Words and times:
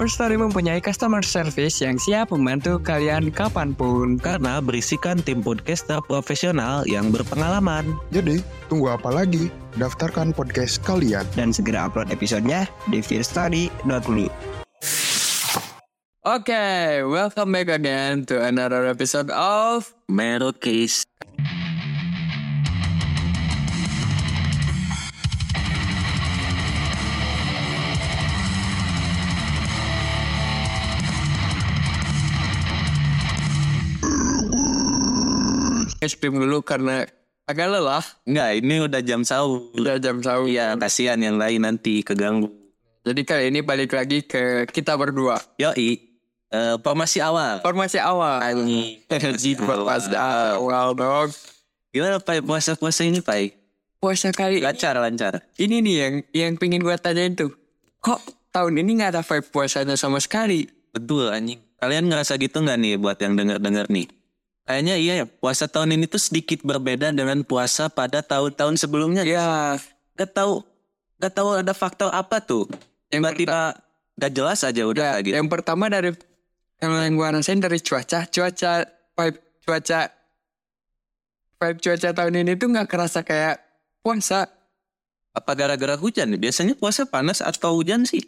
First 0.00 0.16
Story 0.16 0.40
mempunyai 0.40 0.80
customer 0.80 1.20
service 1.20 1.84
yang 1.84 2.00
siap 2.00 2.32
membantu 2.32 2.80
kalian 2.80 3.28
kapan 3.28 3.76
pun. 3.76 4.16
Karena 4.16 4.64
berisikan 4.64 5.20
tim 5.20 5.44
podcaster 5.44 6.00
profesional 6.08 6.88
yang 6.88 7.12
berpengalaman. 7.12 7.92
Jadi, 8.08 8.40
tunggu 8.72 8.96
apa 8.96 9.12
lagi? 9.12 9.52
Daftarkan 9.76 10.32
podcast 10.32 10.80
kalian. 10.80 11.28
Dan 11.36 11.52
segera 11.52 11.92
upload 11.92 12.08
episodenya 12.08 12.64
di 12.88 13.04
fearstory.me. 13.04 14.32
Okay, 16.22 17.02
welcome 17.02 17.50
back 17.50 17.66
again 17.68 18.22
to 18.24 18.38
another 18.38 18.86
episode 18.86 19.28
of 19.34 19.92
Merokes. 36.02 36.18
Stream 36.18 36.34
dulu 36.34 36.58
karena 36.66 37.06
agak 37.46 37.66
lelah. 37.70 38.02
Enggak, 38.26 38.50
ini 38.58 38.74
udah 38.82 39.00
jam 39.06 39.22
sahur. 39.22 39.70
Udah 39.78 39.96
jam 40.02 40.18
sahur. 40.18 40.50
Iya, 40.50 40.74
kasihan 40.74 41.18
yang 41.22 41.38
lain 41.38 41.62
nanti 41.62 42.02
keganggu. 42.02 42.50
Jadi 43.02 43.22
kali 43.22 43.50
ini 43.50 43.60
balik 43.62 43.94
lagi 43.94 44.22
ke 44.22 44.66
kita 44.70 44.94
berdua. 44.94 45.38
Yoi, 45.58 45.98
eh, 46.50 46.74
formasi 46.82 47.18
awal. 47.18 47.58
Formasi 47.62 47.98
awal. 47.98 48.42
Anjing. 48.42 49.02
Energi 49.10 49.58
pas 49.58 50.06
awal 50.10 50.94
dong. 50.94 51.30
Gimana 51.92 52.22
Pai 52.22 52.42
puasa-puasa 52.42 53.02
ini 53.04 53.18
Pai? 53.18 53.52
Puasa 53.98 54.34
kali 54.34 54.58
ini- 54.58 54.66
Lancar, 54.66 54.98
lancar. 54.98 55.46
ini 55.58 55.78
nih 55.78 55.94
yang 55.94 56.14
yang 56.34 56.52
pingin 56.58 56.82
gue 56.82 56.94
tanyain 56.98 57.38
tuh. 57.38 57.54
Kok 58.02 58.50
tahun 58.50 58.82
ini 58.82 58.98
nggak 58.98 59.10
ada 59.14 59.22
vibe 59.22 59.46
puasanya 59.50 59.94
sama 59.94 60.18
sekali? 60.18 60.66
Betul 60.90 61.30
anjing. 61.30 61.62
Kalian 61.78 62.06
ngerasa 62.10 62.38
gitu 62.38 62.62
nggak 62.62 62.78
nih 62.78 62.94
buat 62.98 63.18
yang 63.18 63.34
denger-denger 63.38 63.86
nih? 63.90 64.06
Kayaknya 64.62 64.94
iya 64.94 65.12
ya, 65.22 65.26
puasa 65.26 65.66
tahun 65.66 65.98
ini 65.98 66.06
tuh 66.06 66.22
sedikit 66.22 66.62
berbeda 66.62 67.10
dengan 67.10 67.42
puasa 67.42 67.90
pada 67.90 68.22
tahun-tahun 68.22 68.78
sebelumnya. 68.78 69.26
Ya, 69.26 69.74
Gak 70.14 70.38
tahu, 70.38 70.62
gak 71.18 71.34
tahu 71.34 71.48
ada 71.58 71.74
faktor 71.74 72.12
apa 72.14 72.38
tuh. 72.38 72.70
Tiba-tiba 73.10 73.74
gak 74.14 74.32
jelas 74.32 74.60
aja 74.62 74.82
udah 74.86 75.18
ya 75.18 75.24
gitu. 75.24 75.34
yang 75.34 75.48
pertama 75.50 75.88
dari 75.88 76.12
yang 76.78 76.92
yang 76.94 77.14
gue 77.16 77.28
rasain 77.32 77.58
dari 77.58 77.80
cuaca, 77.80 78.28
cuaca 78.28 78.72
vibe 79.18 79.38
cuaca 79.64 80.00
vibe 81.58 81.78
cuaca 81.80 82.08
tahun 82.12 82.34
ini 82.42 82.52
tuh 82.58 82.68
nggak 82.70 82.88
kerasa 82.90 83.22
kayak 83.22 83.58
puasa. 84.02 84.46
Apa 85.32 85.56
gara-gara 85.56 85.96
hujan? 85.96 86.28
Biasanya 86.36 86.76
puasa 86.76 87.08
panas 87.08 87.40
atau 87.40 87.72
hujan 87.72 88.04
sih? 88.04 88.20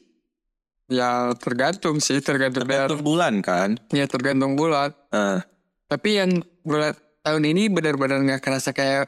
Ya 0.89 1.33
tergantung 1.37 2.01
sih, 2.01 2.21
tergantung 2.25 2.65
Tergantung 2.65 3.05
bulan 3.05 3.45
kan. 3.45 3.77
ya 3.93 4.09
tergantung 4.09 4.57
bulan. 4.57 4.89
Eh, 5.13 5.39
Tapi 5.95 6.11
yang 6.19 6.43
bulan 6.67 6.91
tahun 7.23 7.43
ini 7.55 7.71
benar-benar 7.71 8.19
nggak 8.19 8.43
kerasa 8.43 8.75
kayak 8.75 9.07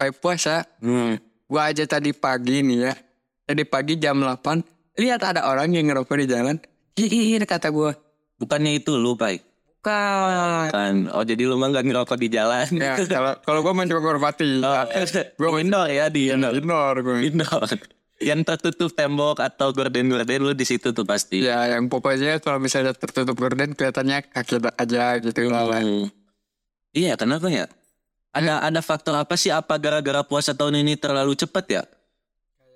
vibe 0.00 0.16
puasa. 0.16 0.64
hmm. 0.80 1.20
Gua 1.44 1.68
aja 1.68 1.84
tadi 1.84 2.16
pagi 2.16 2.64
nih 2.64 2.88
ya. 2.88 2.96
Tadi 3.44 3.68
pagi 3.68 4.00
jam 4.00 4.16
8 4.16 4.96
lihat 4.96 5.20
ada 5.20 5.44
orang 5.44 5.68
yang 5.76 5.84
ngerokok 5.92 6.16
di 6.24 6.26
jalan. 6.32 6.56
Ih, 6.96 7.36
kata 7.44 7.68
gua. 7.68 7.92
Bukannya 8.40 8.80
itu 8.80 8.96
lu, 8.96 9.12
Pai? 9.12 9.44
Bukan. 9.84 10.72
Kan, 10.72 10.96
oh 11.12 11.20
jadi 11.20 11.44
lu 11.44 11.60
mah 11.60 11.68
gak 11.68 11.84
ngerokok 11.84 12.16
di 12.16 12.28
jalan. 12.32 12.64
Ya, 12.72 12.96
kalau 13.04 13.36
kalau 13.44 13.60
gua 13.60 13.76
mencoba 13.76 14.00
menghormati. 14.00 14.64
Oh, 14.64 14.88
Gua 15.36 15.60
indoor 15.60 15.92
ya 15.92 16.08
di 16.08 16.32
indoor. 16.32 16.56
Indoor 16.56 16.94
gue. 17.04 17.18
Indoor. 17.28 17.68
Yang 18.22 18.40
tertutup 18.48 18.96
tembok 18.96 19.44
atau 19.44 19.74
gorden-gorden 19.76 20.40
lu 20.40 20.56
di 20.56 20.64
situ 20.64 20.96
tuh 20.96 21.04
pasti. 21.04 21.44
Ya, 21.44 21.76
yang 21.76 21.92
pokoknya 21.92 22.40
kalau 22.40 22.62
misalnya 22.62 22.96
tertutup 22.96 23.36
gorden 23.36 23.76
kelihatannya 23.76 24.32
kaki 24.32 24.62
aja 24.80 25.20
gitu 25.20 25.52
lah. 25.52 25.68
Hmm. 25.68 26.21
Iya, 26.92 27.16
kenapa 27.16 27.48
ya? 27.48 27.66
Ada 28.32 28.64
ada 28.64 28.80
faktor 28.84 29.16
apa 29.16 29.36
sih? 29.36 29.52
Apa 29.52 29.76
gara-gara 29.76 30.24
puasa 30.24 30.52
tahun 30.56 30.84
ini 30.84 30.96
terlalu 30.96 31.36
cepat 31.36 31.64
ya? 31.68 31.82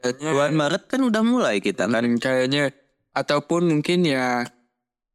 Kayaknya 0.04 0.30
Bulan 0.32 0.54
Maret 0.56 0.82
kan 0.88 1.00
udah 1.00 1.22
mulai 1.24 1.56
kita 1.60 1.88
kan. 1.88 1.96
dan 1.96 2.16
kayaknya 2.20 2.72
ataupun 3.16 3.72
mungkin 3.72 4.04
ya 4.04 4.44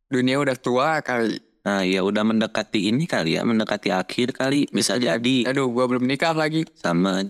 dunia 0.09 0.41
udah 0.41 0.57
tua 0.57 1.01
kali. 1.05 1.37
Nah, 1.61 1.85
ya 1.85 2.01
udah 2.01 2.25
mendekati 2.25 2.89
ini 2.89 3.05
kali 3.05 3.37
ya, 3.37 3.45
mendekati 3.45 3.93
akhir 3.93 4.33
kali. 4.33 4.65
Bisa 4.73 4.97
jadi 4.97 5.45
Aduh, 5.45 5.69
gua 5.69 5.85
belum 5.85 6.09
nikah 6.09 6.33
lagi. 6.33 6.65
sama. 6.73 7.21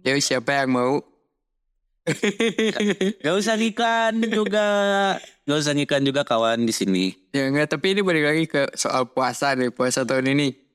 Ya 0.00 0.16
siapa 0.16 0.64
yang 0.64 0.72
mau? 0.72 1.04
Gak 3.24 3.36
usah 3.36 3.60
nikan 3.60 4.16
juga. 4.24 4.64
Gak 5.44 5.58
usah 5.60 5.76
nikan 5.76 6.00
juga 6.00 6.24
kawan 6.24 6.64
di 6.64 6.72
sini. 6.72 7.12
ya 7.36 7.52
enggak, 7.52 7.76
tapi 7.76 7.92
ini 7.92 8.00
balik 8.00 8.24
lagi 8.24 8.44
ke 8.48 8.62
soal 8.72 9.12
puasa 9.12 9.52
nih, 9.52 9.68
puasa 9.68 10.08
tahun 10.08 10.32
ini. 10.32 10.67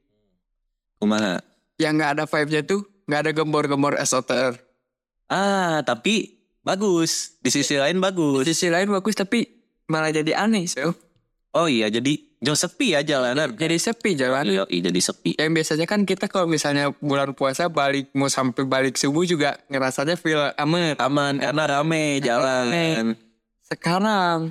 Kumaha? 1.03 1.43
Yang 1.75 1.93
nggak 1.99 2.11
ada 2.15 2.23
vibe-nya 2.23 2.61
tuh, 2.63 2.81
nggak 3.11 3.19
ada 3.27 3.31
gembor-gembor 3.35 3.99
SOTR. 3.99 4.55
Ah, 5.27 5.83
tapi 5.83 6.39
bagus. 6.63 7.35
Di 7.43 7.51
sisi 7.51 7.75
lain 7.75 7.99
Di 7.99 8.03
bagus. 8.03 8.47
sisi 8.47 8.71
lain 8.71 8.87
bagus, 8.87 9.19
tapi 9.19 9.43
malah 9.91 10.15
jadi 10.15 10.39
aneh, 10.39 10.63
so. 10.63 10.95
Oh 11.53 11.69
iya, 11.69 11.85
jadi 11.85 12.17
jauh 12.41 12.57
sepi 12.57 12.97
ya 12.97 13.05
jalanan. 13.05 13.53
Jadi 13.53 13.77
sepi 13.77 14.17
jalan. 14.17 14.41
Iya, 14.47 14.63
iya, 14.73 14.89
jadi 14.89 14.99
sepi. 14.99 15.37
Yang 15.37 15.51
biasanya 15.53 15.85
kan 15.85 16.01
kita 16.01 16.25
kalau 16.25 16.49
misalnya 16.49 16.89
bulan 16.97 17.37
puasa 17.37 17.69
balik 17.69 18.09
mau 18.17 18.25
sampai 18.25 18.65
balik 18.65 18.97
subuh 18.97 19.21
juga 19.21 19.61
ngerasanya 19.69 20.17
feel 20.17 20.41
aman. 20.57 20.97
Aman 20.97 21.37
karena 21.37 21.63
rame 21.69 22.17
jalan. 22.25 23.13
Sekarang 23.61 24.49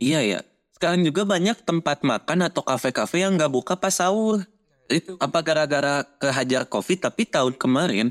Iya 0.00 0.20
ya. 0.24 0.40
Sekarang 0.72 1.04
juga 1.04 1.22
banyak 1.28 1.62
tempat 1.62 2.02
makan 2.02 2.48
atau 2.48 2.64
kafe-kafe 2.64 3.22
yang 3.22 3.36
nggak 3.36 3.52
buka 3.52 3.76
pas 3.76 3.92
sahur. 3.92 4.42
Itu 4.90 5.18
Apa 5.20 5.44
gara-gara 5.44 6.02
kehajar 6.18 6.66
covid 6.66 6.98
tapi 6.98 7.28
tahun 7.28 7.54
kemarin 7.54 8.10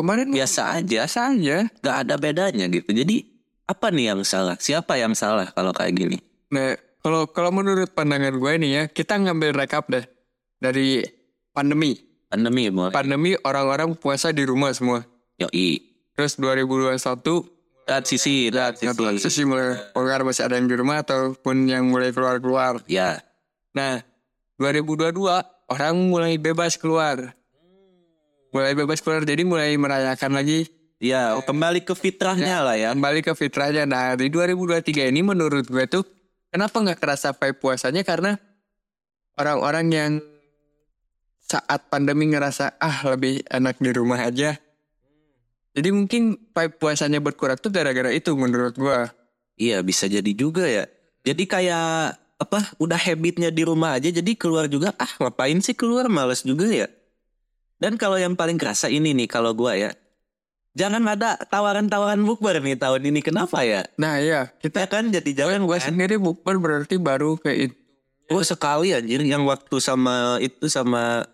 kemarin 0.00 0.32
biasa 0.32 0.80
aja, 0.80 1.04
biasa 1.04 1.18
aja. 1.36 1.56
nggak 1.68 1.96
ada 2.06 2.14
bedanya 2.16 2.64
gitu. 2.72 2.88
Jadi 2.88 3.28
apa 3.68 3.92
nih 3.92 4.16
yang 4.16 4.20
salah? 4.24 4.56
Siapa 4.56 4.96
yang 4.96 5.12
salah 5.12 5.52
kalau 5.52 5.76
kayak 5.76 5.92
gini? 5.92 6.18
Nah, 6.50 6.74
kalau 7.04 7.28
kalau 7.28 7.52
menurut 7.52 7.92
pandangan 7.92 8.32
gue 8.32 8.52
nih 8.64 8.70
ya, 8.72 8.82
kita 8.88 9.20
ngambil 9.20 9.52
rekap 9.52 9.86
deh 9.92 10.02
dari 10.56 11.04
pandemi. 11.52 12.00
Pandemi 12.32 12.72
mulai. 12.72 12.94
Pandemi 12.94 13.36
orang-orang 13.44 13.92
puasa 13.98 14.32
di 14.32 14.42
rumah 14.48 14.72
semua. 14.72 15.04
Yoi. 15.36 15.84
Terus 16.16 16.40
2021 16.40 17.60
Lihat 17.90 18.06
sisi, 18.06 18.54
lihat 18.54 18.78
tahu 18.78 19.18
sisi. 19.18 19.42
sih 19.42 19.44
mulai 19.48 19.74
orang 19.98 20.22
masih 20.22 20.46
ada 20.46 20.54
yang 20.54 20.70
di 20.70 20.78
rumah 20.78 21.02
ataupun 21.02 21.66
yang 21.66 21.90
mulai 21.90 22.14
keluar-keluar. 22.14 22.86
Ya, 22.86 23.18
Nah, 23.74 24.02
2022 24.62 25.10
orang 25.70 25.94
mulai 26.10 26.34
bebas 26.36 26.74
keluar. 26.74 27.32
Mulai 28.50 28.74
bebas 28.74 28.98
keluar 28.98 29.22
jadi 29.22 29.46
mulai 29.46 29.78
merayakan 29.78 30.34
lagi 30.34 30.66
ya 30.98 31.38
kembali 31.38 31.86
ke 31.86 31.94
fitrahnya 31.94 32.60
lah 32.66 32.76
ya. 32.76 32.90
kembali 32.92 33.22
ke 33.22 33.32
fitrahnya. 33.38 33.86
Nah, 33.86 34.18
di 34.18 34.26
2023 34.26 35.08
ini 35.14 35.22
menurut 35.22 35.70
gue 35.70 35.86
tuh 35.86 36.02
kenapa 36.50 36.82
nggak 36.82 36.98
kerasa 36.98 37.30
vibe 37.30 37.62
puasanya 37.62 38.02
karena 38.02 38.36
orang-orang 39.38 39.86
yang 39.88 40.12
saat 41.40 41.86
pandemi 41.88 42.30
ngerasa 42.30 42.78
ah 42.78 43.06
lebih 43.06 43.46
enak 43.46 43.78
di 43.78 43.90
rumah 43.94 44.18
aja. 44.18 44.58
Jadi 45.70 45.88
mungkin 45.94 46.34
vibe 46.50 46.74
puasanya 46.82 47.22
berkurang 47.22 47.56
tuh 47.56 47.70
gara-gara 47.70 48.10
itu 48.10 48.34
menurut 48.34 48.74
gue. 48.74 49.00
Iya 49.56 49.86
bisa 49.86 50.10
jadi 50.10 50.30
juga 50.34 50.66
ya. 50.66 50.90
Jadi 51.22 51.46
kayak 51.46 52.19
apa? 52.40 52.72
Udah 52.80 52.96
habitnya 52.96 53.52
di 53.52 53.62
rumah 53.68 54.00
aja 54.00 54.08
jadi 54.08 54.32
keluar 54.32 54.64
juga. 54.66 54.96
Ah 54.96 55.12
ngapain 55.20 55.60
sih 55.60 55.76
keluar? 55.76 56.08
Males 56.08 56.40
juga 56.40 56.64
ya. 56.66 56.88
Dan 57.76 58.00
kalau 58.00 58.16
yang 58.16 58.32
paling 58.32 58.56
kerasa 58.56 58.88
ini 58.88 59.12
nih 59.12 59.28
kalau 59.28 59.52
gua 59.52 59.76
ya. 59.76 59.92
Jangan 60.70 61.02
ada 61.02 61.34
tawaran-tawaran 61.50 62.22
bukber 62.22 62.62
nih 62.62 62.78
tahun 62.78 63.02
ini 63.10 63.20
kenapa 63.20 63.66
ya? 63.66 63.82
Nah 63.98 64.22
iya, 64.22 64.54
Kita 64.62 64.86
kan 64.86 65.10
jadi 65.10 65.44
jalan 65.44 65.66
gue 65.66 65.76
kan. 65.76 65.90
sendiri 65.90 66.14
bukber 66.14 66.62
berarti 66.62 66.94
baru 66.94 67.34
kayak 67.42 67.58
itu. 67.70 67.76
Oh 68.30 68.38
sekali 68.46 68.94
anjir 68.94 69.18
yang 69.26 69.42
waktu 69.42 69.82
sama 69.82 70.38
itu 70.38 70.70
sama 70.70 71.26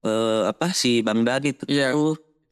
eh, 0.00 0.42
apa 0.48 0.72
si 0.72 1.04
Bang 1.04 1.20
Dadi 1.20 1.52
tuh. 1.52 1.68
Iya. 1.68 1.92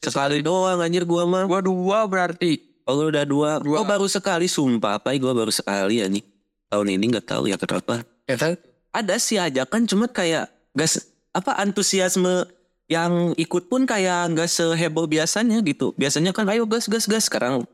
Sekali 0.04 0.44
doang 0.44 0.84
anjir 0.84 1.08
gua 1.08 1.24
mah. 1.24 1.48
Gua 1.48 1.64
dua 1.64 2.04
berarti. 2.04 2.60
Oh 2.84 3.08
udah 3.08 3.24
dua. 3.24 3.56
Dua. 3.64 3.80
Oh 3.80 3.86
baru 3.88 4.04
sekali 4.04 4.44
sumpah 4.44 5.00
apa 5.00 5.16
gua 5.16 5.32
baru 5.32 5.48
sekali 5.48 6.04
ya 6.04 6.06
nih. 6.12 6.35
Tahun 6.70 6.88
ini 6.90 7.04
nggak 7.14 7.26
tahu 7.26 7.50
ya 7.50 7.56
kenapa. 7.56 8.02
Ya 8.26 8.36
kan? 8.36 8.58
Ada 8.90 9.16
sih 9.20 9.38
ajakan 9.38 9.86
cuma 9.86 10.06
kayak 10.10 10.50
gas 10.74 11.06
apa 11.36 11.54
antusiasme 11.60 12.48
yang 12.86 13.34
ikut 13.36 13.66
pun 13.66 13.84
kayak 13.84 14.34
nggak 14.34 14.48
seheboh 14.50 15.06
biasanya 15.06 15.62
gitu. 15.62 15.94
Biasanya 15.94 16.34
kan 16.34 16.46
ayo 16.50 16.66
gas 16.66 16.86
gas 16.90 17.06
gas 17.06 17.26
sekarang 17.28 17.66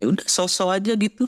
ya 0.00 0.06
udah 0.12 0.26
sosok 0.26 0.76
aja 0.76 0.92
gitu. 0.96 1.24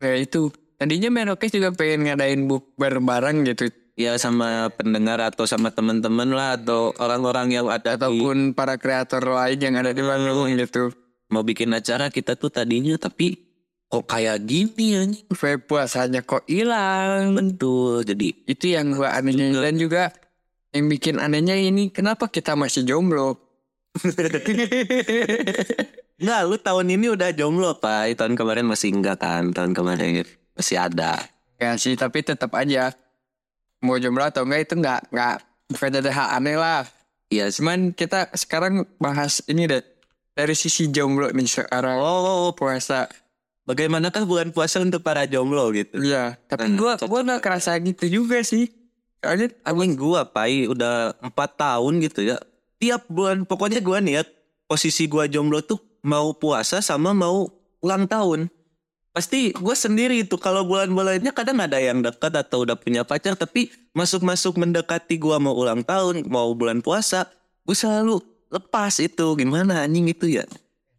Ya 0.00 0.16
itu. 0.18 0.52
Tadinya 0.76 1.08
Merokes 1.08 1.54
juga 1.54 1.70
pengen 1.72 2.10
ngadain 2.10 2.44
bukber 2.44 3.00
bareng 3.00 3.46
gitu. 3.48 3.70
Ya 3.94 4.18
sama 4.18 4.74
pendengar 4.74 5.22
atau 5.22 5.46
sama 5.46 5.70
teman-teman 5.70 6.34
lah 6.34 6.58
atau 6.58 6.90
orang-orang 6.98 7.54
yang 7.54 7.66
ada 7.70 7.94
di 7.94 8.02
Ataupun 8.02 8.50
para 8.50 8.74
kreator 8.74 9.22
lain 9.22 9.58
yang 9.62 9.74
ada 9.78 9.94
di 9.94 10.02
Bandung 10.02 10.50
gitu. 10.58 10.90
mau 11.32 11.40
bikin 11.40 11.72
acara 11.72 12.12
kita 12.12 12.36
tuh 12.36 12.52
tadinya 12.52 12.94
tapi 13.00 13.53
kok 13.88 14.04
kayak 14.10 14.42
gini 14.44 14.98
anjing. 14.98 15.26
Vape 15.30 15.64
puasanya 15.66 16.20
kok 16.24 16.44
hilang. 16.50 17.34
Betul. 17.38 18.02
Jadi 18.02 18.44
Itu 18.48 18.70
yang 18.70 18.94
gua 18.96 19.16
anehnya. 19.16 19.54
Dan 19.60 19.78
juga 19.78 20.10
yang 20.74 20.90
bikin 20.90 21.22
anehnya 21.22 21.54
ini 21.54 21.94
kenapa 21.94 22.26
kita 22.26 22.58
masih 22.58 22.82
jomblo? 22.82 23.38
Enggak, 26.18 26.40
lu 26.46 26.56
tahun 26.58 26.86
ini 26.98 27.06
udah 27.14 27.30
jomblo, 27.30 27.78
Pak. 27.78 28.18
Tahun 28.18 28.34
kemarin 28.34 28.66
masih 28.66 28.90
enggak 28.90 29.22
kan? 29.22 29.54
Tahun 29.54 29.70
kemarin 29.70 30.26
masih 30.58 30.76
ada. 30.78 31.18
Ya 31.62 31.78
sih, 31.78 31.94
tapi 31.94 32.26
tetap 32.26 32.50
aja 32.58 32.90
mau 33.78 34.00
jomblo 34.02 34.26
atau 34.26 34.42
enggak 34.42 34.66
itu 34.66 34.74
enggak 34.80 35.00
enggak 35.14 36.10
hal 36.10 36.28
aneh 36.42 36.58
lah. 36.58 36.82
Iya. 37.30 37.50
Cuman 37.54 37.94
kita 37.94 38.34
sekarang 38.34 38.82
bahas 38.98 39.46
ini 39.46 39.70
deh 39.70 39.82
dari 40.34 40.54
sisi 40.58 40.90
jomblo 40.90 41.30
nih 41.30 41.46
sekarang. 41.46 42.02
Oh, 42.02 42.50
puasa. 42.50 43.06
Bagaimanakah 43.68 44.24
bulan 44.24 44.48
puasa 44.52 44.80
untuk 44.80 45.00
para 45.04 45.24
jomblo 45.28 45.72
gitu? 45.72 46.00
Iya, 46.00 46.36
tapi 46.48 46.72
Nah, 46.72 46.96
gua 47.04 47.20
nggak 47.24 47.42
kerasa 47.42 47.76
gitu 47.80 48.08
juga 48.08 48.40
sih. 48.44 48.72
Soalnya 49.20 49.52
Anjing 49.64 49.96
gua, 49.96 50.28
Pai, 50.28 50.68
udah 50.68 51.16
empat 51.20 51.56
tahun 51.56 52.04
gitu 52.04 52.24
ya. 52.24 52.36
Tiap 52.80 53.08
bulan, 53.08 53.48
pokoknya 53.48 53.80
gua 53.80 54.04
niat 54.04 54.28
posisi 54.68 55.08
gua 55.08 55.24
jomblo 55.24 55.64
tuh 55.64 55.80
mau 56.04 56.36
puasa 56.36 56.84
sama 56.84 57.16
mau 57.16 57.48
ulang 57.80 58.04
tahun. 58.04 58.52
Pasti 59.14 59.54
gue 59.54 59.76
sendiri 59.78 60.26
itu 60.26 60.34
kalau 60.42 60.66
bulan-bulannya 60.66 61.30
kadang 61.30 61.62
ada 61.62 61.78
yang 61.78 62.02
dekat 62.02 62.34
atau 62.34 62.66
udah 62.66 62.74
punya 62.74 63.06
pacar 63.06 63.38
tapi 63.38 63.70
masuk-masuk 63.94 64.58
mendekati 64.58 65.22
gua 65.22 65.38
mau 65.38 65.54
ulang 65.54 65.86
tahun 65.86 66.26
mau 66.26 66.50
bulan 66.50 66.82
puasa 66.82 67.30
gue 67.62 67.78
selalu 67.78 68.20
lepas 68.52 68.98
itu 69.00 69.26
gimana 69.38 69.86
anjing 69.86 70.10
itu 70.10 70.34
ya 70.34 70.44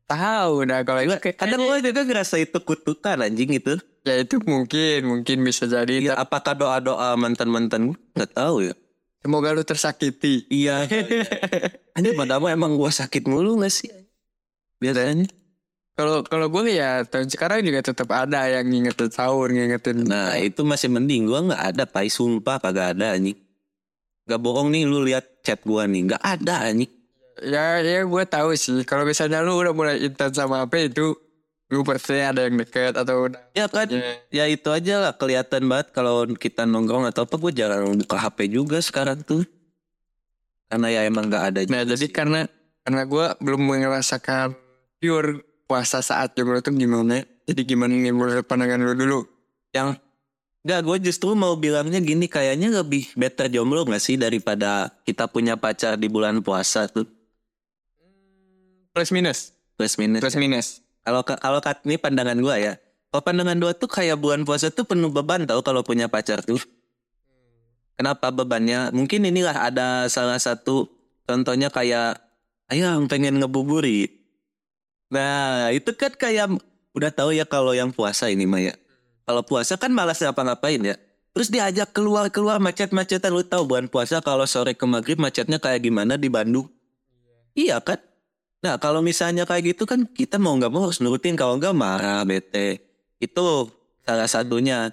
tahu 0.05 0.69
dah 0.69 0.85
kalau 0.85 1.01
itu 1.01 1.17
kayak 1.17 1.37
kadang 1.37 1.61
gue 1.65 1.77
juga 1.81 2.01
ngerasa 2.05 2.35
itu 2.41 2.57
kutukan 2.61 3.25
anjing 3.25 3.57
itu. 3.57 3.77
Ya 4.05 4.21
itu 4.21 4.37
mungkin 4.45 5.09
mungkin 5.09 5.37
bisa 5.41 5.65
jadi. 5.65 6.13
ya, 6.13 6.13
apakah 6.17 6.53
doa-doa 6.53 7.17
mantan-mantan 7.17 7.93
gue 7.93 7.97
nggak 8.13 8.31
tahu 8.37 8.69
ya. 8.69 8.73
Semoga 9.25 9.57
lu 9.57 9.65
tersakiti. 9.65 10.45
iya. 10.53 10.85
Anjing 11.97 12.13
padahal 12.13 12.53
emang 12.53 12.77
gue 12.77 12.91
sakit 12.93 13.25
mulu 13.25 13.57
gak 13.57 13.73
sih? 13.73 13.89
Biasanya. 14.77 15.25
Kalau 15.97 16.21
kalau 16.21 16.53
gue 16.53 16.77
ya 16.77 17.01
tahun 17.01 17.33
sekarang 17.33 17.65
juga 17.65 17.81
tetap 17.81 18.13
ada 18.13 18.45
yang 18.45 18.69
ngingetin 18.69 19.09
sahur, 19.09 19.49
ngingetin. 19.49 20.05
nah 20.05 20.37
itu 20.37 20.61
masih 20.61 20.93
mending. 20.93 21.25
Gue 21.25 21.41
nggak 21.41 21.73
ada 21.73 21.83
pai. 21.89 22.13
Sumpah 22.13 22.61
kagak 22.61 22.93
ada 22.93 23.17
anjing. 23.17 23.33
Gak 24.29 24.37
bohong 24.37 24.69
nih 24.69 24.85
lu 24.85 25.01
lihat 25.01 25.41
chat 25.41 25.65
gua 25.65 25.89
nih. 25.89 26.13
Nggak 26.13 26.21
ada 26.21 26.69
anjing 26.69 26.93
Ya 27.43 27.83
ya 27.83 28.07
gue 28.07 28.23
tahu 28.23 28.55
sih. 28.55 28.87
Kalau 28.87 29.03
misalnya 29.03 29.43
lu 29.43 29.59
udah 29.59 29.75
mulai 29.75 29.99
intens 29.99 30.39
sama 30.39 30.63
apa 30.63 30.79
itu, 30.79 31.15
lu 31.67 31.83
pasti 31.83 32.15
ada 32.21 32.47
yang 32.47 32.55
deket 32.55 32.95
atau. 32.95 33.27
Ya 33.51 33.67
kan, 33.67 33.91
Ya. 33.91 34.15
ya 34.31 34.45
itu 34.47 34.71
aja 34.71 35.03
lah 35.03 35.13
kelihatan 35.19 35.67
banget 35.67 35.91
kalau 35.91 36.23
kita 36.31 36.63
nongkrong 36.63 37.03
atau 37.11 37.27
apa 37.27 37.35
gue 37.35 37.51
jarang 37.51 37.99
buka 37.99 38.15
HP 38.15 38.55
juga 38.55 38.79
sekarang 38.79 39.19
tuh. 39.27 39.43
Karena 40.71 40.87
ya 40.89 41.01
emang 41.03 41.27
nggak 41.27 41.43
ada. 41.43 41.59
Nah 41.67 41.83
jadi 41.83 42.07
sih. 42.07 42.11
karena 42.11 42.47
karena 42.87 43.03
gue 43.03 43.25
belum 43.43 43.61
merasakan 43.67 44.55
pure 44.97 45.43
puasa 45.67 45.99
saat 45.99 46.33
jomblo 46.37 46.63
itu 46.63 46.71
gimana. 46.71 47.21
Jadi 47.45 47.61
gimana 47.67 47.93
nih 47.93 48.13
menurut 48.15 48.45
pandangan 48.47 48.79
lu 48.81 48.95
dulu? 48.95 49.19
yang 49.75 49.91
nggak 50.63 50.81
gue 50.87 51.11
justru 51.11 51.35
mau 51.35 51.51
bilangnya 51.59 51.99
gini 51.99 52.31
kayaknya 52.31 52.71
lebih 52.71 53.11
better 53.19 53.51
jomblo 53.51 53.83
nggak 53.83 53.99
sih 53.99 54.15
daripada 54.15 54.87
kita 55.03 55.27
punya 55.27 55.59
pacar 55.59 55.99
di 55.99 56.07
bulan 56.07 56.39
puasa 56.39 56.87
tuh 56.87 57.03
Plus 58.95 59.11
minus, 59.11 59.51
plus 59.75 59.99
minus. 59.99 60.23
plus 60.23 60.39
minus. 60.39 60.67
Kalau 61.03 61.19
ka- 61.27 61.35
kalau 61.35 61.59
kat 61.59 61.83
ini 61.83 61.99
pandangan 61.99 62.39
gue 62.39 62.55
ya. 62.55 62.73
Kalau 63.11 63.21
pandangan 63.27 63.59
gue 63.59 63.73
tuh 63.75 63.91
kayak 63.91 64.15
bulan 64.15 64.47
puasa 64.47 64.71
tuh 64.71 64.87
penuh 64.87 65.11
beban 65.11 65.43
tau 65.43 65.59
kalau 65.59 65.83
punya 65.83 66.07
pacar 66.07 66.39
tuh. 66.39 66.63
Kenapa 67.99 68.31
bebannya? 68.31 68.95
Mungkin 68.95 69.27
inilah 69.27 69.55
ada 69.55 70.07
salah 70.07 70.39
satu 70.39 70.87
contohnya 71.27 71.67
kayak 71.67 72.23
ayam 72.71 73.11
pengen 73.11 73.35
ngebuburi. 73.43 74.07
Nah 75.11 75.75
itu 75.75 75.91
kan 75.91 76.15
kayak 76.15 76.55
udah 76.95 77.11
tahu 77.11 77.35
ya 77.35 77.43
kalau 77.43 77.75
yang 77.75 77.91
puasa 77.91 78.31
ini 78.31 78.47
Maya. 78.47 78.79
Kalau 79.27 79.43
puasa 79.43 79.75
kan 79.75 79.91
malas 79.91 80.23
ngapa-ngapain 80.23 80.79
ya. 80.79 80.95
Terus 81.35 81.51
diajak 81.51 81.91
keluar-keluar 81.91 82.63
macet-macetan. 82.63 83.27
Lu 83.27 83.43
tahu 83.43 83.67
bulan 83.67 83.91
puasa 83.91 84.23
kalau 84.23 84.47
sore 84.47 84.71
ke 84.71 84.87
maghrib 84.87 85.19
macetnya 85.19 85.59
kayak 85.59 85.83
gimana 85.83 86.15
di 86.15 86.31
Bandung. 86.31 86.71
Iya 87.55 87.83
kan? 87.83 87.99
Nah 88.65 88.81
kalau 88.81 89.05
misalnya 89.05 89.45
kayak 89.45 89.77
gitu 89.77 89.85
kan 89.85 90.09
kita 90.09 90.41
mau 90.41 90.57
nggak 90.57 90.73
mau 90.73 90.89
harus 90.89 90.97
nurutin 90.97 91.37
kalau 91.37 91.61
nggak 91.61 91.77
marah 91.77 92.25
bete. 92.25 92.81
Itu 93.21 93.69
salah 94.01 94.25
satunya. 94.25 94.89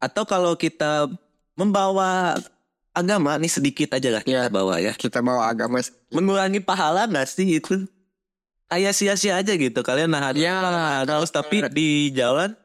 Atau 0.00 0.24
kalau 0.24 0.56
kita 0.56 1.04
membawa 1.52 2.40
agama 2.96 3.36
nih 3.36 3.52
sedikit 3.52 3.92
aja 3.92 4.08
lah 4.08 4.22
kita 4.24 4.48
Ya. 4.48 4.48
bawa 4.48 4.80
ya. 4.80 4.96
Kita 4.96 5.20
mau 5.20 5.44
agama. 5.44 5.84
mengurangi 6.08 6.64
pahala 6.64 7.04
nggak 7.04 7.28
sih 7.28 7.60
itu? 7.60 7.84
Kayak 8.72 8.96
sia-sia 8.96 9.36
aja 9.36 9.52
gitu 9.52 9.84
kalian 9.84 10.08
nah 10.08 10.32
Ya, 10.32 11.02
terus 11.04 11.28
tapi 11.28 11.60
di 11.74 12.08
jalan 12.16 12.56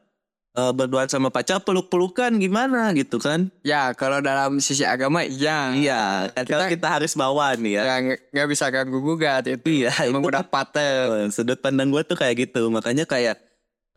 eh, 0.56 0.72
berduaan 0.72 1.06
sama 1.06 1.28
pacar 1.28 1.60
peluk-pelukan 1.60 2.32
gimana 2.40 2.88
gitu 2.96 3.20
kan? 3.20 3.52
Ya 3.60 3.92
kalau 3.92 4.24
dalam 4.24 4.58
sisi 4.58 4.82
agama 4.82 5.22
iya. 5.22 5.76
iya 5.76 6.02
kan 6.32 6.48
kalau 6.48 6.66
kita 6.72 6.88
harus 6.88 7.12
bawa 7.12 7.52
nih 7.60 7.78
ya. 7.78 7.82
Ya 7.84 7.94
nggak 8.00 8.20
nggak 8.32 8.48
bisa 8.48 8.64
ganggu 8.72 8.98
gugat 9.04 9.44
itu. 9.46 9.84
Iya, 9.84 9.92
Emang 10.08 10.24
itu. 10.24 10.32
udah 10.32 10.44
patel. 10.48 11.28
Eh, 11.28 11.28
sudut 11.34 11.60
pandang 11.60 11.92
gue 11.92 12.02
tuh 12.02 12.16
kayak 12.16 12.48
gitu. 12.48 12.72
Makanya 12.72 13.04
kayak 13.04 13.36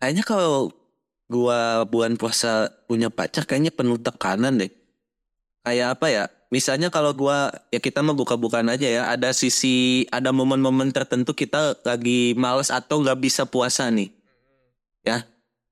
kayaknya 0.04 0.24
kalau 0.28 0.70
gua 1.30 1.86
bulan 1.86 2.18
puasa 2.18 2.74
punya 2.90 3.08
pacar 3.14 3.48
kayaknya 3.48 3.72
penuh 3.72 3.98
tekanan 3.98 4.60
deh. 4.60 4.72
Kayak 5.64 5.96
apa 5.96 6.08
ya? 6.12 6.24
Misalnya 6.50 6.90
kalau 6.90 7.14
gua 7.14 7.54
ya 7.70 7.78
kita 7.78 8.04
mah 8.04 8.18
buka-bukaan 8.18 8.68
aja 8.68 8.86
ya. 8.86 9.02
Ada 9.08 9.32
sisi 9.32 10.04
ada 10.12 10.36
momen-momen 10.36 10.92
tertentu 10.92 11.32
kita 11.32 11.80
lagi 11.88 12.36
males 12.36 12.74
atau 12.74 13.00
nggak 13.00 13.20
bisa 13.22 13.48
puasa 13.48 13.88
nih. 13.88 14.12
Ya 15.08 15.24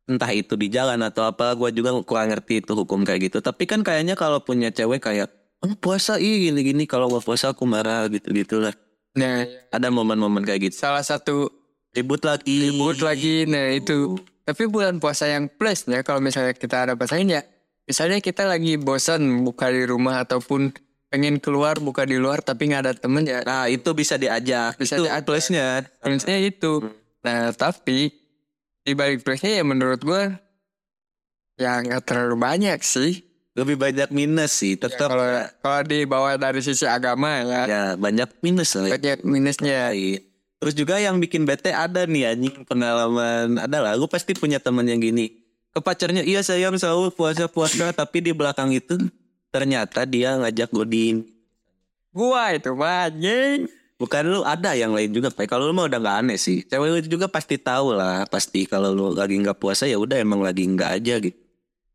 entah 0.07 0.31
itu 0.31 0.55
di 0.55 0.71
jalan 0.71 1.03
atau 1.03 1.27
apa 1.27 1.53
gua 1.53 1.69
juga 1.69 1.93
kurang 2.07 2.31
ngerti 2.31 2.63
itu 2.63 2.71
hukum 2.73 3.03
kayak 3.03 3.31
gitu. 3.31 3.37
Tapi 3.43 3.63
kan 3.67 3.83
kayaknya 3.83 4.15
kalau 4.15 4.39
punya 4.41 4.71
cewek 4.71 5.03
kayak 5.03 5.29
oh, 5.61 5.75
puasa 5.77 6.17
ih 6.17 6.49
gini-gini 6.49 6.87
kalau 6.87 7.11
gua 7.11 7.21
puasa 7.21 7.51
aku 7.51 7.67
marah 7.67 8.07
gitu 8.07 8.31
gitulah 8.31 8.73
Nah 9.17 9.49
ada 9.73 9.89
momen-momen 9.89 10.45
kayak 10.45 10.71
gitu. 10.71 10.85
salah 10.85 11.01
satu 11.01 11.49
ribut 11.91 12.21
lagi. 12.21 12.69
Ribut 12.69 13.01
lagi. 13.01 13.49
Nah 13.49 13.73
itu. 13.73 14.15
Tapi 14.45 14.63
bulan 14.69 15.01
puasa 15.01 15.27
yang 15.27 15.51
plus 15.51 15.89
ya 15.89 16.05
kalau 16.05 16.23
misalnya 16.23 16.55
kita 16.55 16.87
ada 16.87 16.93
pasangan 16.95 17.27
ya 17.27 17.41
misalnya 17.83 18.23
kita 18.23 18.47
lagi 18.47 18.79
bosan 18.79 19.43
buka 19.43 19.67
di 19.67 19.83
rumah 19.83 20.23
ataupun 20.23 20.71
pengen 21.11 21.39
keluar 21.39 21.79
buka 21.79 22.07
di 22.07 22.15
luar 22.15 22.39
tapi 22.39 22.71
nggak 22.71 22.81
ada 22.85 22.93
temen 22.95 23.27
ya. 23.27 23.43
Nah 23.43 23.67
itu 23.67 23.91
bisa 23.91 24.15
diajak. 24.15 24.79
Bisa 24.79 25.01
itu 25.01 25.09
diajak. 25.09 25.25
plusnya. 25.25 25.67
Plusnya 25.99 26.37
itu. 26.39 26.85
Nah 27.25 27.51
tapi 27.57 28.13
di 28.87 28.95
balik 28.95 29.27
plusnya 29.27 29.59
ya 29.59 29.63
menurut 29.67 29.99
gue 29.99 30.31
ya 31.59 31.83
nggak 31.83 32.07
terlalu 32.07 32.39
banyak 32.39 32.79
sih. 32.79 33.27
Lebih 33.57 33.73
banyak 33.73 34.13
minus 34.13 34.61
sih 34.61 34.77
Ya, 34.77 34.85
tetap 34.85 35.11
kalau 35.11 35.27
kalau 35.65 35.81
dibawa 35.83 36.37
dari 36.37 36.61
sisi 36.61 36.85
agama 36.85 37.41
ya, 37.41 37.61
ya 37.65 37.83
banyak 37.97 38.29
minus 38.39 38.77
lah 38.79 38.95
banyak 38.95 39.27
minusnya. 39.27 39.91
Iya. 39.91 40.23
terus 40.57 40.73
juga 40.73 40.97
yang 40.97 41.21
bikin 41.21 41.45
bete 41.45 41.69
ada 41.69 42.07
nih 42.07 42.33
anjing 42.33 42.63
pengalaman. 42.65 43.59
Ada 43.59 43.77
lah 43.77 43.93
lu 43.93 44.07
pasti 44.07 44.33
punya 44.33 44.57
temen 44.57 44.87
yang 44.87 45.03
gini. 45.03 45.29
Ke 45.73 45.83
pacarnya 45.83 46.25
iya 46.25 46.41
sayang 46.41 46.77
selalu 46.79 47.13
puasa 47.13 47.45
puasa. 47.45 47.93
Tapi 47.93 48.25
di 48.25 48.31
belakang 48.33 48.73
itu 48.73 48.97
ternyata 49.51 50.05
dia 50.05 50.37
ngajak 50.37 50.69
godin 50.69 51.25
gua 52.17 52.49
itu 52.57 52.73
banyak 52.73 53.69
bukan 53.97 54.23
lu 54.29 54.39
ada 54.45 54.77
yang 54.77 54.93
lain 54.93 55.09
juga 55.11 55.33
Pak. 55.33 55.49
kalau 55.49 55.69
lu 55.69 55.73
mah 55.73 55.89
udah 55.89 55.99
nggak 55.99 56.17
aneh 56.25 56.37
sih. 56.39 56.63
Cewek 56.63 56.89
lu 56.89 56.99
juga 57.05 57.27
pasti 57.27 57.57
tahu 57.57 57.97
lah. 57.97 58.29
Pasti 58.29 58.69
kalau 58.69 58.93
lu 58.93 59.05
lagi 59.11 59.35
nggak 59.37 59.57
puasa 59.57 59.89
ya 59.89 59.97
udah 59.97 60.21
emang 60.21 60.41
lagi 60.41 60.63
nggak 60.65 60.89
aja 61.01 61.15
gitu. 61.19 61.37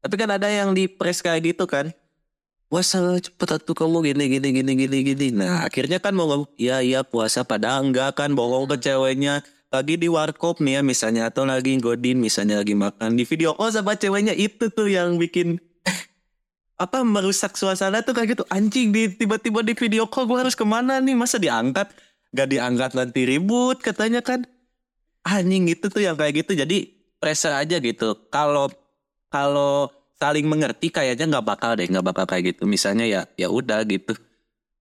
Tapi 0.03 0.15
kan 0.19 0.35
ada 0.35 0.51
yang 0.51 0.75
di 0.75 0.91
press 0.91 1.23
kayak 1.23 1.55
gitu 1.55 1.65
kan. 1.71 1.95
Puasa 2.67 2.99
cepet 3.23 3.49
atuh 3.63 3.77
kamu 3.77 4.13
gini 4.13 4.25
gini 4.39 4.49
gini 4.51 4.73
gini 4.75 4.99
gini. 5.07 5.27
Nah 5.31 5.63
akhirnya 5.63 6.03
kan 6.03 6.11
mau 6.19 6.27
ngomong, 6.27 6.51
iya 6.59 6.83
iya 6.83 7.07
puasa. 7.07 7.47
Pada 7.47 7.79
enggak 7.79 8.19
kan 8.19 8.35
bohong 8.35 8.67
ke 8.67 8.91
ceweknya. 8.91 9.47
Lagi 9.73 9.97
di 9.97 10.11
warkop 10.11 10.59
nih 10.59 10.79
ya 10.79 10.83
misalnya. 10.83 11.23
Atau 11.31 11.47
lagi 11.47 11.79
godin 11.79 12.19
misalnya 12.19 12.61
lagi 12.61 12.75
makan. 12.75 13.15
Di 13.15 13.25
video 13.25 13.55
call 13.55 13.71
sama 13.71 13.95
ceweknya 13.95 14.35
itu 14.35 14.69
tuh 14.75 14.91
yang 14.91 15.17
bikin 15.23 15.63
apa 16.83 17.07
merusak 17.07 17.55
suasana 17.55 18.03
tuh 18.03 18.11
kayak 18.11 18.35
gitu. 18.35 18.45
Anjing 18.51 18.91
di 18.91 19.07
tiba-tiba 19.15 19.63
di 19.63 19.79
video 19.79 20.11
call 20.11 20.27
gue 20.27 20.43
harus 20.43 20.59
ke 20.59 20.67
mana 20.67 20.99
nih? 20.99 21.15
Masa 21.15 21.39
diangkat? 21.39 21.95
Gak 22.35 22.49
diangkat 22.51 22.91
nanti 22.99 23.23
ribut 23.23 23.79
katanya 23.79 24.19
kan. 24.19 24.43
Anjing 25.23 25.71
itu 25.71 25.87
tuh 25.87 26.03
yang 26.03 26.19
kayak 26.19 26.43
gitu. 26.43 26.59
Jadi 26.59 26.91
pressure 27.23 27.55
aja 27.55 27.79
gitu. 27.79 28.19
Kalau 28.35 28.67
kalau 29.31 29.95
saling 30.19 30.51
mengerti 30.51 30.91
kayaknya 30.91 31.39
nggak 31.39 31.47
bakal 31.47 31.79
deh 31.79 31.87
nggak 31.87 32.03
bakal 32.03 32.27
kayak 32.27 32.59
gitu. 32.59 32.67
Misalnya 32.67 33.07
ya 33.07 33.23
ya 33.39 33.47
udah 33.47 33.87
gitu. 33.87 34.19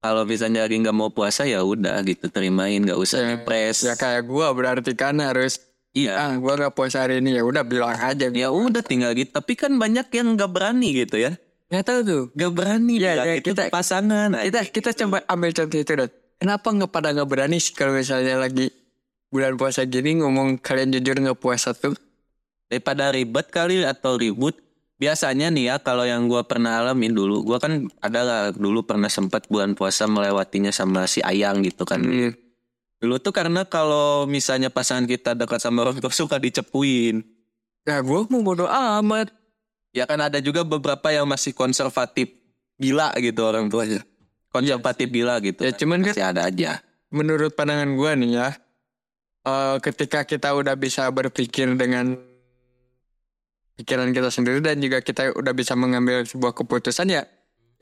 Kalau 0.01 0.25
misalnya 0.25 0.65
lagi 0.65 0.81
nggak 0.81 0.97
mau 0.97 1.13
puasa 1.13 1.45
ya 1.45 1.61
udah 1.61 2.01
gitu. 2.01 2.25
Terimain 2.33 2.81
nggak 2.81 2.97
usah 2.97 3.21
Ya, 3.21 3.37
press 3.45 3.85
Ya 3.85 3.93
kayak 3.93 4.25
gua 4.25 4.49
berarti 4.57 4.97
kan 4.97 5.21
harus 5.21 5.61
iya. 5.93 6.17
Ah 6.17 6.33
gua 6.41 6.57
nggak 6.57 6.73
puasa 6.73 7.05
hari 7.05 7.21
ini. 7.21 7.37
Ya 7.37 7.45
udah 7.45 7.61
bilang 7.61 7.93
aja. 7.93 8.25
ya 8.33 8.49
udah 8.49 8.81
tinggal 8.81 9.13
gitu. 9.13 9.29
Tapi 9.29 9.53
kan 9.53 9.77
banyak 9.77 10.09
yang 10.09 10.33
nggak 10.33 10.49
berani 10.49 11.05
gitu 11.05 11.21
ya 11.21 11.37
Nggak 11.71 11.83
tahu 11.83 11.99
tuh. 12.03 12.23
nggak 12.31 12.51
berani 12.51 12.93
Ya, 12.97 13.13
ya, 13.17 13.33
itu 13.33 13.49
kita- 13.49 13.71
pasangan 13.71 14.35
Kita 14.35 14.59
kita 14.65 14.91
coba 14.93 15.23
ambil 15.25 15.49
contoh 15.49 15.79
itu 15.79 15.93
deh. 15.93 16.11
Kenapa 16.35 16.67
nggak 16.67 16.89
pada 16.89 17.09
nggak 17.11 17.25
berani 17.25 17.57
sih 17.57 17.71
kalau 17.71 17.95
misalnya 17.95 18.35
lagi 18.35 18.67
bulan 19.29 19.55
puasa 19.55 19.81
gini 19.83 20.19
ngomong 20.19 20.59
kalian 20.59 20.91
jujur 20.91 21.15
nggak 21.17 21.39
puasa 21.39 21.71
tuh? 21.71 21.95
daripada 22.67 23.11
ribet 23.11 23.47
kali 23.47 23.83
atau 23.83 24.15
ribut 24.15 24.55
biasanya 24.95 25.47
nih 25.49 25.63
ya 25.65 25.75
kalau 25.77 26.03
yang 26.03 26.23
gua 26.25 26.43
pernah 26.45 26.79
alamin 26.79 27.11
dulu 27.11 27.43
gua 27.43 27.59
kan 27.59 27.91
ada 27.99 28.21
lah 28.21 28.41
dulu 28.49 28.79
pernah 28.81 29.07
sempat 29.07 29.43
bulan 29.45 29.73
puasa 29.73 30.07
melewatinya 30.07 30.71
sama 30.71 31.03
si 31.03 31.19
ayang 31.21 31.59
gitu 31.61 31.83
kan 31.83 31.99
Hmm. 31.99 32.31
dulu 32.97 33.19
tuh 33.19 33.31
karena 33.31 33.65
kalau 33.65 34.23
misalnya 34.23 34.69
pasangan 34.69 35.03
kita 35.03 35.35
dekat 35.35 35.59
sama 35.59 35.83
orang 35.83 35.99
tua 35.99 36.15
suka 36.15 36.35
dicepuin 36.37 37.27
Ya 37.81 37.99
gua 37.99 38.23
mau 38.25 38.39
bodo 38.39 38.69
amat. 38.69 39.35
Ya 39.91 40.07
kan 40.07 40.19
ada 40.19 40.39
juga 40.39 40.63
beberapa 40.63 41.11
yang 41.11 41.27
masih 41.27 41.51
konservatif 41.55 42.31
gila 42.79 43.13
gitu 43.19 43.41
orang 43.43 43.67
tuanya. 43.67 44.01
Konservatif 44.51 45.07
gila 45.07 45.39
gitu 45.39 45.63
Ya 45.63 45.71
cuman 45.71 46.03
kan 46.03 46.11
masih 46.11 46.25
ada 46.27 46.41
aja. 46.47 46.83
menurut 47.11 47.51
pandangan 47.55 47.91
gua 47.99 48.15
nih 48.15 48.39
ya, 48.39 48.47
eh, 49.43 49.75
ketika 49.83 50.23
kita 50.23 50.55
udah 50.55 50.79
bisa 50.79 51.11
berpikir 51.11 51.67
dengan 51.75 52.15
pikiran 53.75 54.15
kita 54.15 54.31
sendiri 54.31 54.63
dan 54.63 54.79
juga 54.79 55.03
kita 55.03 55.35
udah 55.35 55.51
bisa 55.51 55.75
mengambil 55.75 56.23
sebuah 56.23 56.55
keputusan 56.55 57.11
ya, 57.11 57.27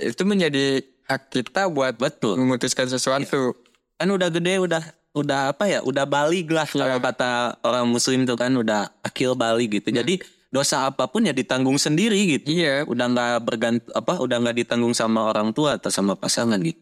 itu 0.01 0.25
menjadi 0.25 0.81
hak 1.05 1.29
kita 1.29 1.69
buat 1.69 1.97
betul. 2.01 2.41
memutuskan 2.41 2.89
sesuatu. 2.89 3.53
kan 3.99 4.07
udah 4.07 4.31
gede 4.31 4.63
udah 4.63 4.79
udah 5.11 5.51
apa 5.51 5.67
ya 5.67 5.83
udah 5.83 6.07
balik 6.07 6.47
lah 6.55 6.63
kalau 6.63 7.03
kata 7.03 7.59
orang 7.67 7.83
muslim 7.89 8.23
tuh 8.23 8.39
kan 8.39 8.53
udah 8.55 8.87
akil 9.03 9.35
balik 9.35 9.81
gitu. 9.81 9.91
Jadi 9.91 10.23
dosa 10.50 10.89
apa 10.89 11.06
pun 11.06 11.25
ya 11.25 11.34
ditanggung 11.34 11.77
sendiri 11.77 12.38
gitu. 12.38 12.53
Iya, 12.53 12.86
udah 12.89 13.06
nggak 13.10 13.34
bergant 13.46 13.79
apa 13.94 14.18
udah 14.18 14.38
nggak 14.41 14.65
ditanggung 14.65 14.98
sama 14.98 15.29
orang 15.29 15.53
tua 15.53 15.77
atau 15.77 15.94
sama 15.94 16.18
pasangan 16.18 16.58
gitu. 16.62 16.82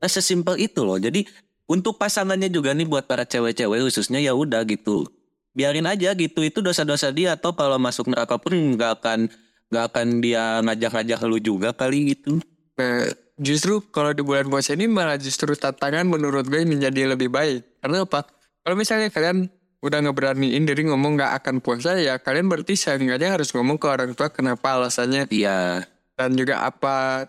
Nah 0.00 0.08
sesimpel 0.08 0.56
itu 0.62 0.80
loh. 0.86 0.96
Jadi 0.96 1.26
untuk 1.70 1.98
pasangannya 1.98 2.50
juga 2.50 2.74
nih 2.74 2.86
buat 2.88 3.04
para 3.06 3.26
cewek-cewek 3.26 3.84
khususnya 3.84 4.18
ya 4.22 4.32
udah 4.34 4.64
gitu. 4.66 5.06
Biarin 5.54 5.86
aja 5.86 6.14
gitu 6.14 6.46
itu 6.46 6.62
dosa-dosa 6.62 7.10
dia 7.10 7.34
atau 7.34 7.52
kalau 7.52 7.76
masuk 7.76 8.06
neraka 8.06 8.38
pun 8.38 8.54
nggak 8.54 9.02
akan 9.02 9.26
nggak 9.70 9.84
akan 9.90 10.06
dia 10.22 10.62
ngajak-ngajak 10.66 11.20
lu 11.26 11.38
juga 11.38 11.70
kali 11.74 12.14
gitu. 12.14 12.38
Nah, 12.78 13.06
justru 13.38 13.82
kalau 13.90 14.10
di 14.14 14.22
bulan 14.22 14.50
puasa 14.50 14.74
ini 14.74 14.90
malah 14.90 15.18
justru 15.18 15.54
tantangan 15.54 16.06
menurut 16.06 16.46
gue 16.46 16.62
menjadi 16.62 17.14
lebih 17.14 17.30
baik. 17.30 17.82
Karena 17.82 18.02
apa? 18.06 18.26
Kalau 18.66 18.76
misalnya 18.78 19.08
kalian 19.10 19.50
udah 19.80 19.98
ngeberaniin 20.04 20.64
diri 20.68 20.84
ngomong 20.88 21.16
nggak 21.16 21.32
akan 21.40 21.64
puasa 21.64 21.96
ya 21.96 22.20
kalian 22.20 22.52
berarti 22.52 22.76
seenggaknya 22.76 23.40
harus 23.40 23.48
ngomong 23.56 23.80
ke 23.80 23.86
orang 23.88 24.12
tua 24.12 24.28
kenapa 24.28 24.76
alasannya 24.76 25.24
iya 25.32 25.88
dan 26.20 26.36
juga 26.36 26.60
apa 26.68 27.24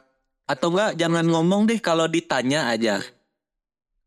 Atau 0.51 0.67
enggak 0.75 0.99
jangan 0.99 1.23
ngomong 1.23 1.63
deh 1.63 1.79
kalau 1.79 2.11
ditanya 2.11 2.67
aja. 2.67 2.99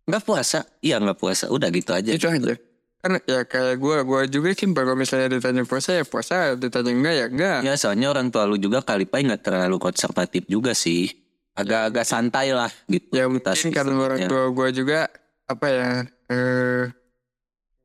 Enggak 0.04 0.28
puasa? 0.28 0.68
Iya 0.84 1.00
enggak 1.00 1.16
puasa. 1.16 1.48
Udah 1.48 1.72
gitu 1.72 1.96
aja. 1.96 2.12
itu 2.12 2.28
aja. 2.28 2.60
Karena 3.00 3.16
ya 3.24 3.40
kayak 3.48 3.80
gue, 3.80 3.96
gue 4.04 4.20
juga 4.28 4.48
sih 4.52 4.68
kalau 4.72 4.92
misalnya 4.92 5.28
ditanya 5.32 5.64
puasa 5.64 5.96
ya 5.96 6.04
puasa, 6.04 6.52
ditanya 6.52 6.92
enggak 6.92 7.14
ya 7.16 7.26
enggak. 7.32 7.58
Ya 7.64 7.72
soalnya 7.80 8.12
orang 8.12 8.28
tua 8.28 8.44
lu 8.44 8.60
juga 8.60 8.84
kali 8.84 9.08
pai 9.08 9.24
nggak 9.24 9.40
terlalu 9.40 9.80
konservatif 9.80 10.44
juga 10.44 10.76
sih. 10.76 11.08
Agak-agak 11.56 12.04
santai 12.04 12.52
lah 12.52 12.68
gitu. 12.92 13.08
Ya 13.16 13.24
mungkin 13.24 13.72
karena 13.72 13.94
orang 13.96 14.28
tua 14.28 14.52
gue 14.52 14.68
juga 14.84 15.08
apa 15.48 15.66
ya 15.72 15.88
eh 16.28 16.92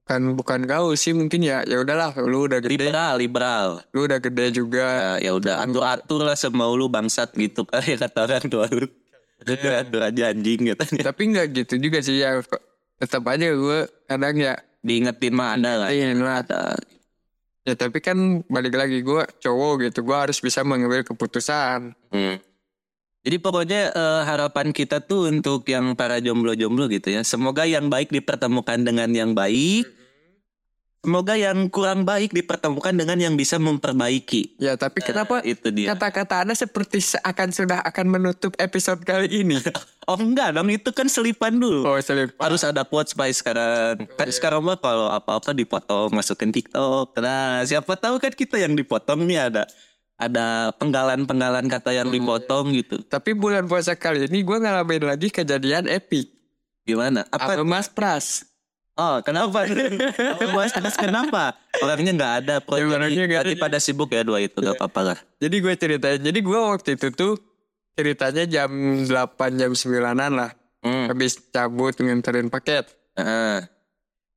bukan 0.09 0.33
bukan 0.33 0.61
kau 0.65 0.89
sih 0.97 1.13
mungkin 1.13 1.45
ya 1.45 1.61
ya 1.69 1.85
udahlah 1.85 2.17
lu 2.25 2.49
udah 2.49 2.57
gede 2.65 2.89
liberal, 2.89 3.13
liberal. 3.21 3.67
lu 3.93 4.09
udah 4.09 4.17
gede 4.17 4.57
juga 4.57 4.81
Ya, 5.21 5.29
ya 5.29 5.31
udah 5.37 5.61
atur-atur 5.61 6.25
lah 6.25 6.33
semau 6.33 6.73
lu 6.73 6.89
bangsat 6.89 7.29
gitu 7.37 7.61
kali 7.61 7.93
kata 8.01 8.25
orang 8.25 8.45
tua 8.49 8.65
lu. 8.73 8.89
Udah 9.45 9.85
atur 9.85 10.01
aja 10.01 10.33
anjing 10.33 10.73
gitu. 10.73 10.81
tapi 11.13 11.21
nggak 11.29 11.47
gitu 11.53 11.77
juga 11.77 12.01
sih 12.01 12.25
ya 12.25 12.41
tetap 12.97 13.21
aja 13.29 13.53
gue 13.53 13.79
kadang 14.09 14.33
ya 14.41 14.57
Diingetin 14.81 15.35
mah 15.37 15.53
ada 15.53 15.85
lah. 15.85 15.93
lah 15.93 16.73
ya 17.67 17.73
tapi 17.77 18.01
kan 18.01 18.41
balik 18.49 18.73
lagi 18.73 19.05
gue 19.05 19.23
cowok 19.45 19.93
gitu 19.93 20.01
gue 20.09 20.17
harus 20.17 20.41
bisa 20.41 20.65
mengambil 20.65 21.05
keputusan 21.05 21.93
Hmm. 22.09 22.41
Jadi 23.19 23.35
pokoknya 23.35 23.91
eh, 23.91 24.21
harapan 24.25 24.71
kita 24.71 25.03
tuh 25.03 25.27
untuk 25.27 25.67
yang 25.67 25.91
para 25.93 26.23
jomblo-jomblo 26.23 26.87
gitu 26.87 27.11
ya. 27.11 27.21
Semoga 27.21 27.67
yang 27.67 27.91
baik 27.91 28.15
dipertemukan 28.15 28.79
dengan 28.79 29.11
yang 29.11 29.35
baik. 29.35 29.98
Semoga 30.99 31.39
yang 31.39 31.71
kurang 31.71 32.03
baik 32.03 32.35
dipertemukan 32.35 32.91
dengan 32.91 33.15
yang 33.15 33.39
bisa 33.39 33.55
memperbaiki. 33.55 34.59
ya 34.59 34.75
tapi 34.75 34.99
kenapa 34.99 35.39
Itu 35.47 35.71
dia. 35.71 35.95
kata-kata 35.95 36.43
anda 36.43 36.51
seperti 36.51 36.99
seakan 36.99 37.55
sudah 37.55 37.79
akan 37.87 38.05
menutup 38.11 38.51
episode 38.59 38.99
kali 39.07 39.31
ini 39.31 39.63
Oh 40.11 40.19
enggak 40.19 40.57
dong, 40.57 40.67
itu 40.67 40.91
kan 40.91 41.07
selipan 41.07 41.55
dulu. 41.55 41.87
oh 41.87 41.95
selip 42.03 42.35
Harus 42.35 42.67
ada 42.67 42.83
quotes 42.83 43.15
by 43.15 43.31
sekarang. 43.31 44.11
Kan 44.11 44.27
sekarang 44.27 44.59
mah 44.59 44.75
kalau 44.75 45.07
apa-apa 45.07 45.55
dipotong 45.55 46.11
masukin 46.11 46.51
TikTok. 46.51 47.15
Nah, 47.15 47.63
siapa 47.63 47.95
tahu 47.95 48.19
kan 48.19 48.35
kita 48.35 48.59
yang 48.59 48.75
dipotong 48.75 49.23
nih 49.23 49.47
ada 49.47 49.63
ada 50.19 50.75
penggalan-penggalan 50.75 51.71
kata 51.71 51.95
yang 51.95 52.11
dipotong 52.11 52.75
gitu. 52.75 52.99
tapi 53.07 53.31
bulan 53.31 53.71
puasa 53.71 53.95
kali 53.95 54.27
ini 54.27 54.43
gue 54.43 54.57
ngalamin 54.59 55.07
lagi 55.07 55.31
kejadian 55.31 55.87
epic 55.87 56.27
Gimana? 56.83 57.21
Apa 57.29 57.55
apa 57.55 57.63
Mas 57.63 57.85
Pras 57.87 58.48
Oh, 58.99 59.23
kenapa? 59.23 59.63
Mas 60.55 60.75
Anas 60.75 60.99
kenapa? 60.99 61.55
Orangnya 61.79 62.11
nggak 62.11 62.33
ada. 62.43 62.55
Ya, 62.59 62.83
orangnya 62.83 63.23
nggak 63.31 63.43
Berarti 63.47 63.55
pada 63.55 63.79
sibuk 63.79 64.11
ya 64.11 64.27
dua 64.27 64.43
itu, 64.43 64.59
gak 64.59 64.75
apa-apa 64.75 65.15
lah. 65.15 65.17
Jadi 65.39 65.55
gue 65.63 65.73
ceritain, 65.79 66.19
jadi 66.19 66.39
gue 66.43 66.59
waktu 66.59 66.99
itu 66.99 67.07
tuh 67.15 67.39
ceritanya 67.95 68.43
jam 68.43 68.67
8 69.07 69.07
jam 69.55 69.71
9-an 69.71 70.31
lah. 70.35 70.51
Hmm. 70.83 71.07
Habis 71.07 71.39
cabut 71.47 71.95
nganterin 71.95 72.51
paket. 72.51 72.91
Heeh. 73.15 73.63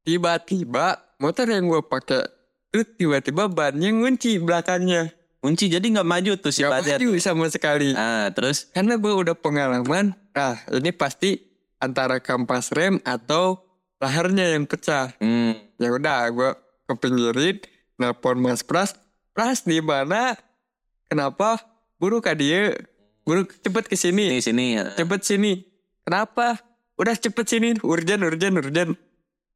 Tiba-tiba 0.07 0.99
motor 1.19 1.47
yang 1.51 1.67
gue 1.67 1.83
pakai 1.83 2.23
tuh 2.71 2.87
tiba-tiba 2.87 3.51
bannya 3.51 3.91
ngunci 3.91 4.39
belakangnya. 4.39 5.11
Kunci 5.43 5.67
jadi 5.67 5.83
nggak 5.83 6.07
maju 6.07 6.33
tuh 6.39 6.55
si 6.55 6.63
Gak 6.63 6.87
maju 6.87 7.19
sama 7.19 7.51
sekali. 7.51 7.99
Ah, 7.99 8.31
terus? 8.31 8.71
Karena 8.71 8.95
gue 8.95 9.11
udah 9.11 9.35
pengalaman, 9.35 10.15
ah 10.39 10.55
ini 10.71 10.95
pasti 10.95 11.51
antara 11.83 12.23
kampas 12.23 12.71
rem 12.71 13.03
atau 13.03 13.59
laharnya 14.03 14.59
yang 14.59 14.67
pecah. 14.67 15.15
Hmm. 15.23 15.55
Ya 15.79 15.95
udah 15.95 16.27
gue 16.35 16.51
kepinggirin, 16.91 17.63
nelpon 17.95 18.43
Mas 18.43 18.67
Pras. 18.67 18.99
Pras 19.31 19.63
di 19.63 19.79
mana? 19.79 20.35
Kenapa? 21.07 21.63
Buru 22.03 22.19
kah 22.19 22.35
dia? 22.35 22.75
Buru 23.23 23.47
cepet 23.47 23.87
ke 23.87 23.95
sini. 23.95 24.35
Di 24.35 24.43
sini. 24.43 24.75
ya. 24.75 24.91
cepet 24.99 25.23
sini. 25.23 25.63
Kenapa? 26.03 26.59
Udah 26.99 27.15
cepet 27.15 27.47
sini. 27.47 27.79
Urgen, 27.87 28.27
urgen, 28.27 28.59
urgen. 28.59 28.91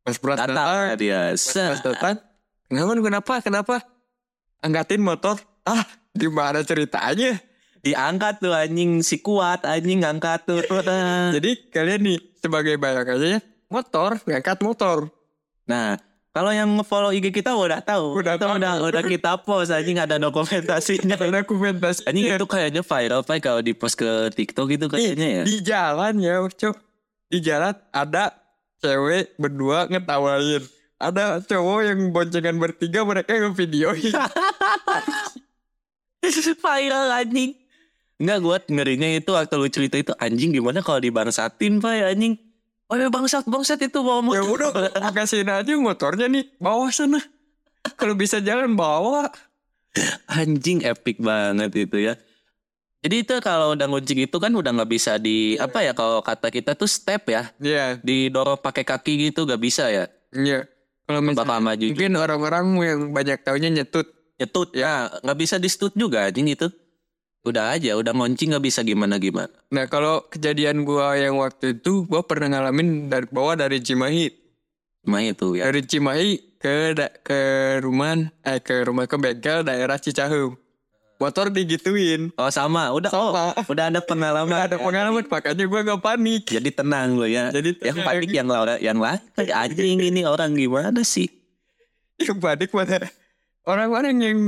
Mas 0.06 0.22
Pras 0.22 0.38
Datang 0.38 0.54
datang. 0.54 1.02
dia. 1.02 1.34
Mas 1.34 1.42
Pras 1.50 1.82
datang. 1.82 2.14
Kenapa? 2.70 2.94
Kenapa? 3.02 3.34
Kenapa? 3.42 3.76
Angkatin 4.62 5.02
motor. 5.02 5.42
Ah, 5.66 5.82
di 6.14 6.30
mana 6.30 6.62
ceritanya? 6.62 7.42
Diangkat 7.82 8.42
tuh 8.42 8.54
anjing 8.54 9.02
si 9.02 9.18
kuat 9.18 9.66
anjing 9.66 10.06
ngangkat 10.06 10.46
tuh. 10.46 10.62
Jadi 11.36 11.70
kalian 11.74 12.00
nih 12.02 12.18
sebagai 12.38 12.78
bayangannya 12.78 13.55
motor, 13.70 14.20
ngangkat 14.24 14.58
motor. 14.62 15.10
Nah, 15.66 15.98
kalau 16.36 16.52
yang 16.52 16.68
nge-follow 16.76 17.16
IG 17.16 17.32
kita 17.32 17.56
udah 17.56 17.80
tahu. 17.80 18.20
Udah 18.20 18.36
tahu. 18.36 18.60
udah 18.60 18.72
udah 18.84 19.02
kita 19.08 19.40
post 19.40 19.72
anjing 19.72 19.96
ada 19.96 20.20
dokumentasinya. 20.20 21.16
Karena 21.16 21.40
dokumentasi 21.40 22.04
Anjing 22.04 22.28
itu 22.28 22.44
kayaknya 22.44 22.84
viral 22.84 23.24
Pak 23.24 23.40
kalau 23.40 23.64
di 23.64 23.72
post 23.72 23.96
ke 23.96 24.28
TikTok 24.36 24.68
itu 24.68 24.84
kayaknya 24.84 25.28
ya. 25.40 25.42
di 25.48 25.56
jalan 25.64 26.20
ya, 26.20 26.44
cok. 26.44 26.76
Di 27.32 27.38
jalan 27.40 27.72
ada 27.88 28.36
cewek 28.84 29.32
berdua 29.40 29.88
ngetawain. 29.88 30.60
Ada 30.96 31.40
cowok 31.40 31.80
yang 31.88 32.00
boncengan 32.12 32.56
bertiga 32.60 33.00
mereka 33.08 33.32
ngevideoin. 33.36 34.12
viral 36.64 37.06
anjing. 37.16 37.56
Enggak 38.16 38.38
gue 38.40 38.56
ngerinya 38.76 39.08
itu 39.12 39.32
waktu 39.32 39.56
lu 39.56 39.68
cerita 39.68 39.96
itu 40.00 40.12
anjing 40.16 40.52
gimana 40.52 40.80
kalau 40.80 41.00
dibangsatin 41.00 41.80
pak 41.80 41.92
ya 41.96 42.12
anjing. 42.12 42.36
Oh 42.86 42.94
ya 42.94 43.10
bangsat 43.10 43.42
bangsat 43.44 43.82
itu 43.82 43.98
bawa 43.98 44.22
Ya 44.30 44.46
motor. 44.46 44.70
udah, 44.70 45.10
kasihin 45.10 45.50
aja 45.50 45.74
motornya 45.74 46.30
nih, 46.30 46.46
bawa 46.56 46.86
sana. 46.88 47.18
Kalau 47.98 48.14
bisa 48.14 48.38
jalan 48.38 48.74
bawa. 48.74 49.26
Anjing 50.28 50.84
epic 50.84 51.18
banget 51.18 51.72
itu 51.74 51.98
ya. 52.02 52.14
Jadi 53.00 53.22
itu 53.22 53.34
kalau 53.38 53.74
udah 53.74 53.86
ngunci 53.86 54.26
itu 54.26 54.36
kan 54.36 54.50
udah 54.50 54.70
nggak 54.72 54.90
bisa 54.90 55.14
di 55.16 55.54
apa 55.56 55.82
ya 55.82 55.94
kalau 55.94 56.20
kata 56.20 56.50
kita 56.50 56.74
tuh 56.74 56.86
step 56.86 57.22
ya 57.26 57.54
Iya, 57.58 58.02
didorong 58.02 58.58
pakai 58.58 58.82
kaki 58.82 59.30
gitu 59.30 59.46
gak 59.46 59.62
bisa 59.62 59.86
ya. 59.88 60.10
iya. 60.34 60.66
Kalau 61.06 61.22
Bakal 61.22 61.46
misalnya 61.46 61.62
maju 61.62 61.84
mungkin 61.86 62.12
orang-orang 62.18 62.64
yang 62.82 63.00
banyak 63.10 63.38
taunya 63.40 63.70
nyetut. 63.70 64.10
nyetut 64.36 64.68
ya 64.74 65.08
nggak 65.22 65.38
bisa 65.38 65.56
di 65.56 65.68
stut 65.70 65.94
juga 65.94 66.26
anjing 66.26 66.50
itu. 66.50 66.66
Udah 67.46 67.78
aja 67.78 67.94
udah 67.94 68.10
ngunci 68.10 68.50
nggak 68.50 68.64
bisa 68.66 68.82
gimana 68.82 69.22
gimana. 69.22 69.54
Nah 69.70 69.86
kalau 69.86 70.26
kejadian 70.26 70.82
gua 70.82 71.14
yang 71.14 71.38
waktu 71.38 71.78
itu, 71.78 72.02
gua 72.10 72.26
pernah 72.26 72.50
ngalamin 72.50 73.06
dari 73.06 73.30
bawa 73.30 73.54
dari 73.54 73.78
Cimahi. 73.78 74.34
Cuma 75.06 75.22
itu 75.22 75.54
ya. 75.54 75.70
Dari 75.70 75.86
Cimahi 75.86 76.58
ke 76.58 76.98
da- 76.98 77.14
ke 77.22 77.38
rumah, 77.78 78.18
eh 78.42 78.58
ke 78.58 78.82
rumah 78.82 79.06
ke 79.06 79.14
bengkel 79.14 79.62
daerah 79.62 79.94
Cicahem. 79.94 80.58
Motor 81.22 81.54
digituin. 81.54 82.34
Oh 82.34 82.50
sama 82.50 82.90
udah 82.90 83.08
oh, 83.14 83.30
Sama. 83.30 83.54
udah 83.62 83.84
ada 83.94 84.00
pengalaman. 84.02 84.50
Nggak 84.50 84.66
ada 84.66 84.76
pengalaman, 84.82 85.22
makanya 85.30 85.64
gua 85.70 85.80
gak 85.86 86.02
panik. 86.02 86.44
Jadi 86.50 86.70
tenang 86.74 87.14
lo 87.14 87.30
ya. 87.30 87.54
Jadi 87.54 87.78
yang 87.78 87.96
tenang. 88.02 88.08
panik 88.10 88.30
yang 88.34 88.48
lain 88.50 88.78
yang 88.82 88.98
lain 88.98 89.22
anjing 89.54 90.02
ini 90.02 90.26
orang 90.26 90.52
gimana 90.58 91.00
sih? 91.06 91.30
Yang 92.18 92.42
panik 92.42 92.68
pada 92.74 93.06
orang-orang 93.64 94.14
yang 94.18 94.38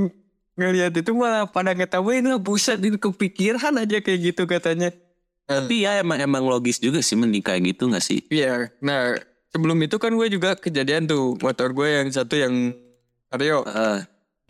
ngeliat 0.59 0.93
itu 0.99 1.15
malah 1.15 1.47
pada 1.47 1.71
ngetawain 1.71 2.27
lah 2.27 2.43
buset 2.43 2.83
ini 2.83 2.99
kepikiran 2.99 3.79
aja 3.79 4.03
kayak 4.03 4.35
gitu 4.35 4.43
katanya. 4.51 4.91
Tapi 5.49 5.87
ya 5.87 6.03
emang 6.03 6.21
emang 6.21 6.45
logis 6.45 6.77
juga 6.83 7.01
sih 7.01 7.17
mending 7.17 7.41
kayak 7.41 7.73
gitu 7.73 7.89
nggak 7.89 8.05
sih? 8.05 8.21
Iya, 8.29 8.69
nah 8.85 9.17
sebelum 9.49 9.81
itu 9.81 9.97
kan 9.97 10.13
gue 10.13 10.29
juga 10.29 10.59
kejadian 10.59 11.09
tuh 11.09 11.41
motor 11.41 11.73
gue 11.73 11.89
yang 11.89 12.09
satu 12.13 12.37
yang 12.37 12.77
Vario 13.33 13.65
Heeh. 13.65 13.99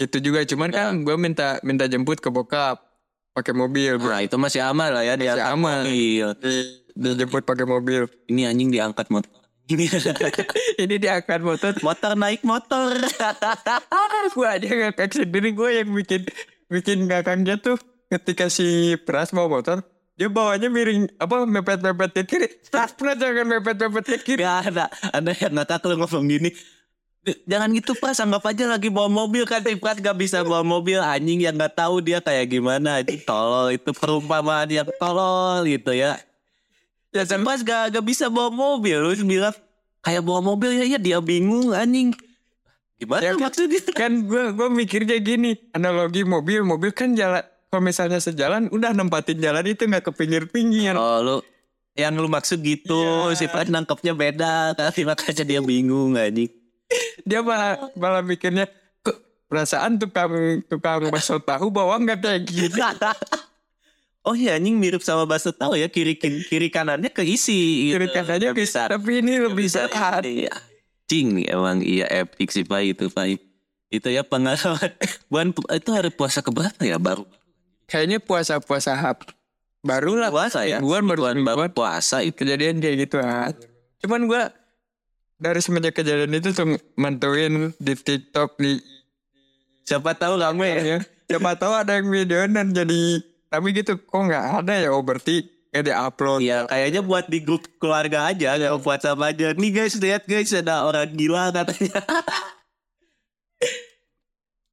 gitu 0.02 0.32
juga 0.32 0.42
cuman 0.42 0.70
kan 0.74 0.90
gue 1.06 1.14
minta 1.14 1.62
minta 1.62 1.86
jemput 1.86 2.18
ke 2.18 2.30
bokap 2.34 2.82
pakai 3.38 3.54
mobil 3.54 3.94
bro. 4.02 4.10
Nah 4.10 4.26
itu 4.26 4.34
masih 4.34 4.66
aman 4.66 4.90
lah 4.90 5.06
ya 5.06 5.14
dia 5.14 5.38
Masih 5.38 5.46
aman. 5.54 5.82
Iya. 5.86 6.28
Di, 6.34 6.54
dijemput 6.98 7.46
pakai 7.46 7.66
mobil. 7.66 8.10
Ini 8.26 8.50
anjing 8.50 8.74
diangkat 8.74 9.06
motor. 9.14 9.38
Ini. 9.68 9.84
Ini 10.82 10.96
diangkat 10.96 11.40
motor. 11.44 11.72
motor 11.84 12.12
naik 12.16 12.40
motor. 12.40 12.96
gue 14.34 14.48
aja 14.48 14.68
ngakak 14.68 15.12
sendiri. 15.12 15.52
Gue 15.52 15.76
yang 15.76 15.92
bikin 15.92 16.25
bikin 16.72 17.04
ngakaknya 17.04 17.60
tuh 17.60 17.76
ketika 18.08 18.48
si 18.48 18.96
Pras 19.04 19.32
bawa 19.32 19.60
motor 19.60 19.84
dia 20.18 20.26
bawanya 20.26 20.66
miring 20.66 21.06
apa 21.20 21.46
mepet 21.46 21.78
mepet 21.84 22.10
ke 22.10 22.22
kiri. 22.26 22.48
Pras 22.72 22.96
Pras 22.96 23.14
jangan 23.20 23.46
mepet 23.46 23.76
mepet 23.76 24.04
ke 24.08 24.16
kiri. 24.25 24.42
Gak 24.42 24.72
ada. 24.72 24.90
Ada 25.14 25.30
yang 25.37 25.52
ngakak 25.60 25.84
lu 25.87 25.94
ngomong 26.00 26.26
gini. 26.26 26.50
Jangan 27.44 27.68
gitu 27.76 27.92
pas 27.92 28.16
anggap 28.16 28.40
aja 28.48 28.64
lagi 28.64 28.88
bawa 28.88 29.06
mobil 29.06 29.44
kan. 29.44 29.60
Pras 29.60 30.00
gak 30.00 30.16
bisa 30.16 30.40
bawa 30.42 30.64
mobil. 30.64 30.98
Anjing 30.98 31.44
yang 31.44 31.54
nggak 31.54 31.76
tahu 31.76 32.00
dia 32.02 32.18
kayak 32.25 32.50
gimana. 32.50 33.04
Itu 33.04 33.20
tolol 33.22 33.76
itu 33.76 33.92
perumpamaan 33.94 34.66
yang 34.72 34.88
tolol 34.98 35.62
gitu 35.68 35.92
ya 35.92 36.18
ya 37.18 37.38
Pras 37.42 37.60
gak, 37.66 37.94
gak 37.94 38.04
bisa 38.04 38.30
bawa 38.30 38.52
mobil. 38.52 38.94
Lu 38.98 39.10
bilang 39.26 39.54
kayak 40.04 40.22
bawa 40.22 40.40
mobil 40.44 40.78
ya 40.78 40.84
ya 40.87 40.98
dia 41.00 41.18
bingung 41.18 41.75
anjing. 41.75 42.14
Gimana? 42.98 43.22
Ya, 43.22 43.32
maksudnya 43.34 43.78
kan 43.94 44.26
gue 44.26 44.58
gue 44.58 44.68
mikirnya 44.70 45.22
gini 45.22 45.54
analogi 45.70 46.26
mobil 46.26 46.66
mobil 46.66 46.90
kan 46.90 47.14
jalan 47.14 47.46
kalau 47.70 47.82
misalnya 47.82 48.18
sejalan 48.18 48.66
udah 48.75 48.90
nempatin 48.90 49.38
jalan 49.38 49.62
itu 49.62 49.87
nggak 49.87 50.10
ke 50.10 50.12
pinggir 50.18 50.50
pinggir 50.50 50.98
Oh 50.98 51.22
lu 51.22 51.37
yang 51.94 52.18
lu 52.18 52.26
maksud 52.26 52.58
gitu 52.58 53.30
Iya. 53.30 53.38
si 53.38 53.46
Pras 53.46 53.70
nangkepnya 53.70 54.18
beda 54.18 54.54
tapi 54.78 55.06
makanya 55.06 55.47
dia 55.47 55.60
bingung 55.62 56.19
anjing. 56.19 56.50
Dia 57.23 57.38
malah 57.43 57.90
malah 57.95 58.23
mikirnya 58.23 58.66
perasaan 59.49 59.97
tukang 59.97 60.60
tukang 60.69 61.08
bakso 61.08 61.38
tahu 61.40 61.71
bawa 61.73 61.97
nggak 62.02 62.19
kayak 62.21 62.43
gitu 62.45 62.82
Oh 64.28 64.36
iya 64.36 64.60
anjing 64.60 64.76
mirip 64.76 65.00
sama 65.00 65.25
bakso 65.25 65.56
tahu 65.56 65.73
ya 65.80 65.88
kiri 65.88 66.21
kiri 66.21 66.69
kanannya 66.69 67.08
keisi 67.08 67.88
gitu. 67.88 67.97
kiri 67.97 68.06
kanannya 68.12 68.52
bisa 68.52 68.84
tapi 68.84 69.25
ini 69.25 69.41
lebih 69.41 69.64
sehat 69.73 70.21
Iya. 70.28 70.52
Cing 71.08 71.49
emang 71.49 71.80
iya 71.80 72.04
epic 72.12 72.52
sih 72.52 72.69
Pak 72.69 72.84
itu 72.84 73.08
Pak. 73.08 73.41
Itu 73.88 74.12
ya 74.12 74.21
pengalaman. 74.21 74.93
Bulan 75.32 75.56
itu 75.73 75.88
hari 75.97 76.12
puasa 76.12 76.45
keberapa 76.45 76.76
ya 76.84 77.00
baru? 77.00 77.25
kayaknya 77.88 78.21
puasa 78.21 78.60
puasa 78.60 78.93
hap 78.93 79.25
baru 79.80 80.21
lah 80.21 80.28
Puasa 80.28 80.69
ya. 80.69 80.78
Bulan 80.84 81.08
baru 81.08 81.32
Bulan 81.32 81.41
baru 81.41 81.73
puasa 81.73 82.21
itu. 82.21 82.36
kejadian 82.45 82.84
kayak 82.84 83.08
gitu 83.08 83.17
ah. 83.17 83.49
cuman 84.04 84.28
gue 84.28 84.43
dari 85.41 85.60
semenjak 85.64 85.97
kejadian 85.97 86.36
itu 86.36 86.52
tuh 86.52 86.76
mantuin 87.00 87.73
di 87.80 87.95
TikTok 87.97 88.60
di 88.60 88.76
Siapa 89.88 90.12
tahu 90.12 90.36
kamu 90.36 90.62
ya. 90.69 90.76
ya 90.84 90.99
siapa 91.28 91.56
tahu 91.56 91.73
ada 91.73 91.97
yang 91.97 92.12
video 92.12 92.45
dan 92.45 92.76
jadi 92.76 93.25
tapi 93.49 93.73
gitu 93.73 93.97
kok 93.97 94.21
nggak 94.21 94.65
ada 94.65 94.75
ya 94.76 94.93
oh 94.93 95.00
berarti 95.00 95.49
nggak 95.73 95.84
di 95.84 95.93
upload 95.93 96.41
Iya 96.41 96.58
kayaknya 96.69 97.00
buat 97.04 97.25
di 97.28 97.39
grup 97.45 97.65
keluarga 97.76 98.32
aja 98.32 98.56
Gak 98.56 98.80
WhatsApp 98.84 99.21
aja. 99.21 99.52
Nih 99.52 99.71
guys 99.73 99.97
lihat 100.00 100.25
guys 100.25 100.52
ada 100.52 100.84
orang 100.89 101.13
gila 101.13 101.52
katanya. 101.52 102.00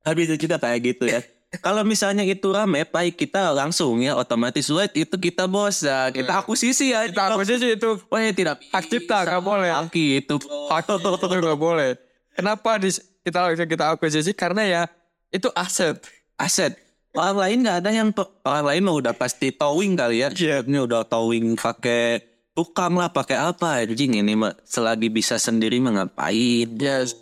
Habis 0.07 0.29
itu 0.29 0.45
kita 0.45 0.61
kayak 0.61 0.79
gitu 0.85 1.09
ya. 1.09 1.19
Kalau 1.63 1.87
misalnya 1.87 2.21
itu 2.27 2.51
rame, 2.51 2.83
baik 2.83 3.15
kita 3.15 3.55
langsung 3.55 4.03
ya 4.03 4.13
otomatis 4.13 4.67
wait 4.69 4.91
itu 4.93 5.15
kita 5.15 5.47
bos. 5.47 5.81
Ya. 5.81 6.11
Kita 6.11 6.43
akuisisi 6.43 6.91
ya. 6.91 7.07
kita 7.07 7.31
aku 7.31 7.47
sih 7.47 7.57
itu 7.57 7.89
Wah 8.11 8.19
ya 8.21 8.31
tidak 8.35 8.59
hak 8.69 8.85
cipta 8.85 9.23
nggak 9.23 9.41
boleh. 9.41 9.71
Hak 9.71 9.95
itu. 9.95 10.35
hak 10.69 10.85
itu 10.85 11.35
nggak 11.41 11.59
boleh. 11.59 11.95
Kenapa 12.35 12.77
di, 12.77 12.91
kita 13.23 13.55
kita 13.65 13.83
akuisisi 13.95 14.35
karena 14.35 14.61
ya 14.67 14.81
itu 15.31 15.47
aset. 15.55 15.97
Aset. 16.35 16.84
Orang 17.15 17.37
lain 17.39 17.57
nggak 17.63 17.77
ada 17.79 17.89
yang 17.95 18.09
orang 18.43 18.65
lain 18.67 18.81
mah 18.83 18.95
udah 18.99 19.13
pasti 19.15 19.55
towing 19.55 19.95
kali 19.95 20.21
ya. 20.21 20.29
Ini 20.29 20.83
udah 20.83 21.07
towing 21.07 21.55
pakai 21.55 22.19
tukang 22.51 22.99
lah, 22.99 23.11
pakai 23.11 23.39
apa? 23.39 23.83
Anjing 23.83 24.19
ini 24.19 24.35
mah 24.35 24.55
selagi 24.67 25.07
bisa 25.07 25.39
sendiri 25.39 25.79
mah 25.79 26.03
ngapain. 26.03 26.75
yes. 26.75 27.15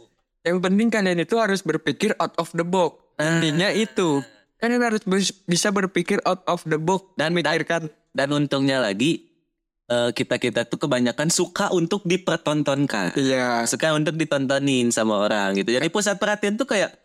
Yang 0.43 0.59
penting 0.59 0.87
kalian 0.91 1.23
itu 1.23 1.39
harus 1.39 1.63
berpikir 1.63 2.17
out 2.19 2.35
of 2.41 2.51
the 2.51 2.65
box. 2.65 2.99
Intinya 3.21 3.71
itu. 3.71 4.19
Kalian 4.59 4.81
harus 4.83 5.01
bis- 5.05 5.35
bisa 5.45 5.71
berpikir 5.71 6.19
out 6.25 6.43
of 6.49 6.65
the 6.67 6.75
box. 6.75 7.15
Dan 7.15 7.31
mikirkan. 7.31 7.87
Dan 8.11 8.33
untungnya 8.33 8.83
lagi 8.83 9.29
kita 9.93 10.41
kita 10.41 10.65
tuh 10.65 10.81
kebanyakan 10.81 11.29
suka 11.29 11.69
untuk 11.69 12.01
dipertontonkan. 12.07 13.13
iya. 13.13 13.61
Suka 13.69 13.93
untuk 13.93 14.17
ditontonin 14.17 14.89
sama 14.89 15.21
orang 15.21 15.53
gitu. 15.53 15.69
Jadi 15.69 15.85
pusat 15.93 16.17
perhatian 16.17 16.57
tuh 16.57 16.65
kayak 16.65 16.97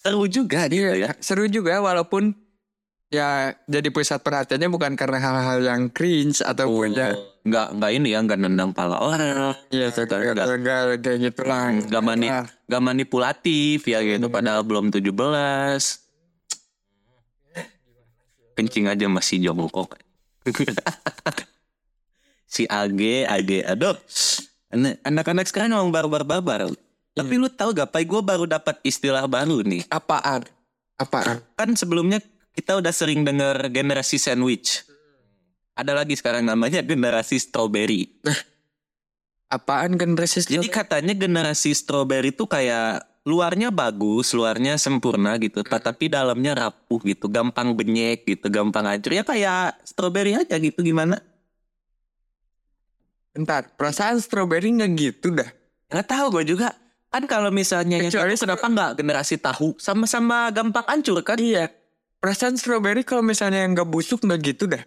seru 0.00 0.24
juga 0.26 0.64
gitu 0.66 0.96
ya. 0.96 1.10
seru 1.18 1.44
juga 1.44 1.78
walaupun 1.78 2.32
ya 3.08 3.52
jadi 3.64 3.88
pusat 3.88 4.18
perhatiannya 4.18 4.68
bukan 4.68 4.92
karena 4.94 5.18
hal-hal 5.18 5.60
yang 5.60 5.82
cringe 5.88 6.40
atau 6.40 6.70
ya 6.86 7.12
nggak 7.40 7.66
nggak 7.74 7.90
ini 7.92 8.08
ya 8.10 8.20
nggak 8.20 8.38
nendang 8.38 8.70
pala 8.70 8.96
orang. 8.98 9.56
Iya, 9.68 9.88
Nggak- 9.90 10.48
enggak 10.54 10.80
kayak 11.00 11.18
gitu 11.22 11.42
lah. 11.42 11.72
nggak 11.72 12.02
mani 12.02 12.28
Ah, 12.28 12.44
nggak 12.66 12.82
manipulatif 12.82 13.80
ya 13.82 14.00
gitu 14.00 14.28
padahal 14.28 14.60
belum 14.60 14.88
17 14.88 15.10
kencing 18.52 18.86
aja 18.86 19.04
masih 19.06 19.40
jongkok. 19.42 19.96
Si 22.44 22.66
AG 22.66 22.98
AG 23.24 23.50
aduh. 23.62 23.94
Anak- 24.68 24.98
anak-anak 25.02 25.46
sekarang 25.46 25.70
emang 25.72 25.90
barbar-barbar 25.90 26.66
tapi 27.20 27.34
lu 27.36 27.48
tahu 27.52 27.70
gak 27.76 27.90
Pai 27.92 28.04
gue 28.08 28.20
baru 28.24 28.44
dapat 28.48 28.80
istilah 28.82 29.24
baru 29.28 29.60
nih 29.64 29.84
apaan? 29.92 30.44
Apaan? 31.00 31.40
kan 31.56 31.70
sebelumnya 31.76 32.20
kita 32.52 32.76
udah 32.76 32.92
sering 32.92 33.24
dengar 33.24 33.56
generasi 33.72 34.20
sandwich 34.20 34.84
ada 35.72 35.96
lagi 35.96 36.12
sekarang 36.16 36.44
namanya 36.44 36.84
generasi 36.84 37.40
strawberry 37.40 38.10
Apaan 39.50 39.98
generasi 39.98 40.46
Jadi 40.46 40.70
katanya 40.70 41.10
generasi 41.10 41.74
strawberry 41.74 42.30
itu 42.30 42.46
kayak 42.46 43.02
luarnya 43.26 43.74
bagus, 43.74 44.30
luarnya 44.30 44.78
sempurna 44.78 45.34
gitu, 45.42 45.66
tapi 45.66 46.06
dalamnya 46.06 46.54
rapuh 46.54 47.02
gitu, 47.02 47.26
gampang 47.26 47.74
benyek 47.74 48.22
gitu, 48.30 48.46
gampang 48.46 48.86
hancur. 48.86 49.10
Ya 49.10 49.26
kayak 49.26 49.82
strawberry 49.82 50.38
aja 50.38 50.54
gitu 50.54 50.86
gimana? 50.86 51.18
Bentar, 53.34 53.74
perasaan 53.74 54.22
strawberry 54.22 54.70
nggak 54.70 54.90
gitu 54.94 55.34
dah. 55.34 55.50
Nggak 55.90 56.06
tahu 56.06 56.26
gue 56.38 56.54
juga. 56.54 56.70
Kan 57.10 57.26
kalau 57.26 57.50
misalnya 57.50 57.98
yang 57.98 58.10
Kecuali 58.10 58.38
kenapa 58.38 58.66
nggak 58.70 58.90
generasi 59.02 59.34
tahu 59.42 59.74
sama-sama 59.82 60.54
gampang 60.54 60.86
hancur 60.86 61.18
kan? 61.26 61.42
Iya. 61.42 61.74
Perasaan 62.22 62.54
strawberry 62.54 63.02
kalau 63.02 63.26
misalnya 63.26 63.66
yang 63.66 63.74
nggak 63.74 63.90
busuk 63.90 64.22
nggak 64.22 64.40
gitu 64.46 64.70
dah. 64.70 64.82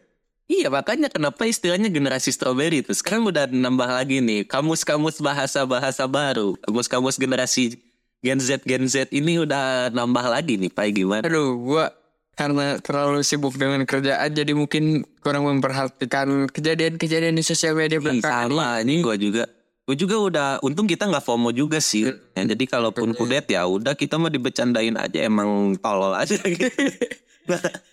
Iya 0.48 0.68
makanya 0.68 1.08
kenapa 1.08 1.48
istilahnya 1.48 1.88
generasi 1.88 2.32
strawberry 2.32 2.84
itu 2.84 2.92
sekarang 2.96 3.28
udah 3.28 3.48
nambah 3.48 3.88
lagi 3.88 4.20
nih 4.20 4.44
kamus-kamus 4.44 5.24
bahasa-bahasa 5.24 6.04
baru 6.04 6.60
kamus-kamus 6.68 7.16
generasi 7.16 7.80
Gen 8.20 8.44
Z 8.44 8.68
Gen 8.68 8.88
Z 8.92 9.12
ini 9.16 9.40
udah 9.40 9.92
nambah 9.92 10.28
lagi 10.28 10.60
nih 10.60 10.72
Pak 10.72 10.86
gimana? 10.96 11.24
Aduh, 11.24 11.60
gua 11.60 11.96
karena 12.34 12.82
terlalu 12.82 13.22
sibuk 13.22 13.54
dengan 13.56 13.86
kerjaan 13.86 14.30
jadi 14.34 14.52
mungkin 14.58 15.06
kurang 15.22 15.46
memperhatikan 15.46 16.50
kejadian-kejadian 16.50 17.38
di 17.38 17.44
sosial 17.46 17.78
media 17.78 18.02
Ih, 18.02 18.04
belakangan 18.04 18.50
sama 18.50 18.82
ini 18.82 19.06
gue 19.06 19.16
juga 19.22 19.46
gue 19.84 19.96
juga 19.96 20.16
udah 20.16 20.48
untung 20.64 20.88
kita 20.88 21.04
nggak 21.06 21.22
FOMO 21.22 21.52
juga 21.52 21.78
sih 21.78 22.08
Ya, 22.34 22.42
jadi 22.48 22.64
kalaupun 22.66 23.12
kudet 23.14 23.52
ya 23.52 23.68
udah 23.68 23.94
kita 23.94 24.16
mau 24.16 24.32
dibecandain 24.32 24.96
aja 24.96 25.28
emang 25.28 25.76
tolol 25.78 26.16
aja 26.16 26.40
gitu 26.48 26.72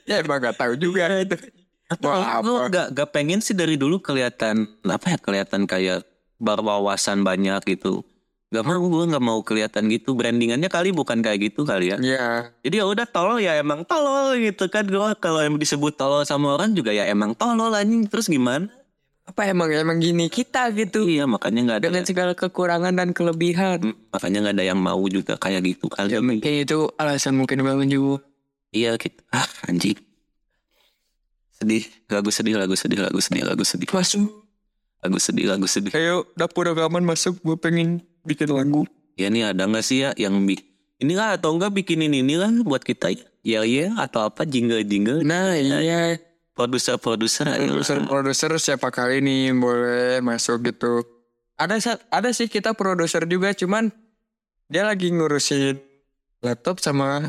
Ya 0.07 0.23
emang 0.23 0.39
gak 0.39 0.59
tahu 0.59 0.79
juga 0.79 1.11
itu. 1.19 1.35
Mau 1.99 2.15
Gue 2.15 2.23
apa? 2.23 2.71
gak, 2.71 2.87
gak 2.95 3.09
pengen 3.11 3.43
sih 3.43 3.51
dari 3.51 3.75
dulu 3.75 3.99
kelihatan 3.99 4.71
apa 4.87 5.11
ya 5.11 5.19
kelihatan 5.19 5.67
kayak 5.67 6.07
berwawasan 6.39 7.27
banyak 7.27 7.59
gitu. 7.67 8.07
Gak 8.51 8.63
mau 8.63 8.79
gue 8.79 9.05
gak 9.11 9.23
mau 9.23 9.43
kelihatan 9.43 9.91
gitu. 9.91 10.15
Brandingannya 10.15 10.71
kali 10.71 10.95
bukan 10.95 11.19
kayak 11.19 11.51
gitu 11.51 11.67
kali 11.67 11.91
ya. 11.91 11.99
Ya, 11.99 12.55
Jadi 12.63 12.79
ya 12.79 12.87
udah 12.87 13.07
tolol 13.11 13.43
ya 13.43 13.59
emang 13.59 13.83
tolol 13.83 14.39
gitu 14.39 14.71
kan. 14.71 14.87
Gue 14.87 15.19
kalau 15.19 15.43
yang 15.43 15.59
disebut 15.59 15.99
tolol 15.99 16.23
sama 16.23 16.55
orang 16.55 16.79
juga 16.79 16.95
ya 16.95 17.11
emang 17.11 17.35
tolol 17.35 17.75
anjing. 17.75 18.07
Terus 18.07 18.31
gimana? 18.31 18.71
Apa 19.31 19.47
emang 19.47 19.71
emang 19.71 20.03
gini 20.03 20.27
kita 20.27 20.75
gitu. 20.75 21.07
Iya 21.07 21.31
makanya 21.31 21.61
nggak 21.63 21.79
ada. 21.79 21.87
Dengan 21.87 22.05
segala 22.05 22.33
kekurangan 22.35 22.93
dan 22.99 23.15
kelebihan. 23.15 23.79
Hmm, 23.81 23.97
makanya 24.11 24.39
nggak 24.51 24.55
ada 24.59 24.65
yang 24.67 24.81
mau 24.83 25.01
juga 25.07 25.39
kayak 25.39 25.63
gitu 25.63 25.87
kali. 25.87 26.11
Ya 26.11 26.21
mungkin 26.21 26.53
itu 26.67 26.91
alasan 26.99 27.39
mungkin 27.39 27.63
bangun 27.63 27.87
juga. 27.87 28.27
Iya 28.75 28.99
gitu. 28.99 29.23
Ah 29.31 29.47
anjing. 29.71 29.99
Sedih. 31.55 31.87
Lagu 32.11 32.31
sedih, 32.35 32.55
lagu 32.59 32.75
sedih, 32.75 32.99
lagu 32.99 33.21
sedih, 33.23 33.45
lagu 33.47 33.63
sedih. 33.63 33.87
Masuk. 33.87 34.27
Lagu 35.01 35.19
sedih, 35.23 35.47
lagu 35.47 35.67
sedih. 35.71 35.93
Ayo 35.95 36.27
dapur 36.35 36.67
rekaman 36.67 37.07
masuk. 37.07 37.39
Gue 37.47 37.55
pengen 37.55 38.03
bikin 38.27 38.51
lagu. 38.51 38.85
Ya 39.15 39.31
nih 39.31 39.55
ada 39.55 39.71
nggak 39.71 39.85
sih 39.85 40.03
ya 40.03 40.11
yang 40.19 40.35
bi 40.43 40.59
inilah 41.01 41.41
atau 41.41 41.57
enggak 41.57 41.73
bikinin 41.73 42.13
inilah 42.13 42.53
buat 42.65 42.85
kita 42.85 43.13
ya 43.13 43.25
ya 43.41 43.61
ya 43.65 43.87
atau 43.97 44.29
apa 44.29 44.45
jingle 44.45 44.85
jingle 44.85 45.25
Nah 45.25 45.57
iya. 45.57 46.21
Produser 46.53 46.97
produser 46.97 47.47
Produser-produser 47.47 48.51
siapa 48.57 48.89
kali 48.89 49.19
nih 49.19 49.53
boleh 49.53 50.21
masuk 50.21 50.67
gitu. 50.67 51.03
Ada 51.55 51.77
ada 52.09 52.29
sih 52.31 52.47
kita 52.47 52.73
produser 52.73 53.25
juga 53.25 53.53
cuman 53.53 53.93
dia 54.67 54.83
lagi 54.83 55.09
ngurusin 55.09 55.77
laptop 56.41 56.79
sama 56.79 57.29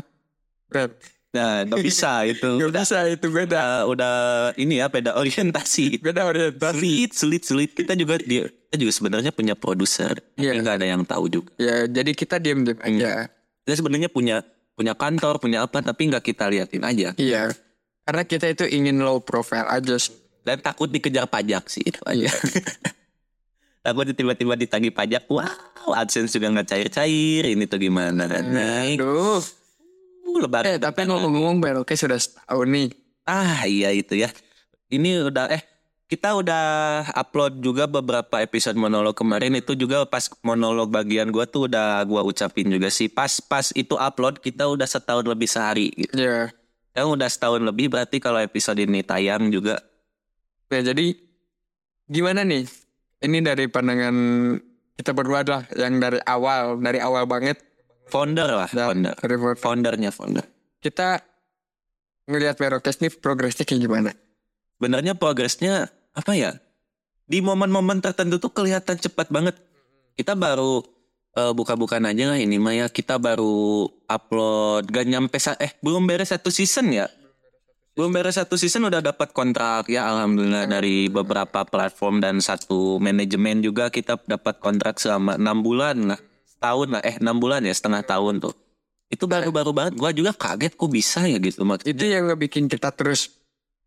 brand. 0.66 0.92
nah 1.30 1.64
nggak 1.64 1.80
bisa 1.88 2.24
itu 2.24 2.44
Gak 2.56 2.68
udah 2.70 2.80
bisa 2.82 2.98
itu 3.06 3.26
beda. 3.26 3.44
udah, 3.44 3.66
udah 3.86 4.14
ini 4.54 4.78
ya 4.78 4.86
beda 4.86 5.16
orientasi 5.16 5.96
Beda 6.04 6.24
orientasi. 6.24 6.80
sulit 6.80 7.12
sulit 7.12 7.42
sulit 7.42 7.70
kita 7.72 7.92
juga 7.92 8.16
dia 8.18 8.48
kita 8.48 8.76
juga 8.78 8.92
sebenarnya 8.94 9.32
punya 9.32 9.52
produser 9.52 10.16
tapi 10.32 10.48
nggak 10.54 10.76
ada 10.76 10.86
yang 10.86 11.02
tahu 11.02 11.28
juga 11.28 11.52
Ya 11.56 11.84
jadi 11.84 12.12
kita 12.12 12.36
diem-diem 12.36 12.76
aja. 12.78 13.28
kita 13.64 13.74
sebenarnya 13.74 14.08
punya 14.08 14.44
punya 14.72 14.92
kantor 14.92 15.36
punya 15.38 15.60
apa 15.62 15.80
tapi 15.80 16.08
nggak 16.08 16.20
kita 16.22 16.48
liatin 16.48 16.80
aja 16.82 17.12
Iya. 17.16 17.52
Karena 18.02 18.22
kita 18.26 18.46
itu 18.50 18.64
ingin 18.66 18.98
low 19.02 19.22
profile 19.22 19.68
aja 19.70 19.96
sih. 19.98 20.18
dan 20.42 20.58
takut 20.58 20.90
dikejar 20.90 21.30
pajak 21.30 21.70
sih 21.70 21.86
itu 21.86 22.02
aja 22.02 22.26
takut 23.86 24.10
tiba-tiba 24.10 24.58
ditagih 24.58 24.90
pajak 24.90 25.30
wow 25.30 25.46
adsense 25.94 26.34
juga 26.34 26.50
nggak 26.50 26.66
cair-cair 26.66 27.46
ini 27.46 27.62
tuh 27.70 27.78
gimana 27.78 28.26
nah, 28.26 28.82
Aduh. 28.90 29.38
Uh, 29.38 29.42
lebaran 30.40 30.66
Eh 30.66 30.78
tapi 30.80 31.04
ngomong-ngomong 31.04 31.60
Beroknya 31.60 31.96
sudah 31.98 32.18
setahun 32.18 32.68
nih. 32.70 32.88
Ah 33.28 33.68
iya 33.68 33.92
itu 33.92 34.16
ya. 34.16 34.32
Ini 34.88 35.28
udah 35.28 35.52
eh 35.52 35.62
kita 36.08 36.36
udah 36.36 36.64
upload 37.16 37.64
juga 37.64 37.88
beberapa 37.88 38.44
episode 38.44 38.76
monolog 38.76 39.16
kemarin 39.16 39.56
itu 39.56 39.72
juga 39.72 40.04
pas 40.04 40.28
monolog 40.44 40.92
bagian 40.92 41.32
gua 41.32 41.48
tuh 41.48 41.72
udah 41.72 42.04
gua 42.04 42.20
ucapin 42.20 42.68
juga 42.68 42.92
sih 42.92 43.08
pas 43.08 43.40
pas 43.40 43.72
itu 43.72 43.96
upload 43.96 44.36
kita 44.44 44.68
udah 44.68 44.84
setahun 44.84 45.24
lebih 45.24 45.48
sehari 45.48 45.88
gitu. 45.96 46.12
Ya. 46.92 47.02
Yang 47.04 47.08
udah 47.16 47.28
setahun 47.28 47.62
lebih 47.64 47.88
berarti 47.88 48.20
kalau 48.20 48.38
episode 48.38 48.80
ini 48.80 49.00
tayang 49.00 49.48
juga 49.48 49.80
Ya 50.72 50.80
jadi 50.80 51.12
gimana 52.08 52.48
nih? 52.48 52.64
Ini 53.22 53.38
dari 53.44 53.68
pandangan 53.68 54.16
kita 54.96 55.12
berdua 55.12 55.44
lah 55.44 55.62
yang 55.76 56.00
dari 56.00 56.16
awal, 56.24 56.80
dari 56.80 56.98
awal 56.98 57.28
banget 57.28 57.60
founder 58.08 58.48
lah 58.48 58.68
founder. 58.72 59.12
dari 59.20 59.36
Foundernya 59.60 60.10
founder. 60.10 60.44
kita 60.82 61.22
ngelihat 62.26 62.58
Merokes 62.58 62.98
nih 63.04 63.12
progresnya 63.12 63.68
kayak 63.68 63.84
gimana? 63.84 64.10
Sebenarnya 64.80 65.14
progresnya 65.14 65.92
apa 66.16 66.32
ya? 66.34 66.58
Di 67.28 67.38
momen-momen 67.38 68.02
tertentu 68.02 68.42
tuh 68.42 68.50
kelihatan 68.50 68.98
cepat 68.98 69.30
banget. 69.30 69.54
Kita 70.18 70.34
baru 70.34 70.82
eh, 71.36 71.52
buka-bukaan 71.52 72.04
aja 72.08 72.32
lah 72.32 72.38
ini 72.38 72.56
mah 72.60 72.74
ya 72.76 72.86
kita 72.88 73.16
baru 73.16 73.88
upload 74.08 74.88
gak 74.92 75.06
nyampe 75.08 75.36
sa- 75.40 75.58
eh 75.60 75.72
belum 75.80 76.04
beres 76.04 76.32
satu 76.32 76.52
season 76.52 76.92
ya. 76.92 77.08
Belum 77.92 78.08
beres 78.08 78.40
satu 78.40 78.56
season 78.56 78.88
udah 78.88 79.04
dapat 79.04 79.36
kontrak 79.36 79.84
ya 79.92 80.08
alhamdulillah 80.08 80.64
dari 80.64 81.12
beberapa 81.12 81.60
platform 81.68 82.24
dan 82.24 82.40
satu 82.40 82.96
manajemen 82.96 83.60
juga 83.60 83.92
kita 83.92 84.16
dapat 84.24 84.64
kontrak 84.64 84.96
selama 84.96 85.36
enam 85.36 85.60
bulan 85.60 86.16
lah. 86.16 86.20
Setahun 86.48 86.88
lah 86.88 87.02
eh 87.04 87.20
enam 87.20 87.36
bulan 87.36 87.60
ya 87.68 87.74
setengah 87.76 88.00
tahun 88.00 88.40
tuh. 88.40 88.56
Itu 89.12 89.28
baru-baru 89.28 89.76
banget. 89.76 89.92
Gua 90.00 90.08
juga 90.16 90.32
kaget 90.32 90.72
kok 90.72 90.88
bisa 90.88 91.28
ya 91.28 91.36
gitu 91.36 91.68
maksudnya. 91.68 91.92
Itu 91.92 92.04
yang 92.08 92.32
ngebikin 92.32 92.64
kita 92.64 92.96
terus 92.96 93.28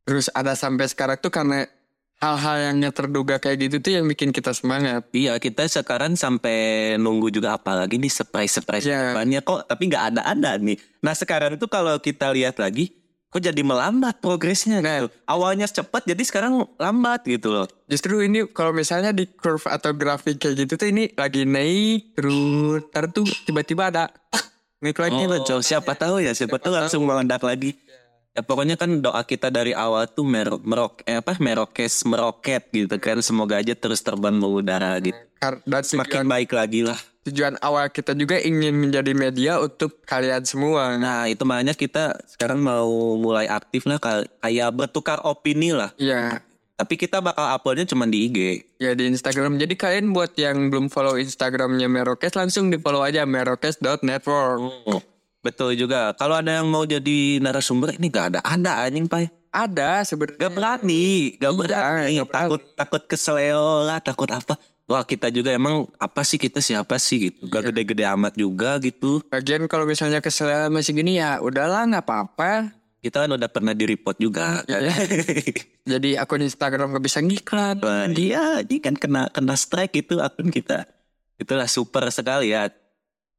terus 0.06 0.30
ada 0.38 0.54
sampai 0.54 0.86
sekarang 0.86 1.18
tuh 1.18 1.34
karena 1.34 1.66
hal-hal 2.16 2.58
yang 2.72 2.92
terduga 2.92 3.38
kayak 3.38 3.58
gitu 3.62 3.76
tuh 3.80 3.92
yang 3.94 4.06
bikin 4.06 4.32
kita 4.32 4.52
semangat. 4.52 5.06
Iya 5.12 5.36
kita 5.38 5.68
sekarang 5.68 6.16
sampai 6.16 6.56
nunggu 6.96 7.30
juga 7.30 7.56
apalagi 7.56 7.96
nih 7.96 8.10
surprise 8.10 8.52
surprise 8.52 8.86
Iya. 8.86 9.14
banyak 9.14 9.42
kok 9.42 9.68
tapi 9.68 9.88
nggak 9.88 10.04
ada 10.16 10.22
ada 10.24 10.52
nih. 10.56 10.80
Nah 11.00 11.14
sekarang 11.14 11.60
itu 11.60 11.68
kalau 11.68 12.00
kita 12.00 12.32
lihat 12.32 12.58
lagi 12.58 12.96
kok 13.28 13.44
jadi 13.44 13.62
melambat 13.62 14.24
progresnya 14.24 14.80
gitu. 14.80 15.12
Awalnya 15.28 15.68
cepat 15.68 16.08
jadi 16.08 16.24
sekarang 16.24 16.64
lambat 16.80 17.28
gitu 17.28 17.52
loh. 17.52 17.68
Justru 17.86 18.24
ini 18.24 18.48
kalau 18.48 18.72
misalnya 18.72 19.12
di 19.12 19.28
curve 19.28 19.68
atau 19.68 19.92
grafik 19.92 20.40
kayak 20.40 20.66
gitu 20.66 20.80
tuh 20.80 20.88
ini 20.88 21.12
lagi 21.14 21.44
naik 21.44 22.16
terus 22.16 22.80
ntar 22.90 23.12
tuh 23.12 23.28
tiba-tiba 23.44 23.92
ada 23.92 24.08
naik 24.80 24.96
lagi 24.96 25.20
Oh, 25.20 25.42
Cok, 25.42 25.62
siapa 25.62 25.94
tahu 25.94 26.24
ya 26.24 26.32
siapa 26.32 26.56
tahu 26.58 26.74
langsung 26.74 27.04
meledak 27.04 27.44
lagi. 27.44 27.76
Ya 28.36 28.44
pokoknya 28.44 28.76
kan 28.76 29.00
doa 29.00 29.24
kita 29.24 29.48
dari 29.48 29.72
awal 29.72 30.06
tuh 30.06 30.22
mer 30.22 30.52
merok 30.60 31.00
eh, 31.04 31.16
apa 31.16 31.40
merokes 31.40 32.04
meroket 32.04 32.68
gitu 32.68 32.92
kan 32.98 33.18
semoga 33.20 33.56
aja 33.56 33.72
terus 33.72 34.00
terbang 34.00 34.36
ke 34.36 34.44
udara 34.46 34.92
gitu. 35.00 35.16
Dan 35.64 35.82
Semakin 35.82 36.04
tujuan, 36.20 36.28
baik 36.28 36.52
lagi 36.52 36.84
lah. 36.84 37.00
tujuan 37.24 37.56
awal 37.58 37.88
kita 37.88 38.12
juga 38.12 38.36
ingin 38.36 38.76
menjadi 38.76 39.12
media 39.12 39.58
untuk 39.58 40.04
kalian 40.04 40.44
semua. 40.44 40.94
Nah 40.94 41.26
itu 41.26 41.42
makanya 41.42 41.72
kita 41.72 42.12
sekarang 42.28 42.60
mau 42.60 42.86
mulai 43.16 43.48
aktif 43.48 43.86
lah 43.86 44.04
kayak 44.04 44.70
bertukar 44.70 45.24
opini 45.24 45.72
lah. 45.72 45.96
Iya, 45.96 46.44
Tapi 46.76 47.00
kita 47.00 47.24
bakal 47.24 47.48
uploadnya 47.48 47.88
cuma 47.88 48.04
di 48.04 48.28
IG. 48.28 48.40
ya 48.76 48.92
di 48.92 49.08
Instagram. 49.08 49.56
Jadi 49.56 49.74
kalian 49.74 50.12
buat 50.12 50.36
yang 50.36 50.68
belum 50.68 50.92
follow 50.92 51.16
Instagramnya 51.16 51.88
Merokes 51.88 52.36
langsung 52.36 52.68
di 52.68 52.76
follow 52.76 53.00
aja 53.00 53.24
merokes.network. 53.24 54.60
Oh, 54.86 55.00
betul 55.46 55.78
juga. 55.78 56.18
Kalau 56.18 56.36
ada 56.36 56.58
yang 56.58 56.66
mau 56.66 56.82
jadi 56.84 57.38
narasumber 57.38 57.94
ini 57.94 58.10
gak 58.10 58.34
ada 58.34 58.40
ada 58.42 58.82
anjing 58.82 59.06
pai. 59.06 59.30
Ada 59.54 60.04
sebenarnya. 60.04 60.42
Gak 60.42 60.54
berani, 60.54 61.06
gak 61.38 61.48
Iya, 61.48 61.56
berani. 61.56 62.12
nggak 62.18 62.28
berani. 62.28 62.42
takut 62.42 62.62
takut 62.74 63.02
keseleo 63.06 63.86
lah, 63.86 64.02
takut 64.02 64.28
apa? 64.28 64.58
Wah 64.86 65.02
kita 65.02 65.30
juga 65.30 65.50
emang 65.50 65.90
apa 65.98 66.22
sih 66.22 66.38
kita 66.38 66.60
siapa 66.60 66.98
sih 66.98 67.30
gitu? 67.30 67.48
Iya. 67.48 67.54
Gak 67.54 67.64
gede-gede 67.72 68.04
amat 68.12 68.34
juga 68.34 68.78
gitu. 68.82 69.24
Bagian 69.30 69.66
kalau 69.66 69.86
misalnya 69.86 70.20
kesel 70.20 70.50
masih 70.70 70.94
gini 70.94 71.18
ya 71.18 71.40
udahlah 71.40 71.86
nggak 71.88 72.04
apa-apa. 72.04 72.70
Kita 73.00 73.22
kan 73.26 73.38
udah 73.38 73.50
pernah 73.50 73.78
di 73.78 73.86
report 73.86 74.18
juga. 74.18 74.66
Ya, 74.66 74.82
ya. 74.82 74.94
Jadi 75.94 76.18
akun 76.18 76.42
Instagram 76.42 76.98
gak 76.98 77.06
bisa 77.06 77.22
ngiklan. 77.22 77.78
Wah, 77.86 78.10
dia 78.10 78.66
ini 78.66 78.82
kan 78.82 78.98
kena 78.98 79.30
kena 79.30 79.54
strike 79.54 79.94
itu 79.94 80.18
akun 80.18 80.50
kita. 80.50 80.90
Itulah 81.38 81.70
super 81.70 82.06
sekali 82.10 82.50
ya. 82.54 82.70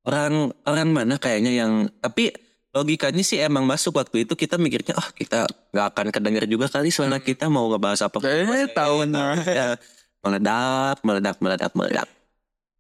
Orang 0.06 0.54
orang 0.62 0.88
mana 0.94 1.18
kayaknya 1.18 1.50
yang 1.50 1.90
tapi 1.98 2.30
logikanya 2.76 3.24
sih 3.24 3.40
emang 3.40 3.64
masuk 3.64 3.96
waktu 3.96 4.28
itu 4.28 4.36
kita 4.36 4.60
mikirnya 4.60 4.92
oh 4.94 5.08
kita 5.16 5.48
nggak 5.72 5.86
akan 5.96 6.06
kedenger 6.12 6.44
juga 6.44 6.68
kali 6.68 6.92
soalnya 6.92 7.18
kita 7.24 7.48
mau 7.48 7.72
ngebahas 7.72 8.06
apa 8.06 8.20
Eh 8.22 8.68
tahu 8.70 9.08
nah. 9.08 9.34
ya, 9.42 9.80
meledak 10.20 11.00
meledak 11.00 11.36
meledak 11.40 11.72
meledak 11.72 12.08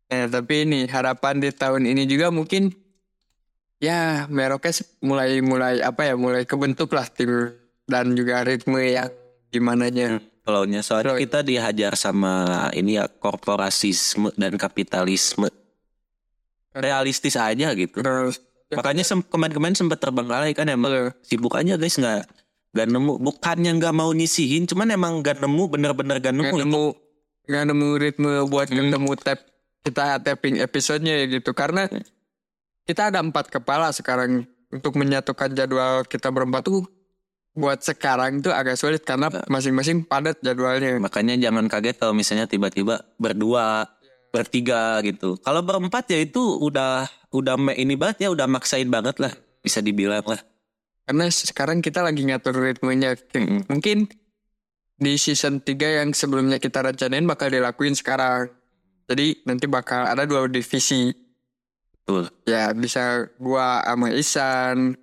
Eh 0.06 0.30
tapi 0.30 0.68
ini 0.68 0.86
harapan 0.86 1.42
di 1.42 1.50
tahun 1.50 1.82
ini 1.82 2.06
juga 2.06 2.30
mungkin 2.30 2.70
ya 3.82 4.30
Merokes 4.30 5.02
mulai 5.02 5.42
mulai 5.42 5.82
apa 5.82 6.06
ya 6.06 6.14
mulai 6.14 6.46
kebentuk 6.46 6.94
lah 6.94 7.10
tim 7.10 7.50
dan 7.90 8.14
juga 8.14 8.46
ritme 8.46 8.82
yang 8.86 9.10
gimananya. 9.50 10.22
flownya 10.46 10.78
soalnya 10.86 11.18
Flow. 11.18 11.22
kita 11.26 11.40
dihajar 11.42 11.98
sama 11.98 12.70
ini 12.70 13.02
ya 13.02 13.10
korporasisme 13.10 14.30
dan 14.38 14.54
kapitalisme 14.54 15.50
realistis 16.76 17.34
aja 17.34 17.72
gitu. 17.72 17.98
Terus 18.00 18.40
makanya 18.68 19.02
sem- 19.02 19.24
kemarin-kemarin 19.24 19.74
sempat 19.74 19.98
terbengkalai 19.98 20.52
kan 20.52 20.66
emang 20.66 21.14
sibuk 21.22 21.54
aja 21.54 21.74
guys 21.74 21.96
nggak 21.96 22.26
nggak 22.72 22.86
nemu. 22.92 23.12
Bukannya 23.18 23.72
nggak 23.78 23.94
mau 23.94 24.10
nyisihin 24.10 24.68
cuman 24.68 24.92
emang 24.92 25.24
nggak 25.24 25.40
nemu 25.40 25.62
bener-bener 25.66 26.20
nggak 26.20 26.34
nemu 26.34 26.54
nemu 26.62 26.84
nggak 27.46 27.64
nemu 27.64 27.88
ritme 27.96 28.32
buat 28.46 28.68
Hmm. 28.68 28.90
ketemu 28.90 29.10
tap 29.16 29.40
kita 29.82 30.18
tapping 30.18 30.58
episodenya 30.58 31.14
ya 31.14 31.26
gitu. 31.30 31.54
Karena 31.54 31.86
kita 32.84 33.10
ada 33.10 33.18
empat 33.18 33.50
kepala 33.50 33.90
sekarang 33.90 34.44
untuk 34.68 34.98
menyatukan 34.98 35.54
jadwal 35.54 36.02
kita 36.02 36.28
berempat 36.28 36.66
tuh 36.66 36.82
buat 37.56 37.80
sekarang 37.80 38.44
tuh 38.44 38.52
agak 38.52 38.76
sulit 38.76 39.00
karena 39.00 39.32
masing-masing 39.48 40.04
padat 40.04 40.36
jadwalnya. 40.44 41.00
Makanya 41.00 41.40
jangan 41.40 41.70
kaget 41.70 41.96
kalau 41.96 42.12
misalnya 42.12 42.44
tiba-tiba 42.44 43.00
berdua, 43.16 43.88
bertiga 44.36 45.00
gitu. 45.00 45.40
Kalau 45.40 45.64
berempat 45.64 46.12
ya 46.12 46.20
itu 46.20 46.60
udah 46.60 47.08
udah 47.32 47.56
ini 47.72 47.96
banget 47.96 48.28
ya, 48.28 48.28
udah 48.28 48.44
maksain 48.44 48.92
banget 48.92 49.16
lah. 49.16 49.32
Bisa 49.64 49.80
dibilang 49.80 50.22
lah. 50.28 50.40
Karena 51.08 51.32
sekarang 51.32 51.80
kita 51.80 52.04
lagi 52.04 52.28
ngatur 52.28 52.60
ritmenya. 52.60 53.16
Mungkin 53.72 54.12
di 55.00 55.12
season 55.16 55.64
3 55.64 56.02
yang 56.04 56.10
sebelumnya 56.12 56.60
kita 56.60 56.84
rencanain 56.84 57.24
bakal 57.24 57.48
dilakuin 57.48 57.96
sekarang. 57.96 58.52
Jadi 59.06 59.46
nanti 59.46 59.64
bakal 59.70 60.04
ada 60.04 60.26
dua 60.26 60.50
divisi. 60.50 61.14
Betul. 62.02 62.26
Ya 62.44 62.74
bisa 62.74 63.30
gua 63.38 63.82
sama 63.86 64.10
Isan. 64.12 64.98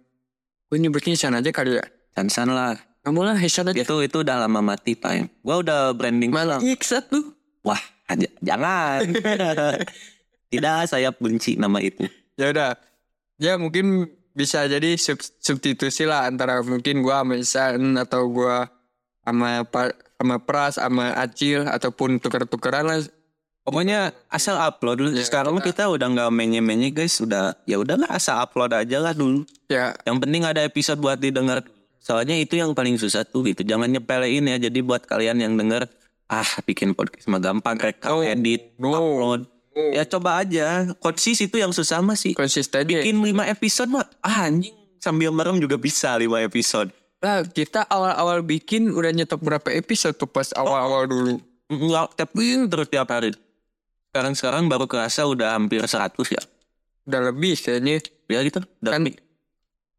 Gue 0.68 0.78
nyebutnya 0.80 1.16
Isan 1.16 1.36
aja 1.40 1.50
kali 1.56 1.80
ya. 1.80 1.86
Sansan 2.16 2.52
lah. 2.52 2.76
Kamu 3.04 3.24
lah 3.24 3.40
Isan 3.40 3.72
aja. 3.72 3.80
Itu 3.80 4.04
itu 4.04 4.24
udah 4.24 4.44
lama 4.44 4.60
mati 4.60 5.00
Pak. 5.00 5.44
Gua 5.44 5.64
udah 5.64 5.96
branding 5.96 6.32
Malah 6.36 6.60
Iksat 6.60 7.12
lu. 7.16 7.32
Wah, 7.64 7.80
jangan. 8.44 9.02
Tidak, 10.54 10.80
saya 10.86 11.10
benci 11.16 11.58
nama 11.58 11.82
itu. 11.82 12.06
Ya 12.38 12.54
udah. 12.54 12.72
Ya 13.42 13.58
mungkin 13.58 14.10
bisa 14.34 14.66
jadi 14.66 14.98
sub- 14.98 15.26
substitusi 15.42 16.06
lah 16.06 16.30
antara 16.30 16.62
mungkin 16.62 17.02
gua 17.02 17.22
sama 17.22 17.34
Isan 17.38 17.98
atau 17.98 18.30
gua 18.30 18.70
sama 19.26 19.66
sama 20.18 20.36
Pras 20.42 20.78
sama 20.78 21.14
Acil 21.18 21.66
ataupun 21.66 22.22
tuker-tukeran 22.22 22.86
lah. 22.86 23.00
Pokoknya 23.64 24.12
asal 24.28 24.60
upload 24.60 25.00
dulu. 25.00 25.10
Ya, 25.16 25.24
Sekarang 25.24 25.56
kita 25.64 25.88
udah 25.88 26.12
nggak 26.12 26.32
menye-menye 26.36 26.92
guys, 26.92 27.16
udah 27.24 27.56
ya 27.64 27.80
udahlah 27.80 28.12
asal 28.12 28.36
upload 28.44 28.76
aja 28.76 29.00
lah 29.00 29.16
dulu. 29.16 29.48
Ya 29.72 29.96
Yang 30.04 30.18
penting 30.28 30.44
ada 30.44 30.62
episode 30.68 31.00
buat 31.00 31.16
didengar. 31.16 31.64
Soalnya 32.04 32.36
itu 32.36 32.60
yang 32.60 32.76
paling 32.76 33.00
susah 33.00 33.24
tuh 33.24 33.48
gitu. 33.48 33.64
Jangan 33.64 33.88
nyepelein 33.88 34.44
ya. 34.52 34.60
Jadi 34.68 34.84
buat 34.84 35.08
kalian 35.08 35.40
yang 35.40 35.56
denger, 35.56 35.88
ah 36.34 36.50
bikin 36.64 36.98
podcast 36.98 37.30
mah 37.30 37.38
gampang, 37.38 37.78
rekam, 37.78 38.10
Oh, 38.10 38.22
edit, 38.26 38.74
no. 38.76 38.90
upload. 38.90 39.42
Ya 39.74 40.06
coba 40.06 40.42
aja. 40.42 40.90
Konsis 40.98 41.42
itu 41.42 41.58
yang 41.58 41.70
susah 41.70 42.02
mah 42.02 42.14
sih. 42.14 42.34
konsisten. 42.34 42.86
Bikin 42.86 43.18
5 43.18 43.46
episode 43.48 43.90
mah, 43.90 44.06
ah 44.22 44.46
anjing 44.46 44.74
sambil 44.98 45.30
merem 45.30 45.58
juga 45.58 45.78
bisa 45.78 46.14
5 46.14 46.26
episode. 46.42 46.90
Nah, 47.20 47.42
kita 47.42 47.88
awal-awal 47.88 48.44
bikin 48.44 48.92
udah 48.92 49.10
nyetok 49.10 49.40
berapa 49.40 49.70
episode 49.72 50.14
tuh 50.14 50.28
pas 50.28 50.52
awal-awal 50.54 51.08
dulu. 51.08 51.34
Nggak 51.70 52.20
tapin 52.20 52.68
terus 52.68 52.92
tiap 52.92 53.08
hari. 53.10 53.32
Sekarang-sekarang 54.12 54.68
baru 54.68 54.86
kerasa 54.86 55.26
udah 55.26 55.56
hampir 55.56 55.82
100 55.82 56.14
ya. 56.30 56.44
Udah 57.08 57.32
lebih 57.32 57.56
kayaknya. 57.56 58.04
Ya 58.28 58.40
gitu. 58.44 58.60
Udah 58.84 58.92
Kan 58.94 59.08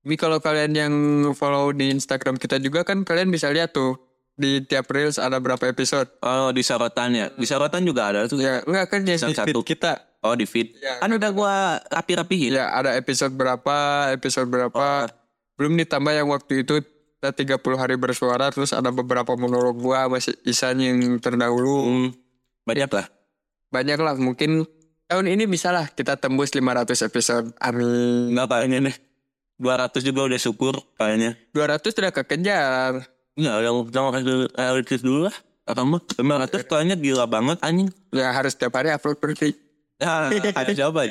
Tapi 0.05 0.21
kalau 0.21 0.37
kalian 0.37 0.73
yang 0.77 0.95
follow 1.33 1.73
di 1.73 1.89
Instagram 1.89 2.37
kita 2.37 2.61
juga 2.61 2.85
kan 2.85 3.09
kalian 3.09 3.33
bisa 3.33 3.49
lihat 3.49 3.73
tuh 3.73 3.97
di 4.35 4.63
tiap 4.67 4.91
reels 4.91 5.23
ada 5.23 5.39
berapa 5.39 5.63
episode. 5.71 6.11
Oh 6.23 6.51
di 6.51 6.63
sorotan 6.67 7.15
ya. 7.15 7.27
Di 7.31 7.47
sorotan 7.47 7.87
juga 7.87 8.11
ada 8.11 8.27
tuh. 8.27 8.43
Ya, 8.43 8.61
enggak 8.67 8.91
kan 8.91 9.01
di 9.07 9.15
Satu. 9.15 9.31
feed 9.35 9.59
kita. 9.63 9.93
Oh 10.27 10.35
di 10.35 10.45
feed. 10.45 10.75
Ya. 10.83 10.99
Kan 10.99 11.15
udah 11.15 11.31
gua 11.31 11.55
rapi-rapihin. 11.87 12.59
Ya, 12.59 12.75
ada 12.75 12.99
episode 12.99 13.35
berapa, 13.35 14.11
episode 14.11 14.51
berapa. 14.51 15.07
Belum 15.55 15.79
ditambah 15.79 16.13
yang 16.13 16.29
waktu 16.35 16.67
itu 16.67 16.83
kita 17.23 17.57
30 17.57 17.79
hari 17.79 17.95
bersuara 17.95 18.51
terus 18.51 18.75
ada 18.75 18.91
beberapa 18.91 19.39
monolog 19.39 19.79
gua 19.79 20.11
masih 20.11 20.35
Isan 20.43 20.83
yang 20.83 20.99
terdahulu. 21.23 21.87
Hmm, 21.87 22.09
banyak 22.67 22.91
lah. 22.91 23.07
Banyak 23.71 23.99
lah 24.03 24.15
mungkin 24.19 24.67
tahun 25.07 25.31
ini 25.31 25.47
bisa 25.47 25.71
lah 25.71 25.87
kita 25.95 26.19
tembus 26.19 26.51
500 26.51 27.07
episode. 27.07 27.47
Amin. 27.63 28.35
Enggak 28.35 28.51
kayaknya 28.51 28.91
nih. 28.91 28.97
200 29.55 30.03
juga 30.03 30.27
udah 30.27 30.41
syukur 30.43 30.75
kayaknya. 30.99 31.39
200 31.55 31.95
sudah 31.95 32.11
kekejar. 32.11 33.14
Enggak, 33.35 33.57
yang 33.67 33.77
yang 33.91 34.07
realistis 34.55 35.03
dulu 35.03 35.27
lah. 35.27 35.37
Apa 35.65 35.83
mah? 35.83 36.01
500 36.01 36.69
kayaknya 36.69 36.97
gila 37.01 37.25
banget 37.25 37.59
anjing. 37.65 37.89
Ya 38.13 38.31
harus 38.31 38.53
tiap 38.55 38.77
hari 38.77 38.93
upload 38.93 39.17
berarti. 39.17 39.57
Nah, 39.99 40.29
ada 40.31 40.73
coba. 40.75 41.09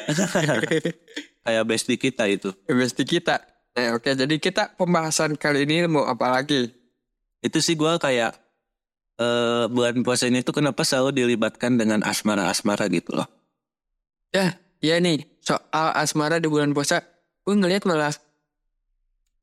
Kayak 1.44 1.64
bestie 1.68 2.00
kita 2.00 2.24
itu. 2.30 2.54
Besti 2.70 3.04
kita. 3.04 3.42
Nah, 3.74 3.98
oke 3.98 4.14
jadi 4.14 4.36
kita 4.38 4.78
pembahasan 4.78 5.34
kali 5.36 5.66
ini 5.66 5.90
mau 5.90 6.06
apa 6.06 6.30
lagi? 6.30 6.70
Itu 7.42 7.60
sih 7.60 7.74
gua 7.74 7.98
kayak 7.98 8.38
eh 9.18 9.66
bulan 9.68 10.06
puasa 10.06 10.30
ini 10.30 10.46
tuh 10.46 10.56
kenapa 10.62 10.86
selalu 10.86 11.26
dilibatkan 11.26 11.76
dengan 11.76 12.06
asmara-asmara 12.06 12.86
gitu 12.94 13.18
loh. 13.18 13.28
Ya, 14.30 14.58
iya 14.80 15.02
nih 15.02 15.26
soal 15.44 15.94
asmara 15.98 16.38
di 16.40 16.48
bulan 16.48 16.72
puasa. 16.72 17.04
Gue 17.44 17.60
ngeliat 17.60 17.84
malah 17.84 18.16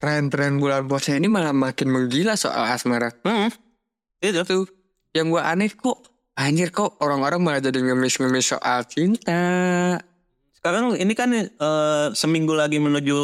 tren-tren 0.01 0.57
bulan 0.57 0.89
puasa 0.89 1.15
ini 1.15 1.29
malah 1.29 1.53
makin 1.53 1.93
menggila 1.93 2.35
soal 2.35 2.65
asmara. 2.73 3.13
Hmm. 3.23 3.53
Itu. 4.25 4.43
Tuh, 4.49 4.67
yang 5.13 5.29
gue 5.29 5.39
aneh 5.39 5.69
kok 5.69 6.09
anjir 6.41 6.73
kok 6.73 6.97
orang-orang 7.05 7.41
malah 7.45 7.61
jadi 7.61 7.85
ngemis-ngemis 7.85 8.57
soal 8.57 8.81
cinta. 8.89 10.01
Sekarang 10.57 10.97
ini 10.97 11.13
kan 11.13 11.31
eh, 11.37 12.07
seminggu 12.17 12.57
lagi 12.57 12.81
menuju 12.81 13.21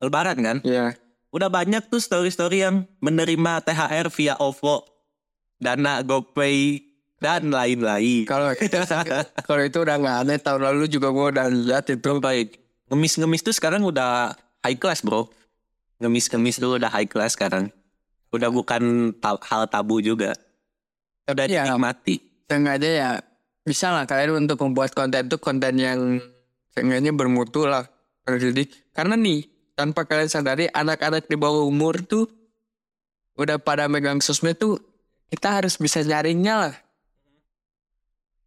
lebaran 0.00 0.38
kan. 0.40 0.58
Ya, 0.64 0.96
Udah 1.28 1.52
banyak 1.52 1.92
tuh 1.92 2.00
story-story 2.00 2.64
yang 2.64 2.88
menerima 3.04 3.60
THR 3.60 4.08
via 4.08 4.34
OVO, 4.40 4.88
Dana, 5.60 6.00
GoPay, 6.00 6.80
dan 7.20 7.52
lain-lain. 7.52 8.24
kalau 8.24 8.54
kalau 9.48 9.62
itu 9.66 9.78
udah 9.84 9.96
nggak 10.00 10.16
aneh 10.24 10.38
tahun 10.40 10.62
lalu 10.64 10.88
juga 10.88 11.12
gue 11.12 11.26
udah 11.36 11.46
lihat 11.52 11.84
itu. 11.92 12.16
Baik. 12.16 12.56
Ngemis-ngemis 12.88 13.44
tuh 13.44 13.52
sekarang 13.52 13.84
udah 13.84 14.32
high 14.64 14.78
class 14.80 15.04
bro. 15.04 15.28
Ngemis-ngemis 15.98 16.56
tuh 16.56 16.78
udah 16.78 16.88
high 16.88 17.06
class 17.06 17.34
sekarang. 17.34 17.70
Udah 18.30 18.48
bukan 18.48 19.12
ta- 19.16 19.40
hal 19.42 19.66
tabu 19.66 19.98
juga. 19.98 20.36
Udah 21.26 21.44
Iya. 21.44 21.66
dinikmati. 21.66 22.22
Sengaja 22.46 22.88
ya 22.88 23.10
bisa 23.62 23.92
lah 23.92 24.04
kalian 24.04 24.46
untuk 24.46 24.56
membuat 24.62 24.92
konten 24.92 25.28
tuh 25.28 25.36
konten 25.36 25.76
yang 25.76 26.22
seenggaknya 26.72 27.12
bermutu 27.12 27.64
lah. 27.64 27.84
Jadi 28.24 28.64
karena 28.90 29.14
nih 29.14 29.44
tanpa 29.72 30.04
kalian 30.04 30.28
sadari 30.28 30.66
anak-anak 30.66 31.24
di 31.24 31.36
bawah 31.36 31.64
umur 31.64 32.00
tuh 32.00 32.24
udah 33.34 33.56
pada 33.56 33.86
megang 33.86 34.18
sosmed 34.18 34.56
tuh 34.56 34.80
kita 35.28 35.60
harus 35.60 35.76
bisa 35.76 36.00
nyaringnya 36.00 36.54
lah. 36.58 36.74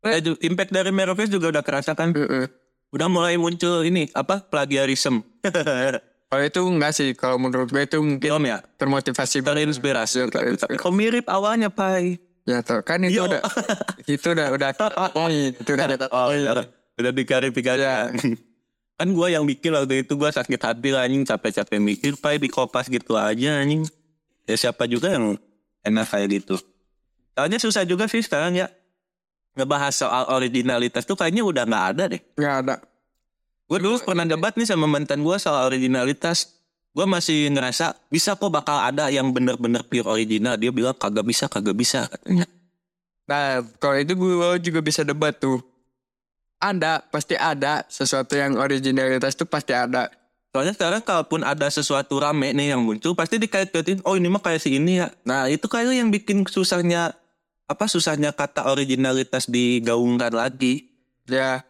Eh, 0.02 0.18
ju- 0.20 0.40
impact 0.42 0.74
dari 0.74 0.90
Merovis 0.90 1.30
juga 1.30 1.50
udah 1.50 1.62
kerasa 1.62 1.94
kan. 1.94 2.10
Heeh. 2.12 2.50
Udah 2.90 3.08
mulai 3.08 3.38
muncul 3.38 3.86
ini 3.86 4.10
apa 4.12 4.42
plagiarism. 4.42 5.22
Kalau 6.32 6.48
itu 6.48 6.62
enggak 6.64 6.92
sih, 6.96 7.12
kalau 7.12 7.36
menurut 7.36 7.68
gue 7.68 7.84
itu 7.84 8.00
mungkin 8.00 8.24
Film 8.24 8.44
ya. 8.48 8.64
termotivasi 8.80 9.44
Terinspirasi. 9.44 10.32
Kok 10.80 10.94
mirip 10.96 11.28
awalnya 11.28 11.68
Pai. 11.68 12.24
Ya 12.48 12.64
tuh 12.64 12.80
kan 12.88 13.04
itu 13.04 13.20
Yo. 13.20 13.28
udah 13.28 13.44
itu 14.16 14.28
udah 14.32 14.48
udah 14.56 14.70
oh 15.14 15.28
itu 15.28 15.72
udah 15.76 15.86
Oh 16.16 16.32
iya. 16.32 16.64
Udah 16.96 17.12
diklarifikasi. 17.12 17.84
Ya. 17.84 18.08
kan 18.98 19.08
gue 19.12 19.28
yang 19.28 19.44
bikin 19.44 19.76
waktu 19.76 20.08
itu 20.08 20.16
gue 20.16 20.32
sakit 20.32 20.62
hati 20.62 20.90
lah 20.96 21.04
anjing 21.04 21.28
capek-capek 21.28 21.84
mikir 21.84 22.14
Pai 22.16 22.40
di 22.40 22.48
kopas 22.48 22.88
gitu 22.88 23.20
aja 23.20 23.60
anjing. 23.60 23.84
Ya 24.48 24.56
siapa 24.56 24.88
juga 24.88 25.12
yang 25.12 25.36
enak 25.84 26.08
kayak 26.16 26.28
gitu. 26.32 26.56
Soalnya 27.36 27.60
susah 27.60 27.84
juga 27.84 28.08
sih 28.08 28.24
sekarang 28.24 28.56
ya. 28.56 28.72
Ngebahas 29.60 29.92
soal 29.92 30.32
originalitas 30.32 31.04
tuh 31.04 31.20
kayaknya 31.20 31.44
udah 31.44 31.68
nggak 31.68 31.86
ada 31.92 32.04
deh. 32.08 32.22
nggak 32.40 32.56
ada. 32.64 32.76
Gue 33.72 33.80
dulu 33.80 34.04
pernah 34.04 34.28
debat 34.28 34.52
nih 34.60 34.68
sama 34.68 34.84
mantan 34.84 35.24
gue 35.24 35.38
soal 35.40 35.72
originalitas. 35.72 36.60
Gue 36.92 37.08
masih 37.08 37.48
ngerasa 37.56 37.96
bisa 38.12 38.36
kok 38.36 38.52
bakal 38.52 38.76
ada 38.76 39.08
yang 39.08 39.32
bener-bener 39.32 39.80
pure 39.88 40.12
original. 40.12 40.60
Dia 40.60 40.76
bilang 40.76 40.92
kagak 40.92 41.24
bisa, 41.24 41.48
kagak 41.48 41.80
bisa 41.80 42.04
katanya. 42.12 42.52
Nah, 43.32 43.64
kalau 43.80 43.96
itu 43.96 44.12
gue 44.12 44.60
juga 44.60 44.84
bisa 44.84 45.08
debat 45.08 45.32
tuh. 45.32 45.64
Ada, 46.60 47.00
pasti 47.08 47.40
ada 47.40 47.88
sesuatu 47.88 48.36
yang 48.36 48.60
originalitas 48.60 49.40
tuh 49.40 49.48
pasti 49.48 49.72
ada. 49.72 50.12
Soalnya 50.52 50.76
sekarang 50.76 51.00
kalaupun 51.00 51.48
ada 51.48 51.72
sesuatu 51.72 52.20
rame 52.20 52.52
nih 52.52 52.76
yang 52.76 52.84
muncul, 52.84 53.16
pasti 53.16 53.40
dikait-kaitin, 53.40 54.04
oh 54.04 54.20
ini 54.20 54.28
mah 54.28 54.44
kayak 54.44 54.60
si 54.60 54.76
ini 54.76 55.00
ya. 55.00 55.08
Nah 55.24 55.48
itu 55.48 55.72
kayak 55.72 55.96
yang 55.96 56.12
bikin 56.12 56.44
susahnya, 56.44 57.16
apa 57.72 57.88
susahnya 57.88 58.36
kata 58.36 58.68
originalitas 58.68 59.48
digaungkan 59.48 60.36
lagi. 60.36 60.92
Ya, 61.24 61.64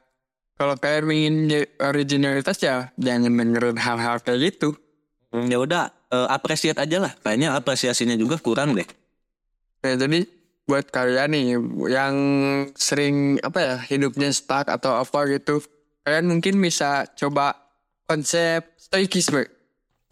kalau 0.62 0.78
kalian 0.78 1.10
ingin 1.10 1.36
originalitas 1.82 2.62
ya 2.62 2.94
jangan 3.02 3.34
dengerin 3.34 3.82
hal-hal 3.82 4.22
kayak 4.22 4.54
gitu. 4.54 4.78
Hmm, 5.34 5.50
ya 5.50 5.58
udah, 5.58 5.90
eh, 6.14 6.28
appreciate 6.30 6.78
aja 6.78 7.02
lah. 7.02 7.18
Kayaknya 7.26 7.58
apresiasinya 7.58 8.14
juga 8.14 8.38
kurang 8.38 8.78
deh. 8.78 8.86
Nah, 9.82 9.98
jadi 9.98 10.22
buat 10.70 10.94
kalian 10.94 11.34
nih 11.34 11.46
yang 11.90 12.16
sering 12.78 13.42
apa 13.42 13.58
ya 13.58 13.76
hidupnya 13.90 14.30
stuck 14.30 14.70
atau 14.70 15.02
apa 15.02 15.26
gitu, 15.34 15.66
kalian 16.06 16.30
mungkin 16.30 16.62
bisa 16.62 17.10
coba 17.18 17.58
konsep 18.06 18.62
stoikisme. 18.78 19.50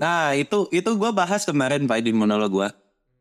Nah 0.01 0.33
itu 0.33 0.65
itu 0.73 0.89
gue 0.97 1.11
bahas 1.13 1.45
kemarin 1.45 1.85
Pak 1.85 2.01
di 2.01 2.09
monolog 2.09 2.49
gue. 2.49 2.69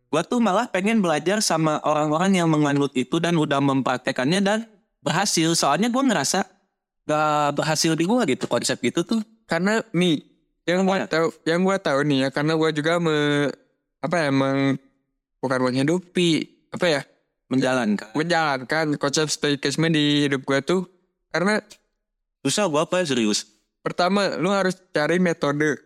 Gue 0.09 0.23
tuh 0.25 0.41
malah 0.41 0.73
pengen 0.73 1.05
belajar 1.05 1.45
sama 1.45 1.77
orang-orang 1.85 2.41
yang 2.41 2.49
menganut 2.49 2.97
itu 2.97 3.21
dan 3.21 3.37
udah 3.37 3.61
mempraktekannya 3.61 4.41
dan 4.41 4.59
berhasil. 5.05 5.53
Soalnya 5.53 5.93
gue 5.93 6.01
ngerasa 6.01 6.58
gak 7.09 7.57
berhasil 7.57 7.97
di 7.97 8.05
gue 8.05 8.23
gitu 8.29 8.45
konsep 8.45 8.77
itu 8.85 9.01
tuh. 9.01 9.25
Karena 9.49 9.81
nih 9.97 10.21
yang 10.69 10.85
gua 10.85 11.09
tahu, 11.09 11.33
yang 11.49 11.65
gua 11.65 11.81
tahu 11.81 12.05
nih 12.05 12.19
ya, 12.21 12.29
karena 12.29 12.53
gua 12.53 12.69
juga 12.69 13.01
me, 13.01 13.49
apa 14.05 14.15
ya 14.21 14.27
emang 14.29 14.77
bukan 15.41 15.59
menghidupi 15.65 16.31
apa 16.69 16.87
ya 16.87 17.03
Menjalankan. 17.49 18.13
menjalankan 18.13 18.87
konsep 19.01 19.25
stoikisme 19.33 19.89
di 19.89 20.29
hidup 20.29 20.45
gue 20.45 20.61
tuh 20.61 20.85
karena 21.33 21.65
Susah 22.45 22.69
gua 22.69 22.85
apa 22.85 23.01
serius? 23.09 23.49
pertama 23.81 24.37
lu 24.37 24.53
harus 24.53 24.77
cari 24.93 25.17
metode 25.17 25.81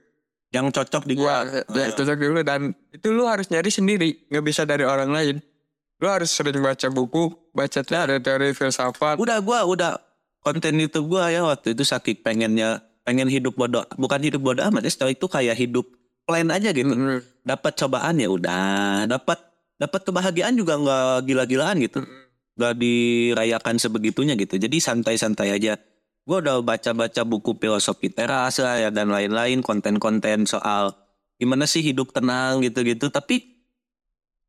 Yang 0.50 0.74
cocok 0.74 1.06
di 1.06 1.14
gua 1.14 1.46
ya, 1.70 1.94
cocok 1.94 2.18
dulu 2.18 2.42
dan 2.42 2.74
itu 2.90 3.08
lu 3.14 3.24
harus 3.30 3.46
nyari 3.48 3.70
sendiri 3.70 4.26
nggak 4.28 4.42
bisa 4.44 4.66
dari 4.66 4.82
orang 4.82 5.14
lain 5.14 5.38
lu 6.02 6.06
harus 6.10 6.34
sering 6.34 6.58
baca 6.58 6.90
buku 6.90 7.30
baca 7.54 7.80
teori-teori 7.86 8.50
filsafat 8.58 9.22
Udah 9.22 9.38
gua 9.38 9.62
udah 9.62 9.94
konten 10.42 10.74
YouTube 10.76 11.08
gua 11.08 11.30
ya 11.30 11.46
waktu 11.46 11.78
itu 11.78 11.86
saking 11.86 12.20
pengennya 12.20 12.82
pengen 13.02 13.26
hidup 13.26 13.54
bodoh 13.58 13.82
bukan 13.98 14.22
hidup 14.22 14.42
bodoh 14.42 14.62
amat 14.70 14.86
ya 14.86 14.90
setelah 14.90 15.14
itu 15.14 15.26
kayak 15.26 15.56
hidup 15.58 15.86
plain 16.26 16.48
aja 16.50 16.70
gitu. 16.70 16.90
Mm, 16.90 17.20
Dapat 17.42 17.72
cobaan 17.74 18.18
ya 18.22 18.28
udah, 18.30 19.06
dapat 19.10 19.38
dapat 19.78 20.00
kebahagiaan 20.06 20.54
juga 20.54 20.78
nggak 20.78 21.26
gila-gilaan 21.26 21.76
gitu. 21.82 22.06
Nggak 22.54 22.74
dirayakan 22.78 23.76
sebegitunya 23.82 24.38
gitu. 24.38 24.58
Jadi 24.60 24.78
santai-santai 24.78 25.50
aja. 25.50 25.74
Gua 26.22 26.38
udah 26.38 26.62
baca-baca 26.62 27.26
buku 27.26 27.58
filosofi 27.58 28.06
teras 28.06 28.62
ya 28.62 28.94
dan 28.94 29.10
lain-lain 29.10 29.58
konten-konten 29.58 30.46
soal 30.46 30.94
gimana 31.34 31.66
sih 31.66 31.82
hidup 31.82 32.14
tenang 32.14 32.62
gitu-gitu. 32.62 33.10
Tapi 33.10 33.42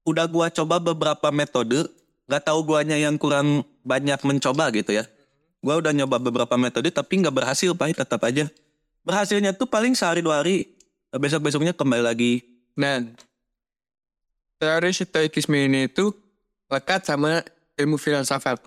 udah 0.05 0.29
gua 0.29 0.53
coba 0.53 0.77
beberapa 0.77 1.33
metode, 1.33 1.89
nggak 2.29 2.43
tahu 2.45 2.59
guanya 2.61 2.93
yang 2.93 3.17
kurang 3.17 3.65
banyak 3.81 4.21
mencoba 4.21 4.69
gitu 4.69 4.93
ya. 5.01 5.09
Gua 5.63 5.79
udah 5.79 5.95
nyoba 5.95 6.19
beberapa 6.19 6.59
metode 6.59 6.91
tapi 6.91 7.23
nggak 7.23 7.31
berhasil, 7.31 7.71
Pak, 7.71 8.03
tetap 8.03 8.21
aja. 8.27 8.51
Berhasilnya 9.07 9.55
tuh 9.55 9.65
paling 9.67 9.95
sehari 9.95 10.19
dua 10.19 10.43
hari, 10.43 10.67
besok-besoknya 11.09 11.71
kembali 11.71 12.03
lagi. 12.03 12.33
dan 12.73 13.13
teori 14.57 14.89
stoikisme 14.89 15.53
ini 15.53 15.85
itu 15.85 16.09
lekat 16.73 17.05
sama 17.05 17.45
ilmu 17.77 18.01
filsafat 18.01 18.65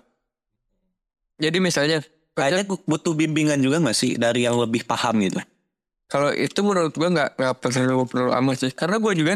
jadi 1.43 1.59
misalnya 1.59 1.99
Kayaknya 2.37 2.69
butuh 2.85 3.17
bimbingan 3.17 3.57
juga 3.57 3.81
nggak 3.81 3.97
sih 3.97 4.13
dari 4.13 4.45
yang 4.45 4.61
lebih 4.61 4.85
paham 4.85 5.25
gitu. 5.25 5.41
Kalau 6.05 6.29
itu 6.29 6.61
menurut 6.61 6.93
gue 6.93 7.09
nggak 7.09 7.33
nggak 7.33 7.55
perlu 7.57 8.05
perlu 8.05 8.29
amat 8.29 8.55
sih, 8.61 8.71
karena 8.77 9.01
gue 9.01 9.13
juga 9.17 9.33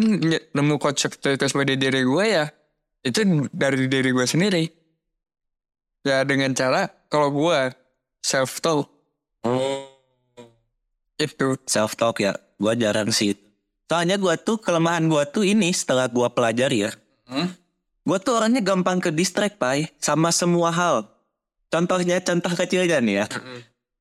nemu 0.54 0.76
konsep 0.78 1.17
stoikisme 1.17 1.65
di 1.65 1.82
diri 1.82 2.06
gue 2.06 2.26
ya 2.30 2.45
itu 3.02 3.50
dari 3.50 3.89
diri 3.89 4.13
gue 4.13 4.26
sendiri. 4.30 4.63
Ya 6.06 6.21
dengan 6.21 6.54
cara 6.54 6.93
kalau 7.12 7.28
gue 7.28 7.60
self 8.24 8.63
talk 8.63 8.88
itu 11.21 11.47
Self 11.69 11.93
talk 11.93 12.17
ya, 12.17 12.34
gua 12.58 12.74
jarang 12.74 13.13
sih. 13.13 13.38
Soalnya 13.86 14.17
gua 14.17 14.41
tuh 14.41 14.58
kelemahan 14.58 15.06
gua 15.06 15.30
tuh 15.30 15.45
ini 15.45 15.69
setelah 15.69 16.10
gua 16.10 16.34
pelajari 16.34 16.89
ya. 16.89 16.91
Gua 18.02 18.17
tuh 18.17 18.41
orangnya 18.41 18.65
gampang 18.65 18.97
ke 18.97 19.13
distract, 19.13 19.62
Pai, 19.62 19.93
sama 20.02 20.34
semua 20.34 20.74
hal. 20.74 21.06
Contohnya 21.69 22.17
contoh 22.19 22.52
kecilnya 22.52 23.00
nih 23.00 23.15
ya. 23.24 23.26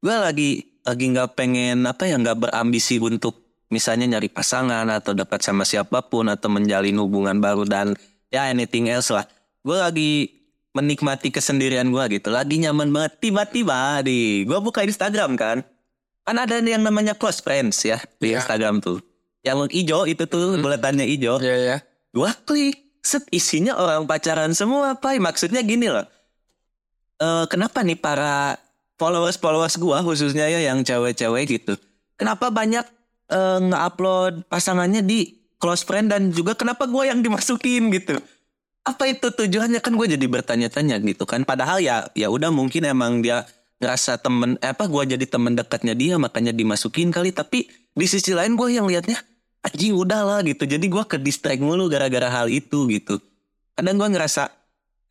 Gue 0.01 0.17
lagi 0.17 0.51
lagi 0.83 1.05
nggak 1.13 1.39
pengen 1.39 1.85
apa 1.87 2.09
ya 2.09 2.19
nggak 2.19 2.51
berambisi 2.51 2.97
untuk 2.99 3.37
misalnya 3.71 4.17
nyari 4.17 4.27
pasangan 4.27 4.89
atau 4.91 5.15
dapat 5.15 5.45
sama 5.45 5.63
siapa 5.63 6.03
pun 6.09 6.27
atau 6.27 6.51
menjalin 6.51 6.99
hubungan 6.99 7.39
baru 7.39 7.69
dan 7.69 7.95
ya 8.33 8.51
anything 8.51 8.91
else 8.91 9.15
lah. 9.15 9.29
Gue 9.63 9.77
lagi 9.79 10.40
menikmati 10.71 11.35
kesendirian 11.35 11.91
gue 11.91 12.21
gitu. 12.21 12.31
Lagi 12.31 12.63
nyaman 12.63 12.91
banget. 12.91 13.19
Tiba-tiba 13.19 14.01
di 14.07 14.47
gue 14.47 14.59
buka 14.59 14.87
Instagram 14.87 15.35
kan. 15.35 15.67
Kan 16.23 16.37
ada 16.37 16.63
yang 16.63 16.85
namanya 16.85 17.17
close 17.17 17.43
friends 17.43 17.83
ya 17.83 17.99
di 18.23 18.31
Iya. 18.31 18.39
Instagram 18.43 18.79
tuh. 18.79 19.03
Yang 19.41 19.73
hijau 19.73 20.05
itu 20.05 20.25
tuh 20.29 20.61
buletannya 20.61 21.09
hijau. 21.09 21.41
ya 21.41 21.57
ya 21.57 21.77
Gua 22.11 22.35
klik, 22.35 22.75
set 23.01 23.23
isinya 23.31 23.79
orang 23.79 24.03
pacaran 24.05 24.51
semua, 24.51 24.99
Pai. 24.99 25.23
Maksudnya 25.23 25.63
gini 25.63 25.87
loh. 25.87 26.05
Eh 27.19 27.45
kenapa 27.47 27.81
nih 27.81 27.97
para 27.97 28.59
followers-followers 28.99 29.79
gua 29.79 30.05
khususnya 30.05 30.45
ya 30.47 30.61
yang 30.61 30.85
cewek-cewek 30.85 31.45
gitu. 31.49 31.75
Kenapa 32.15 32.53
banyak 32.53 32.85
eh, 33.31 33.59
nge-upload 33.65 34.45
pasangannya 34.51 35.01
di 35.01 35.39
close 35.57 35.87
friend 35.87 36.13
dan 36.13 36.31
juga 36.31 36.53
kenapa 36.53 36.85
gua 36.85 37.09
yang 37.09 37.23
dimasukin 37.25 37.89
gitu. 37.95 38.21
Apa 38.85 39.13
itu 39.13 39.29
tujuannya? 39.29 39.85
Kan 39.85 39.97
gue 39.97 40.07
jadi 40.17 40.27
bertanya-tanya 40.27 40.97
gitu 41.05 41.29
kan. 41.29 41.45
Padahal 41.45 41.85
ya 41.85 42.09
ya 42.17 42.33
udah 42.33 42.49
mungkin 42.49 42.89
emang 42.89 43.21
dia 43.21 43.45
ngerasa 43.81 44.21
temen 44.21 44.61
eh, 44.61 44.73
apa 44.73 44.85
gua 44.89 45.09
jadi 45.09 45.25
temen 45.25 45.57
dekatnya 45.57 45.97
dia 45.97 46.17
makanya 46.17 46.53
dimasukin 46.53 47.13
kali. 47.13 47.33
Tapi 47.33 47.69
di 47.93 48.07
sisi 48.09 48.33
lain 48.33 48.57
gue 48.57 48.73
yang 48.73 48.89
liatnya 48.89 49.21
anjing 49.61 49.93
udah 49.97 50.21
lah 50.25 50.41
gitu. 50.45 50.65
Jadi 50.65 50.87
gua 50.89 51.05
ke 51.05 51.21
distract 51.21 51.61
mulu 51.61 51.93
gara-gara 51.93 52.29
hal 52.33 52.49
itu 52.49 52.89
gitu. 52.89 53.21
Kadang 53.77 54.01
gua 54.01 54.09
ngerasa 54.09 54.49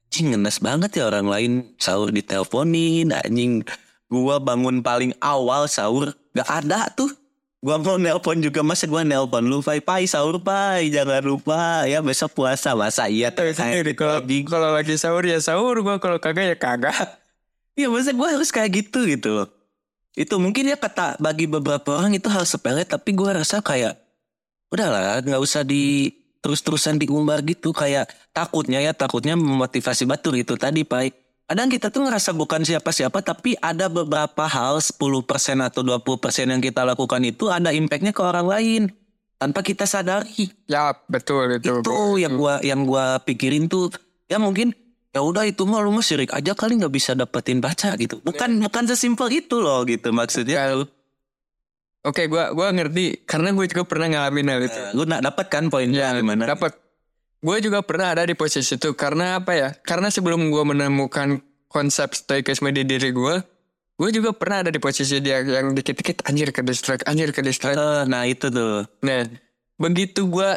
anjing 0.10 0.34
ngenes 0.34 0.58
banget 0.62 1.02
ya 1.02 1.10
orang 1.10 1.30
lain. 1.30 1.52
Sahur 1.78 2.10
diteleponin 2.10 3.14
anjing. 3.14 3.62
Gua 4.10 4.42
bangun 4.42 4.82
paling 4.82 5.14
awal 5.22 5.70
sahur 5.70 6.18
gak 6.34 6.50
ada 6.50 6.90
tuh 6.98 7.14
gua 7.60 7.76
mau 7.76 8.00
nelpon 8.00 8.40
juga 8.40 8.64
masa 8.64 8.88
gua 8.88 9.04
nelpon. 9.04 9.44
Lu 9.44 9.60
pai. 9.60 9.84
Pai 9.84 10.08
sahur 10.08 10.40
pai. 10.40 10.92
Jangan 10.92 11.24
lupa 11.24 11.84
ya. 11.86 12.00
Besok 12.00 12.36
puasa 12.36 12.76
masa 12.76 13.08
iya 13.12 13.32
Tahu 13.32 13.52
sendiri. 13.52 13.96
Kalau 13.96 14.24
kalau 14.24 14.70
lagi 14.76 14.96
sahur 14.96 15.24
ya 15.28 15.40
sahur. 15.44 15.80
Gue 15.84 15.96
kalau 16.00 16.18
kagak 16.18 16.56
ya 16.56 16.58
kagak. 16.58 17.20
Iya 17.80 17.88
masa 17.88 18.12
gue 18.12 18.28
harus 18.28 18.52
kayak 18.52 18.70
gitu 18.84 19.08
gitu 19.08 19.30
loh. 19.40 19.48
Itu 20.18 20.36
mungkin 20.36 20.68
ya 20.68 20.76
kata 20.76 21.16
bagi 21.22 21.48
beberapa 21.48 21.96
orang 21.96 22.12
itu 22.12 22.28
hal 22.28 22.44
sepele 22.44 22.84
tapi 22.84 23.16
gue 23.16 23.30
rasa 23.32 23.64
kayak 23.64 23.96
udahlah 24.68 25.24
nggak 25.24 25.40
usah 25.40 25.64
di 25.64 26.12
terus-terusan 26.44 27.00
diumbar 27.00 27.40
gitu. 27.48 27.72
Kayak 27.72 28.12
takutnya 28.36 28.84
ya 28.84 28.92
takutnya 28.92 29.40
memotivasi 29.40 30.04
batur 30.04 30.36
itu 30.36 30.60
tadi 30.60 30.84
Pai. 30.84 31.16
Kadang 31.50 31.66
kita 31.74 31.90
tuh 31.90 32.06
ngerasa 32.06 32.30
bukan 32.38 32.62
siapa-siapa 32.62 33.26
tapi 33.26 33.58
ada 33.58 33.90
beberapa 33.90 34.46
hal 34.46 34.78
10% 34.78 34.94
atau 35.66 35.82
20% 35.82 36.46
yang 36.46 36.62
kita 36.62 36.86
lakukan 36.86 37.26
itu 37.26 37.50
ada 37.50 37.74
impactnya 37.74 38.14
ke 38.14 38.22
orang 38.22 38.46
lain 38.46 38.82
tanpa 39.42 39.66
kita 39.66 39.90
sadari. 39.90 40.54
Ya 40.70 40.94
betul 41.10 41.58
itu. 41.58 41.82
Itu 41.82 42.22
yang 42.22 42.38
gua 42.38 42.62
yang 42.62 42.86
gua 42.86 43.18
pikirin 43.26 43.66
tuh 43.66 43.90
ya 44.30 44.38
mungkin 44.38 44.78
ya 45.10 45.26
udah 45.26 45.50
itu 45.50 45.66
mah 45.66 45.82
lu 45.82 45.90
mah 45.90 46.06
sirik 46.06 46.30
aja 46.38 46.54
kali 46.54 46.78
nggak 46.78 46.94
bisa 46.94 47.18
dapetin 47.18 47.58
baca 47.58 47.98
gitu. 47.98 48.22
Bukan 48.22 48.62
bukan 48.70 48.86
sesimpel 48.86 49.34
itu 49.34 49.58
loh 49.58 49.82
gitu 49.90 50.14
maksudnya. 50.14 50.86
Oke, 52.06 52.30
gua 52.30 52.54
gua 52.54 52.70
ngerti 52.70 53.26
karena 53.26 53.52
gue 53.58 53.66
juga 53.68 53.84
pernah 53.90 54.08
ngalamin 54.08 54.48
hal 54.54 54.62
itu. 54.70 54.80
lu 54.96 55.04
nak 55.04 55.26
dapat 55.26 55.46
kan 55.50 55.68
poinnya 55.68 56.14
gimana? 56.14 56.46
Dapat. 56.46 56.89
Gue 57.40 57.64
juga 57.64 57.80
pernah 57.80 58.12
ada 58.12 58.28
di 58.28 58.36
posisi 58.36 58.76
itu 58.76 58.92
karena 58.92 59.40
apa 59.40 59.56
ya? 59.56 59.70
Karena 59.72 60.12
sebelum 60.12 60.52
gue 60.52 60.64
menemukan 60.68 61.40
konsep 61.72 62.12
stoikisme 62.12 62.68
di 62.76 62.84
diri 62.84 63.16
gue, 63.16 63.36
gue 63.96 64.10
juga 64.12 64.36
pernah 64.36 64.68
ada 64.68 64.72
di 64.72 64.80
posisi 64.84 65.24
dia 65.24 65.40
yang 65.40 65.72
dikit-dikit 65.72 66.28
anjir 66.28 66.52
ke 66.52 66.60
distract, 66.60 67.08
anjir 67.08 67.32
ke 67.32 67.40
distract. 67.40 67.80
Eh, 67.80 68.04
nah 68.12 68.28
itu 68.28 68.52
tuh 68.52 68.84
Nah, 69.08 69.24
begitu 69.80 70.28
gue 70.28 70.50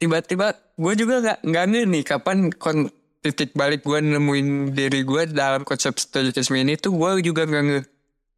tiba-tiba 0.00 0.56
gue 0.80 0.92
juga 0.96 1.14
nggak 1.20 1.38
nggak 1.44 1.64
nge 1.68 1.82
nih 1.92 2.02
kapan 2.08 2.38
kon 2.56 2.88
titik 3.20 3.52
balik 3.52 3.84
gue 3.84 4.00
nemuin 4.00 4.72
diri 4.72 5.04
gue 5.04 5.28
dalam 5.28 5.60
konsep 5.60 5.92
stoikisme 6.00 6.56
ini 6.56 6.80
tuh 6.80 6.96
gue 6.96 7.20
juga 7.20 7.44
nggak 7.44 7.64
nge 7.68 7.80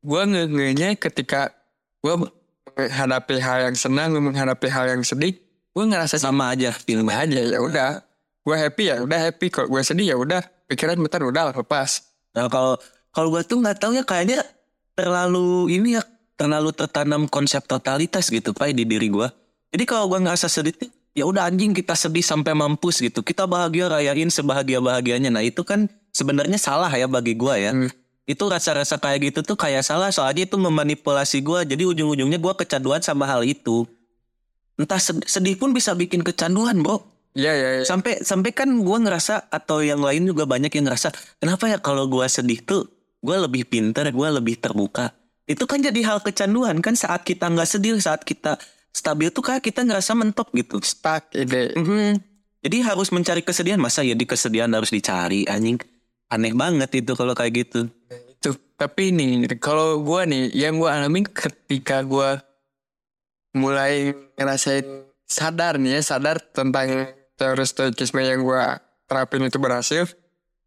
gue 0.03 0.23
nge 0.27 0.43
ngenya 0.51 0.89
ketika 0.99 1.55
gue 2.03 2.15
menghadapi 2.75 3.39
hal 3.39 3.71
yang 3.71 3.77
senang 3.79 4.11
menghadapi 4.19 4.67
hal 4.67 4.91
yang 4.91 5.07
sedih 5.07 5.39
gue 5.73 5.85
ngerasa 5.89 6.21
sama 6.21 6.53
aja 6.53 6.73
film 6.73 7.09
aja 7.09 7.41
ya 7.41 7.59
udah. 7.61 8.05
Gue 8.43 8.57
happy 8.59 8.85
ya 8.93 8.97
udah 9.01 9.19
happy. 9.31 9.49
Kalau 9.49 9.69
gue 9.73 9.83
sedih 9.83 10.13
ya 10.13 10.17
udah. 10.21 10.45
Pikiran 10.69 11.01
bentar 11.01 11.21
udah 11.25 11.53
lepas. 11.53 12.13
Nah 12.33 12.49
kalau 12.49 12.81
kalau 13.13 13.29
gua 13.29 13.45
tuh 13.45 13.61
nggak 13.61 13.77
tahu 13.77 13.93
ya 13.93 14.05
kayaknya 14.09 14.41
terlalu 14.97 15.69
ini 15.69 16.01
ya 16.01 16.03
terlalu 16.41 16.73
tertanam 16.73 17.29
konsep 17.29 17.61
totalitas 17.69 18.33
gitu 18.33 18.57
pak 18.57 18.73
di 18.73 18.89
diri 18.89 19.13
gua. 19.13 19.29
Jadi 19.69 19.85
kalau 19.85 20.09
gua 20.09 20.21
ngerasa 20.25 20.49
sedih 20.49 20.73
ya 21.13 21.29
udah 21.29 21.45
anjing 21.45 21.77
kita 21.77 21.93
sedih 21.93 22.25
sampai 22.25 22.57
mampus 22.57 23.05
gitu. 23.05 23.21
Kita 23.21 23.45
bahagia 23.45 23.93
rayain 23.93 24.33
sebahagia 24.33 24.81
bahagianya 24.81 25.29
nah 25.29 25.45
itu 25.45 25.61
kan 25.61 25.93
sebenarnya 26.17 26.57
salah 26.57 26.89
ya 26.89 27.05
bagi 27.07 27.37
gua 27.37 27.61
ya. 27.61 27.73
Hmm. 27.77 27.93
itu 28.23 28.47
rasa-rasa 28.47 29.03
kayak 29.03 29.35
gitu 29.35 29.41
tuh 29.43 29.59
kayak 29.59 29.83
salah. 29.85 30.09
Soalnya 30.09 30.49
itu 30.49 30.57
memanipulasi 30.57 31.45
gua. 31.45 31.69
Jadi 31.69 31.85
ujung-ujungnya 31.85 32.41
gua 32.41 32.57
kecanduan 32.57 33.05
sama 33.05 33.29
hal 33.29 33.45
itu 33.45 33.85
entah 34.77 35.01
sed- 35.01 35.25
sedih 35.25 35.57
pun 35.57 35.73
bisa 35.73 35.93
bikin 35.93 36.21
kecanduan 36.21 36.81
bro 36.81 37.03
ya 37.33 37.53
ya, 37.53 37.81
ya. 37.81 37.83
sampai 37.85 38.21
sampai 38.21 38.53
kan 38.53 38.69
gua 38.85 39.01
ngerasa 39.01 39.49
atau 39.49 39.81
yang 39.81 40.01
lain 40.01 40.29
juga 40.29 40.45
banyak 40.45 40.73
yang 40.73 40.89
ngerasa 40.89 41.13
kenapa 41.41 41.65
ya 41.69 41.79
kalau 41.81 42.05
gua 42.09 42.29
sedih 42.29 42.61
tuh 42.61 42.89
gua 43.23 43.41
lebih 43.41 43.65
pintar 43.65 44.11
gua 44.11 44.35
lebih 44.35 44.59
terbuka? 44.59 45.15
Itu 45.43 45.67
kan 45.67 45.83
jadi 45.83 46.07
hal 46.07 46.23
kecanduan 46.23 46.79
kan 46.79 46.95
saat 46.95 47.27
kita 47.27 47.51
nggak 47.51 47.67
sedih 47.67 47.99
saat 47.99 48.23
kita 48.23 48.57
stabil 48.91 49.31
tuh 49.31 49.43
kayak 49.43 49.63
kita 49.63 49.83
ngerasa 49.83 50.15
mentok 50.15 50.55
gitu. 50.55 50.79
Stuck 50.83 51.35
ide 51.35 51.75
Mhm. 51.75 52.19
jadi 52.63 52.77
harus 52.87 53.11
mencari 53.11 53.43
kesedihan. 53.43 53.79
Masa 53.79 54.07
ya 54.07 54.15
di 54.15 54.23
kesedihan 54.23 54.71
harus 54.71 54.91
dicari 54.91 55.43
anjing. 55.47 55.83
Aneh 56.31 56.55
banget 56.55 56.95
itu 56.95 57.13
kalau 57.13 57.35
kayak 57.35 57.67
gitu. 57.67 57.91
Tuh, 58.39 58.55
tapi 58.75 59.11
nih 59.11 59.59
kalau 59.59 60.03
gue 60.03 60.23
nih 60.27 60.45
yang 60.55 60.79
gue 60.79 60.91
alamin 60.91 61.27
ketika 61.27 62.03
gue 62.03 62.39
mulai 63.53 64.13
ngerasain 64.37 64.85
sadar 65.29 65.81
nih 65.81 65.97
ya, 65.97 66.01
sadar 66.05 66.41
tentang 66.41 67.13
teori 67.37 67.65
stoikisme 67.65 68.21
yang 68.21 68.45
gue 68.45 68.65
terapin 69.09 69.45
itu 69.45 69.57
berhasil. 69.61 70.09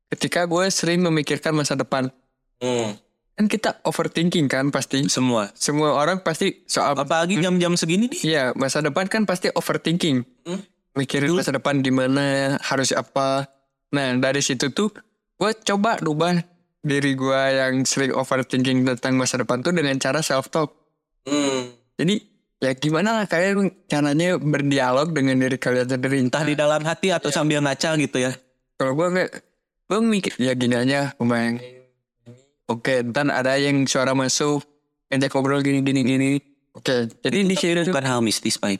Ketika 0.09 0.45
gue 0.45 0.65
sering 0.69 1.01
memikirkan 1.01 1.53
masa 1.53 1.73
depan. 1.73 2.13
Hmm. 2.61 2.97
Kan 3.35 3.51
kita 3.51 3.83
overthinking 3.83 4.47
kan 4.47 4.71
pasti. 4.71 5.11
Semua. 5.11 5.51
Semua 5.57 5.91
orang 5.97 6.23
pasti 6.23 6.63
soal 6.69 6.95
Apalagi 6.95 7.41
jam-jam 7.41 7.75
segini 7.75 8.07
nih. 8.07 8.21
Iya, 8.23 8.43
masa 8.55 8.79
depan 8.79 9.11
kan 9.11 9.27
pasti 9.27 9.51
overthinking. 9.51 10.23
Hmm. 10.47 10.61
Mikirin 10.95 11.35
masa 11.35 11.51
depan 11.51 11.83
gimana, 11.83 12.55
harus 12.63 12.95
apa. 12.95 13.51
Nah, 13.91 14.15
dari 14.15 14.39
situ 14.39 14.71
tuh 14.71 14.95
gue 15.35 15.51
coba 15.67 15.99
rubah 15.99 16.39
diri 16.85 17.17
gue 17.17 17.41
yang 17.59 17.83
sering 17.83 18.15
overthinking 18.15 18.87
tentang 18.87 19.19
masa 19.19 19.41
depan 19.41 19.59
tuh 19.59 19.75
dengan 19.75 19.99
cara 19.99 20.23
self-talk. 20.23 20.71
Hmm. 21.27 21.75
Jadi, 21.99 22.34
ya 22.63 22.71
gimana 22.75 23.21
lah 23.21 23.25
kalian 23.27 23.71
caranya 23.87 24.39
berdialog 24.39 25.11
dengan 25.11 25.39
diri 25.39 25.57
kalian 25.59 25.87
sendiri. 25.87 26.19
Entah 26.23 26.43
di 26.43 26.55
dalam 26.55 26.81
hati 26.83 27.11
atau 27.11 27.29
sambil 27.31 27.59
ngaca 27.63 27.95
gitu 27.99 28.17
ya. 28.19 28.31
Kalau 28.75 28.91
gue 28.95 29.07
nggak, 29.07 29.29
gue 29.87 29.99
mikir, 30.03 30.33
ya 30.35 30.51
gini 30.51 30.75
aja, 30.75 31.15
kebayang. 31.15 31.63
Oke, 32.67 33.05
ntar 33.07 33.29
ada 33.29 33.55
yang 33.55 33.85
suara 33.87 34.11
masuk, 34.11 34.65
ente 35.07 35.31
ngobrol 35.31 35.63
gini, 35.63 35.79
gini, 35.79 36.01
gini. 36.03 36.31
Oke, 36.75 37.07
jadi 37.23 37.37
di 37.47 37.55
sini 37.55 37.87
Bukan 37.87 38.03
hal 38.03 38.19
mistis, 38.19 38.59
Pak. 38.59 38.75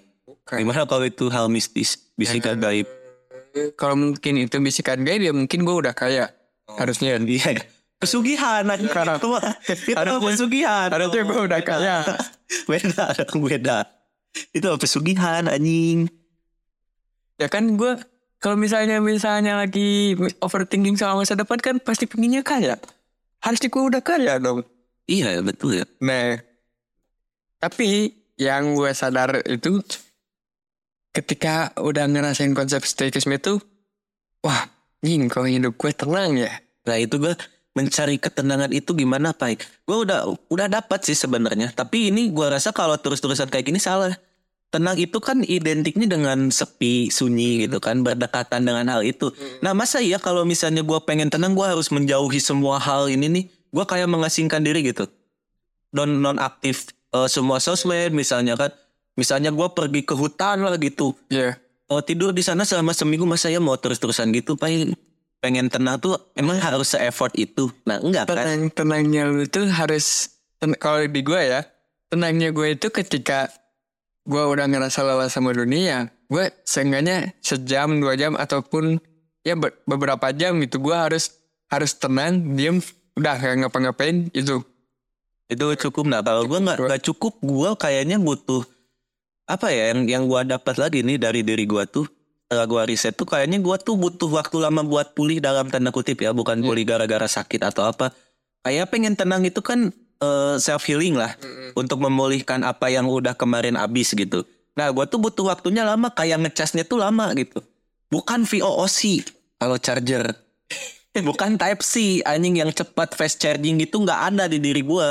Gimana 0.51 0.84
kalau 0.84 1.07
itu 1.07 1.32
hal 1.32 1.47
mistis? 1.47 2.11
Bisikan 2.19 2.59
gaib. 2.59 2.88
kalau 3.80 3.95
mungkin 3.95 4.36
itu 4.36 4.59
bisikan 4.59 5.07
gaib 5.07 5.23
ya 5.23 5.32
mungkin 5.32 5.63
gue 5.63 5.76
udah 5.80 5.95
kaya 5.95 6.28
harusnya 6.76 7.15
Iya. 7.15 7.63
Pesugihan 7.96 8.64
aja. 8.64 8.88
Karena- 8.88 9.18
Itu 9.18 9.28
mah- 9.30 9.56
Itu 9.66 9.96
Harusnya- 9.96 10.22
pesugihan. 10.22 10.88
harusnya 10.89 11.24
gue 11.24 11.39
udah 11.41 11.62
kaya 11.62 11.98
beda, 12.66 13.06
dong, 13.24 13.41
beda. 13.43 13.78
Itu 14.52 14.68
pesugihan 14.76 15.48
anjing. 15.48 16.12
ya 17.36 17.48
kan 17.48 17.68
gue 17.76 18.00
kalau 18.38 18.56
misalnya 18.56 19.00
misalnya 19.00 19.60
lagi 19.60 20.16
overthinking 20.39 20.96
soal 20.96 21.16
masa 21.16 21.36
depan 21.36 21.60
kan 21.60 21.76
pasti 21.78 22.08
pengennya 22.08 22.39
kaya 22.41 22.80
harusnya 23.39 23.68
gue 23.68 23.84
udah 23.86 24.00
kaya 24.00 24.39
dong 24.39 24.64
Iya, 25.04 25.43
betul 25.43 25.76
ya. 25.76 25.86
nah 26.00 26.39
tapi 27.58 28.16
yang 28.36 28.72
gue 28.74 28.88
sadar 28.89 29.43
itu 29.43 29.84
ketika 31.12 31.76
udah 31.76 32.08
ngerasain 32.08 32.52
konsep 32.52 32.84
stoikisme 32.84 33.36
itu 33.36 33.60
wah 34.39 34.72
ini 35.02 35.28
kalau 35.28 35.48
hidup 35.48 35.76
gue 35.76 35.91
tenang 35.91 36.39
ya 36.39 36.52
Nah, 36.86 36.96
itu 36.96 37.18
gue 37.18 37.34
mencari 37.76 38.15
ketenangan 38.15 38.71
itu 38.71 38.95
gimana, 38.95 39.36
Pak? 39.36 39.84
Gue 39.84 40.07
udah 40.07 40.32
udah 40.47 40.67
dapat 40.71 41.03
sih 41.03 41.13
sebenarnya. 41.13 41.76
Tapi 41.76 42.09
ini 42.09 42.32
gue 42.32 42.47
rasa 42.47 42.71
kalau 42.71 42.95
terus-terusan 42.95 43.51
kayak 43.51 43.67
gini 43.67 43.78
salah. 43.78 44.15
Tenang 44.71 44.97
itu 44.97 45.21
kan 45.21 45.43
identiknya 45.45 46.09
dengan 46.09 46.49
sepi, 46.49 47.07
sunyi 47.13 47.67
gitu 47.67 47.78
kan, 47.80 48.01
berdekatan 48.01 48.65
dengan 48.65 48.88
hal 48.91 49.05
itu. 49.05 49.32
Nah, 49.63 49.71
masa 49.78 50.01
iya 50.01 50.19
kalau 50.19 50.43
misalnya 50.43 50.82
gue 50.82 50.99
pengen 51.05 51.30
tenang, 51.30 51.53
gue 51.53 51.63
harus 51.63 51.93
menjauhi 51.93 52.41
semua 52.41 52.82
hal 52.82 53.11
ini 53.11 53.28
nih. 53.30 53.43
Gue 53.71 53.86
kayak 53.86 54.09
mengasingkan 54.09 54.63
diri 54.63 54.84
gitu. 54.84 55.05
Non 55.95 56.19
nonaktif 56.19 56.91
eh, 57.11 57.28
semua 57.30 57.59
sosmed 57.59 58.15
misalnya 58.15 58.55
kan. 58.55 58.71
Misalnya 59.15 59.51
gue 59.51 59.67
pergi 59.71 60.03
ke 60.03 60.11
hutan 60.11 60.59
lah 60.59 60.76
gitu. 60.76 61.15
ya 61.32 61.55
Oh 61.86 62.01
tidur 62.01 62.34
di 62.34 62.41
sana 62.41 62.65
selama 62.65 62.97
seminggu 62.97 63.30
masa 63.30 63.53
ya 63.53 63.61
mau 63.61 63.78
terus-terusan 63.78 64.34
gitu 64.34 64.57
Pak 64.57 64.97
pengen 65.46 65.70
tenang 65.70 66.02
tuh 66.02 66.18
emang 66.34 66.58
harus 66.58 66.98
se-effort 66.98 67.30
itu. 67.38 67.70
Nah 67.86 68.02
enggak 68.02 68.26
kan? 68.26 68.34
Tenang 68.41 68.62
tenangnya 68.74 69.30
lu 69.30 69.46
tuh 69.46 69.70
harus 69.70 70.34
ten- 70.58 70.74
kalau 70.82 71.06
di 71.06 71.22
gue 71.22 71.38
ya 71.38 71.62
tenangnya 72.10 72.50
gue 72.50 72.74
itu 72.74 72.89
ketika 72.89 73.54
gue 74.26 74.41
udah 74.41 74.66
ngerasa 74.66 75.06
lelah 75.06 75.30
sama 75.30 75.54
dunia 75.54 76.10
gue 76.26 76.50
seenggaknya 76.66 77.38
sejam 77.46 78.02
dua 78.02 78.18
jam 78.18 78.34
ataupun 78.34 78.98
ya 79.46 79.54
be- 79.54 79.78
beberapa 79.86 80.34
jam 80.34 80.58
gitu 80.66 80.82
gue 80.82 80.98
harus 80.98 81.30
harus 81.70 81.93
tenang 81.93 82.58
diem 82.58 82.82
udah 83.14 83.38
gak 83.38 83.56
ngapa-ngapain 83.62 84.34
itu 84.34 84.66
itu 85.46 85.66
cukup. 85.86 86.10
Nah 86.10 86.26
kalau 86.26 86.50
gue 86.50 86.58
nggak 86.58 86.89
nggak 86.89 87.04
cukup 87.06 87.38
gue 87.38 87.70
kayaknya 87.78 88.18
butuh 88.18 88.66
apa 89.46 89.70
ya 89.70 89.93
yang 89.93 90.10
yang 90.10 90.24
gue 90.26 90.41
dapat 90.58 90.82
lagi 90.82 91.06
nih 91.06 91.22
dari 91.22 91.46
diri 91.46 91.70
gue 91.70 91.86
tuh 91.86 92.10
setelah 92.46 92.70
gue 92.70 92.82
riset 92.93 93.18
tuh 93.18 93.26
kayaknya 93.26 93.58
gue 93.58 93.76
tuh 93.82 93.98
butuh 93.98 94.30
waktu 94.30 94.62
lama 94.62 94.86
buat 94.86 95.18
pulih 95.18 95.41
dalam 95.41 95.66
tanda 95.74 95.89
kutip 95.89 96.22
ya 96.22 96.30
bukan 96.30 96.62
pulih 96.62 96.86
gara-gara 96.86 97.26
sakit 97.26 97.58
atau 97.66 97.89
apa. 97.89 98.14
Kayak 98.62 98.93
pengen 98.93 99.18
tenang 99.18 99.41
itu 99.46 99.66
kan 99.66 99.89
self 100.62 100.86
healing 100.86 101.18
lah 101.18 101.34
untuk 101.74 102.00
memulihkan 102.06 102.62
apa 102.62 102.93
yang 102.93 103.10
udah 103.10 103.34
kemarin 103.34 103.74
abis 103.74 104.14
gitu. 104.14 104.46
Nah 104.78 104.93
gue 104.93 105.06
tuh 105.10 105.18
butuh 105.18 105.50
waktunya 105.50 105.82
lama 105.82 106.14
kayak 106.14 106.46
ngecasnya 106.46 106.86
tuh 106.86 107.02
lama 107.02 107.34
gitu. 107.34 107.66
Bukan 108.14 108.46
VOOC 108.46 109.26
kalau 109.58 109.82
charger. 109.82 110.30
Bukan 111.16 111.58
Type 111.58 111.82
C 111.82 112.22
anjing 112.22 112.62
yang 112.62 112.70
cepat 112.70 113.18
fast 113.18 113.41
charging 113.41 113.82
gitu 113.82 114.04
nggak 114.04 114.36
ada 114.36 114.46
di 114.52 114.62
diri 114.62 114.84
gue 114.84 115.08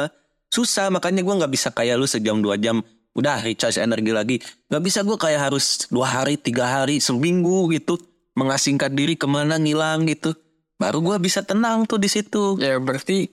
susah 0.54 0.86
makanya 0.92 1.26
gue 1.26 1.34
nggak 1.34 1.50
bisa 1.50 1.74
kayak 1.74 1.98
lu 1.98 2.06
sejam 2.06 2.38
dua 2.38 2.54
jam 2.54 2.78
udah 3.14 3.40
recharge 3.40 3.78
energi 3.78 4.10
lagi. 4.10 4.36
Nggak 4.68 4.82
bisa 4.82 5.00
gue 5.00 5.14
kayak 5.14 5.50
harus 5.50 5.86
dua 5.88 6.10
hari 6.10 6.34
tiga 6.34 6.66
hari 6.66 6.98
seminggu 6.98 7.70
gitu 7.70 7.96
mengasingkan 8.34 8.90
diri 8.90 9.14
ke 9.14 9.24
mana 9.24 9.54
ngilang 9.54 10.04
gitu. 10.04 10.34
Baru 10.74 10.98
gue 11.00 11.16
bisa 11.18 11.40
tenang 11.40 11.86
tuh 11.86 11.96
di 11.96 12.10
situ. 12.10 12.58
Ya 12.58 12.76
berarti 12.76 13.30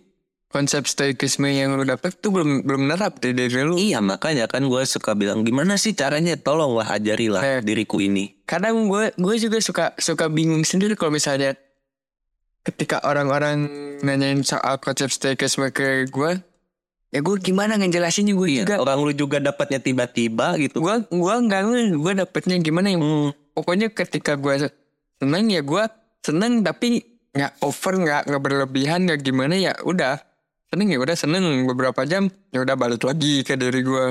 konsep 0.47 0.83
stoikisme 0.83 1.47
yang 1.47 1.73
lu 1.73 1.81
dapet 1.81 2.13
tuh 2.19 2.29
belum 2.29 2.61
belum 2.61 2.85
nerap 2.85 3.17
di 3.17 3.33
diri 3.33 3.63
lu. 3.63 3.79
Iya 3.79 3.97
makanya 3.97 4.45
kan 4.45 4.61
gue 4.61 4.83
suka 4.85 5.17
bilang 5.17 5.41
gimana 5.41 5.73
sih 5.75 5.97
caranya? 5.97 6.37
Tolonglah 6.37 6.91
ajarilah 6.91 7.41
Eh. 7.41 7.59
diriku 7.65 7.97
ini. 7.97 8.37
kadang 8.45 8.85
gue 8.85 9.15
gue 9.15 9.35
juga 9.39 9.63
suka 9.63 9.95
suka 9.95 10.27
bingung 10.27 10.61
sendiri 10.61 10.93
kalau 10.93 11.15
misalnya 11.15 11.55
ketika 12.61 12.99
orang-orang 13.01 13.65
nanyain 14.03 14.43
soal 14.43 14.77
konsep 14.77 15.07
stoikisme 15.09 15.71
ke 15.71 16.05
gue 16.05 16.31
ya 17.11 17.19
gue 17.19 17.35
gimana 17.43 17.75
ngejelasinnya? 17.75 18.33
Gue 18.33 18.47
Iya, 18.47 18.63
juga 18.63 18.75
orang 18.79 18.97
lu 19.03 19.11
juga 19.11 19.37
dapatnya 19.43 19.83
tiba-tiba 19.83 20.55
gitu. 20.57 20.79
Gue 20.79 21.03
gue 21.03 21.35
nggak 21.47 21.61
gue 21.99 22.13
dapetnya 22.23 22.55
gimana 22.63 22.87
yang 22.95 23.03
Hmm. 23.03 23.29
pokoknya 23.51 23.91
ketika 23.91 24.39
gue 24.39 24.71
seneng 25.19 25.51
ya 25.51 25.59
gue 25.59 25.83
seneng 26.23 26.63
tapi 26.63 27.03
nggak 27.35 27.59
over 27.63 27.93
nggak 27.99 28.21
nggak 28.31 28.41
berlebihan 28.41 28.99
nggak 29.05 29.19
gimana 29.21 29.59
ya 29.59 29.75
udah. 29.83 30.23
Seneng 30.71 30.87
ya 30.87 31.03
udah 31.03 31.17
seneng. 31.19 31.43
Beberapa 31.67 32.07
jam 32.07 32.31
ya 32.55 32.63
udah 32.63 32.79
balik 32.79 33.03
lagi 33.03 33.43
ke 33.43 33.59
diri 33.59 33.83
gue 33.83 34.03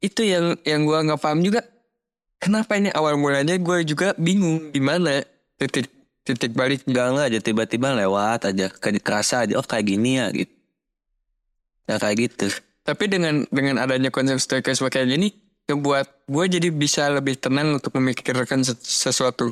itu 0.00 0.22
yang 0.24 0.56
yang 0.64 0.88
gue 0.88 0.96
nggak 0.96 1.20
paham 1.20 1.44
juga. 1.44 1.60
Kenapa 2.40 2.76
ini 2.80 2.88
awal 2.92 3.20
mulanya 3.20 3.56
gue 3.56 3.84
juga 3.84 4.16
bingung 4.16 4.72
gimana? 4.72 5.20
Titik 5.60 5.92
titik 6.24 6.56
balik. 6.56 6.88
Enggak 6.88 7.32
aja 7.32 7.38
tiba-tiba 7.40 7.92
lewat 7.92 8.48
aja 8.48 8.72
kayak 8.72 9.04
kerasa 9.04 9.44
aja 9.44 9.60
oh 9.60 9.64
kayak 9.64 9.84
gini 9.92 10.20
ya 10.20 10.32
gitu 10.32 10.55
ya 11.86 11.96
kayak 11.98 12.16
gitu. 12.30 12.50
Tapi 12.86 13.10
dengan 13.10 13.42
dengan 13.50 13.82
adanya 13.82 14.14
konsep 14.14 14.38
stoikisme 14.38 14.86
kayak 14.86 15.10
gini 15.10 15.34
ngebuat 15.66 16.30
gue 16.30 16.44
jadi 16.46 16.68
bisa 16.70 17.10
lebih 17.10 17.34
tenang 17.38 17.82
untuk 17.82 17.94
memikirkan 17.98 18.62
ses- 18.62 18.82
sesuatu. 18.82 19.50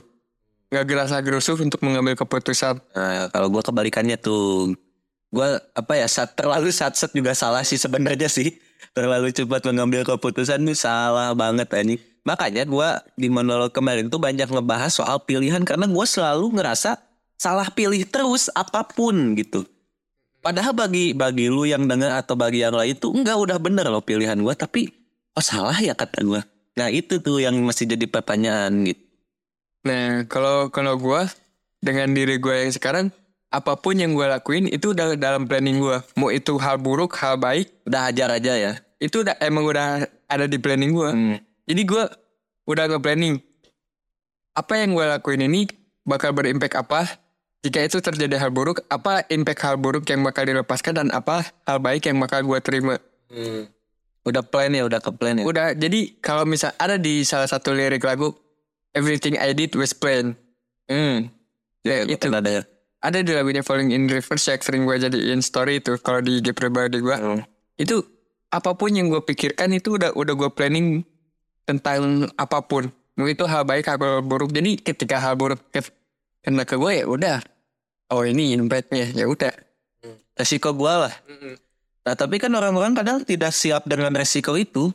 Nggak 0.70 0.85
gerasa 0.87 1.18
gerusuk 1.22 1.59
untuk 1.62 1.82
mengambil 1.82 2.14
keputusan. 2.14 2.78
Nah 2.95 3.30
kalau 3.30 3.51
gue 3.51 3.62
kebalikannya 3.62 4.18
tuh 4.18 4.74
gue 5.35 5.49
apa 5.74 5.93
ya 5.99 6.07
saat 6.07 6.39
terlalu 6.39 6.70
satset 6.70 7.11
juga 7.11 7.35
salah 7.35 7.66
sih 7.66 7.78
sebenarnya 7.78 8.30
sih. 8.30 8.55
Terlalu 8.95 9.35
cepat 9.35 9.66
mengambil 9.66 10.07
keputusan 10.07 10.62
tuh 10.62 10.78
salah 10.78 11.35
banget 11.35 11.66
ini 11.82 11.99
makanya 12.24 12.64
gue 12.64 12.89
di 13.20 13.28
monolog 13.28 13.70
kemarin 13.70 14.09
tuh 14.09 14.16
banyak 14.16 14.49
ngebahas 14.49 14.89
soal 14.89 15.20
pilihan 15.20 15.61
karena 15.62 15.85
gue 15.85 16.07
selalu 16.09 16.57
ngerasa 16.57 16.97
salah 17.37 17.68
pilih 17.68 18.01
terus 18.09 18.49
apa 18.57 18.80
pun 18.89 19.37
gitu 19.37 19.68
padahal 20.45 20.76
bagi 20.76 21.16
bagi 21.16 21.49
lu 21.49 21.64
yang 21.64 21.88
dengar 21.88 22.20
atau 22.20 22.36
bagi 22.36 22.61
yang 22.61 22.76
lain 22.76 22.92
tuh 23.01 23.16
enggak 23.16 23.40
udah 23.40 23.57
bener 23.57 23.88
loh 23.88 24.05
pilihan 24.05 24.36
gue 24.36 24.55
tapi 24.55 24.92
oh 25.32 25.40
salah 25.40 25.74
ya 25.80 25.97
kata 25.97 26.20
gue 26.20 26.40
nah 26.76 26.92
itu 26.92 27.18
tuh 27.18 27.40
yang 27.40 27.57
masih 27.64 27.88
jadi 27.88 28.07
pertanyaan 28.07 28.84
gitu 28.84 29.03
Nah, 29.84 30.24
kalau 30.32 30.72
kalau 30.72 30.97
gue 30.97 31.28
dengan 31.84 32.09
diri 32.16 32.40
gue 32.40 32.57
yang 32.57 32.72
sekarang, 32.72 33.12
apa 33.53 33.76
pun 33.76 33.92
yang 33.92 34.16
gue 34.16 34.24
lakuin 34.24 34.64
itu 34.64 34.97
udah 34.97 35.12
dalam 35.12 35.45
planning 35.45 35.76
gue. 35.76 36.01
Mau 36.16 36.32
itu 36.32 36.57
hal 36.57 36.80
buruk, 36.80 37.12
hal 37.20 37.36
baik, 37.36 37.68
udah 37.84 38.09
hajar 38.09 38.32
aja 38.32 38.57
ya 38.57 38.72
itu 39.05 39.20
udah 39.20 39.36
emang 39.45 39.68
udah 39.68 40.09
ada 40.24 40.47
di 40.49 40.57
planning 40.57 40.97
gue. 40.97 41.11
Hmm. 41.12 41.36
Jadi 41.68 41.82
gue 41.84 42.05
udah 42.64 42.84
nge-planning 42.88 43.36
apa 44.57 44.72
yang 44.80 44.97
gue 44.97 45.05
lakuin 45.05 45.45
ini 45.45 45.68
bakal 46.09 46.32
berimpact 46.32 46.80
apa. 46.80 47.05
Jika 47.65 47.81
itu 47.81 47.97
terjadi 47.99 48.37
hal 48.37 48.53
buruk, 48.53 48.85
apa 48.87 49.25
impact 49.27 49.65
hal 49.65 49.77
buruk 49.77 50.05
yang 50.05 50.21
bakal 50.21 50.45
dilepaskan 50.45 50.93
dan 50.95 51.09
apa 51.09 51.49
hal 51.65 51.81
baik 51.81 52.05
yang 52.05 52.21
bakal 52.21 52.45
gue 52.45 52.61
terima. 52.61 53.01
udah 54.25 54.41
plan 54.41 54.69
ya 54.69 54.85
udah 54.85 55.01
ke 55.01 55.11
plan 55.12 55.37
ya 55.37 55.45
Udah, 55.45 55.73
jadi 55.73 56.17
kalau 56.19 56.45
misal 56.45 56.73
ada 56.77 56.97
di 56.97 57.25
salah 57.25 57.45
satu 57.45 57.73
lirik 57.73 58.01
lagu, 58.01 58.33
Everything 58.93 59.35
I 59.35 59.53
did 59.53 59.75
was 59.75 59.91
planned. 59.91 60.39
Hmm. 60.87 61.29
Ya, 61.83 62.05
Itu. 62.05 62.29
itu 62.29 62.31
ada 62.31 62.47
ya. 62.47 62.62
ada 63.01 63.21
di 63.21 63.33
lagunya 63.33 63.61
Falling 63.61 63.91
in 63.91 64.07
Reverse 64.07 64.49
yang 64.49 64.61
sering 64.61 64.83
gue 64.85 64.97
jadiin 64.99 65.41
story 65.41 65.77
itu 65.77 65.99
kalau 65.99 66.21
di 66.21 66.39
IG 66.39 66.53
pribadi 66.53 67.01
gue 67.01 67.12
Hmm. 67.12 67.45
itu 67.77 68.01
apa 68.49 68.73
pun 68.73 68.89
yang 68.89 69.09
gue 69.09 69.21
pikirkan 69.21 69.73
itu 69.73 69.99
udah 69.99 70.15
udah 70.15 70.35
gue 70.35 70.51
planning 70.51 71.03
tentang 71.65 72.29
apa 72.35 72.61
pun. 72.61 72.89
Mau 73.15 73.27
itu 73.27 73.45
hal 73.45 73.65
baik 73.65 73.85
hal 73.85 73.99
buruk. 74.23 74.51
Jadi 74.51 74.79
ketika 74.79 75.19
hal 75.19 75.35
buruk 75.35 75.61
ke- 75.69 75.93
kena 76.41 76.62
ke 76.62 76.77
gue 76.77 76.93
ya 76.95 77.05
udah. 77.05 77.39
Oh 78.12 78.22
ini 78.26 78.52
impactnya 78.52 79.14
ya 79.16 79.24
udah. 79.24 79.55
Resiko 80.34 80.74
gua 80.74 81.09
lah. 81.09 81.14
Nah 82.05 82.14
tapi 82.18 82.36
kan 82.42 82.52
orang-orang 82.52 82.92
kadang 82.92 83.22
tidak 83.22 83.55
siap 83.55 83.86
dengan 83.86 84.12
resiko 84.12 84.59
itu. 84.59 84.90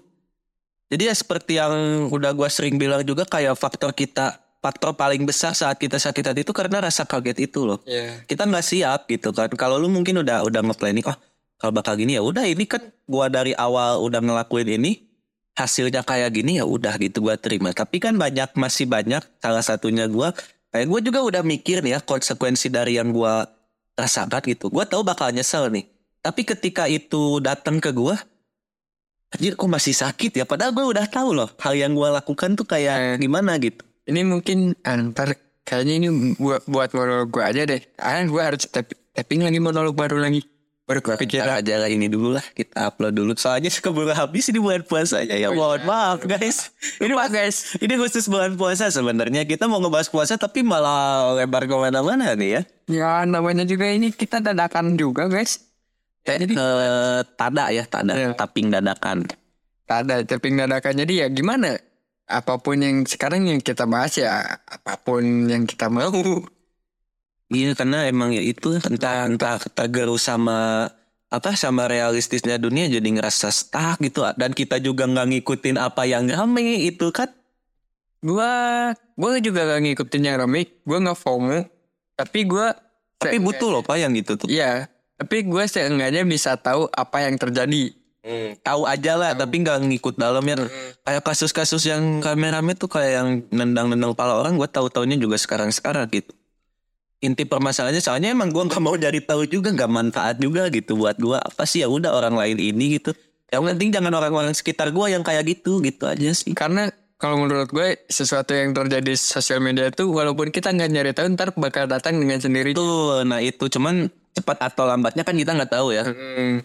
Jadi 0.90 1.10
ya 1.10 1.14
seperti 1.16 1.58
yang 1.58 2.06
udah 2.10 2.34
gua 2.34 2.50
sering 2.52 2.78
bilang 2.78 3.02
juga 3.06 3.26
kayak 3.26 3.56
faktor 3.58 3.94
kita, 3.94 4.38
faktor 4.60 4.94
paling 4.94 5.24
besar 5.24 5.56
saat 5.56 5.80
kita 5.80 5.98
sakit 5.98 6.34
hati 6.34 6.42
itu 6.44 6.54
karena 6.54 6.84
rasa 6.84 7.08
kaget 7.08 7.50
itu 7.50 7.66
loh. 7.66 7.80
Iya. 7.88 8.26
Kita 8.28 8.46
nggak 8.46 8.66
siap 8.66 9.00
gitu 9.08 9.34
kan. 9.34 9.50
Kalau 9.56 9.80
lu 9.80 9.88
mungkin 9.88 10.22
udah 10.22 10.44
udah 10.46 10.62
nge-planning, 10.66 11.06
oh 11.08 11.18
kalau 11.58 11.72
bakal 11.74 11.96
gini 11.96 12.18
ya 12.18 12.22
udah 12.22 12.46
ini 12.46 12.68
kan 12.68 12.84
gua 13.08 13.32
dari 13.32 13.56
awal 13.56 14.04
udah 14.06 14.22
ngelakuin 14.22 14.80
ini 14.80 15.08
hasilnya 15.58 16.08
kayak 16.08 16.32
gini 16.36 16.60
ya 16.60 16.66
udah 16.68 16.94
gitu 17.00 17.26
gua 17.26 17.40
terima. 17.40 17.72
Tapi 17.72 17.98
kan 18.02 18.18
banyak 18.20 18.54
masih 18.60 18.86
banyak 18.86 19.24
salah 19.40 19.64
satunya 19.64 20.06
gua 20.06 20.36
kayak 20.70 20.88
gua 20.88 21.00
juga 21.02 21.20
udah 21.22 21.42
mikir 21.46 21.82
nih 21.82 21.98
ya 21.98 22.00
konsekuensi 22.02 22.70
dari 22.70 22.98
yang 22.98 23.14
gua 23.14 23.46
rasakan 23.98 24.42
gitu. 24.48 24.72
Gua 24.72 24.86
tahu 24.86 25.04
bakal 25.04 25.34
nyesel 25.34 25.70
nih. 25.74 25.86
Tapi 26.20 26.42
ketika 26.44 26.88
itu 26.90 27.40
datang 27.40 27.80
ke 27.80 27.96
gua 27.96 28.20
Anjir 29.30 29.54
kok 29.54 29.70
masih 29.70 29.94
sakit 29.94 30.42
ya 30.42 30.44
Padahal 30.44 30.74
gue 30.74 30.84
udah 30.84 31.06
tahu 31.06 31.38
loh 31.38 31.48
Hal 31.62 31.78
yang 31.78 31.94
gue 31.94 32.10
lakukan 32.12 32.58
tuh 32.58 32.66
kayak 32.66 33.22
gimana 33.22 33.62
gitu 33.62 33.86
Ini 34.10 34.26
mungkin 34.26 34.74
antar 34.82 35.38
kayaknya 35.70 35.94
ini 36.02 36.08
buat 36.42 36.66
buat 36.66 36.90
monolog 36.98 37.30
gue 37.30 37.44
aja 37.46 37.62
deh. 37.70 37.78
Ah 38.02 38.26
gue 38.26 38.42
harus 38.42 38.66
tap- 38.66 38.98
tapping 39.14 39.46
lagi 39.46 39.62
monolog 39.62 39.94
baru 39.94 40.18
lagi. 40.18 40.42
Aja 41.62 41.76
lah 41.78 41.86
ini 41.86 42.10
dulu 42.10 42.34
lah 42.34 42.42
Kita 42.42 42.90
upload 42.90 43.14
dulu 43.14 43.32
Soalnya 43.38 43.70
keburu 43.70 44.10
habis 44.10 44.50
ini 44.50 44.58
bulan 44.58 44.82
puasanya 44.82 45.38
Ya 45.38 45.54
mohon 45.54 45.86
maaf 45.86 46.26
guys 46.26 46.74
Ini 46.98 47.14
Pak 47.14 47.30
guys. 47.30 47.78
Ini 47.78 47.94
khusus 47.96 48.26
bulan 48.26 48.58
puasa 48.58 48.90
sebenarnya 48.90 49.46
Kita 49.46 49.70
mau 49.70 49.78
ngebahas 49.78 50.10
puasa 50.10 50.34
Tapi 50.36 50.66
malah 50.66 51.38
lebar 51.38 51.70
ke 51.70 51.76
mana-mana 51.78 52.34
nih 52.34 52.50
ya 52.50 52.62
Ya 52.90 53.12
namanya 53.24 53.64
juga 53.64 53.86
ini 53.86 54.10
kita 54.10 54.42
dadakan 54.42 54.98
juga 54.98 55.30
guys. 55.30 55.62
Jadi 56.26 56.58
Eh, 56.58 57.22
Tada 57.38 57.70
ya 57.70 57.86
Tada 57.86 58.18
Iya. 58.18 58.34
Tapping 58.34 58.74
dadakan 58.74 59.30
tak 59.90 60.06
ada 60.06 60.22
tapping 60.22 60.54
dadakan. 60.54 61.02
Jadi 61.02 61.26
ya 61.26 61.28
gimana? 61.34 61.74
Apa 62.30 62.62
pun 62.62 62.78
yang 62.78 63.10
sekarang 63.10 63.50
yang 63.50 63.58
kita 63.58 63.90
bahas 63.90 64.22
ya 64.22 64.30
apa 64.62 65.02
pun 65.02 65.50
yang 65.50 65.66
kita 65.66 65.90
mau. 65.90 66.14
Iya 67.50 67.74
karena 67.74 68.06
emang 68.06 68.30
ya 68.30 68.46
itu 68.46 68.78
entah 68.78 69.26
entah 69.26 69.58
tergeru 69.74 70.22
sama 70.22 70.90
apa 71.30 71.54
sama 71.58 71.90
realistisnya 71.90 72.58
dunia 72.62 72.90
jadi 72.90 73.06
ngerasa 73.06 73.50
stuck 73.50 74.02
gitu 74.02 74.26
dan 74.38 74.54
kita 74.54 74.78
juga 74.82 75.06
nggak 75.10 75.28
ngikutin 75.34 75.78
apa 75.82 76.06
yang 76.06 76.30
rame 76.30 76.86
itu 76.86 77.10
kan 77.10 77.30
Gua 78.20 78.52
gua 79.16 79.40
juga 79.40 79.64
gak 79.64 79.82
ngikutin 79.88 80.22
yang 80.28 80.38
rame. 80.44 80.68
Gua 80.84 81.00
nggak 81.00 81.20
FOMO. 81.20 81.64
Tapi 82.20 82.40
gua 82.44 82.76
tapi 83.20 83.36
butuh 83.36 83.68
loh 83.68 83.84
pak 83.84 84.00
yang 84.00 84.16
gitu 84.16 84.40
tuh 84.40 84.48
Iya. 84.48 84.88
Tapi 85.20 85.44
gue 85.44 85.64
seenggaknya 85.68 86.24
bisa 86.24 86.56
tahu 86.56 86.88
apa 86.88 87.28
yang 87.28 87.36
terjadi. 87.36 87.92
tahu 88.62 88.86
aja 88.86 89.18
lah 89.18 89.32
tapi 89.34 89.64
nggak 89.64 89.90
ngikut 89.90 90.16
dalamnya 90.20 90.70
kayak 91.02 91.24
kasus-kasus 91.24 91.82
yang 91.88 92.22
rame-rame 92.22 92.78
tuh 92.78 92.86
kayak 92.86 93.12
yang 93.16 93.30
nendang-nendang 93.50 94.14
pala 94.14 94.38
orang 94.38 94.54
gue 94.54 94.70
tahu 94.70 94.86
taunya 94.92 95.18
juga 95.18 95.40
sekarang-sekarang 95.40 96.06
gitu 96.14 96.30
inti 97.20 97.44
permasalahannya 97.44 98.00
soalnya 98.00 98.32
emang 98.32 98.52
gue 98.52 98.64
nggak 98.64 98.80
mau 98.80 98.96
cari 98.96 99.20
tahu 99.20 99.44
juga 99.48 99.76
nggak 99.76 99.92
manfaat 99.92 100.36
juga 100.40 100.72
gitu 100.72 100.96
buat 100.96 101.20
gue 101.20 101.36
apa 101.36 101.64
sih 101.68 101.84
ya 101.84 101.92
udah 101.92 102.16
orang 102.16 102.36
lain 102.40 102.58
ini 102.60 102.96
gitu 103.00 103.12
yang 103.50 103.66
penting 103.66 103.90
jangan 103.90 104.14
orang-orang 104.14 104.54
sekitar 104.54 104.94
gue 104.94 105.06
yang 105.10 105.26
kayak 105.26 105.44
gitu 105.50 105.82
gitu 105.82 106.06
aja 106.06 106.30
sih 106.32 106.54
Karena 106.54 106.88
kalau 107.20 107.36
menurut 107.36 107.68
gue 107.68 108.08
sesuatu 108.08 108.56
yang 108.56 108.72
terjadi 108.72 109.12
di 109.12 109.16
sosial 109.20 109.60
media 109.60 109.92
itu 109.92 110.08
walaupun 110.08 110.56
kita 110.56 110.72
nggak 110.72 110.90
nyari 110.90 111.12
tahu 111.12 111.28
ntar 111.36 111.52
bakal 111.52 111.84
datang 111.84 112.16
dengan 112.16 112.40
sendiri. 112.40 112.72
Tuh, 112.72 113.28
nah 113.28 113.44
itu 113.44 113.68
cuman 113.68 114.08
cepat 114.32 114.72
atau 114.72 114.88
lambatnya 114.88 115.28
kan 115.28 115.36
kita 115.36 115.52
nggak 115.52 115.68
tahu 115.68 115.92
ya. 115.92 116.08
Hmm. 116.08 116.64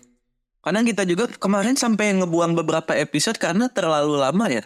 Karena 0.63 0.81
kita 0.87 1.03
juga 1.11 1.27
kemarin 1.27 1.75
sampai 1.75 2.23
ngebuang 2.23 2.55
beberapa 2.55 2.95
episode 2.95 3.35
karena 3.35 3.67
terlalu 3.67 4.15
lama 4.15 4.47
ya. 4.47 4.63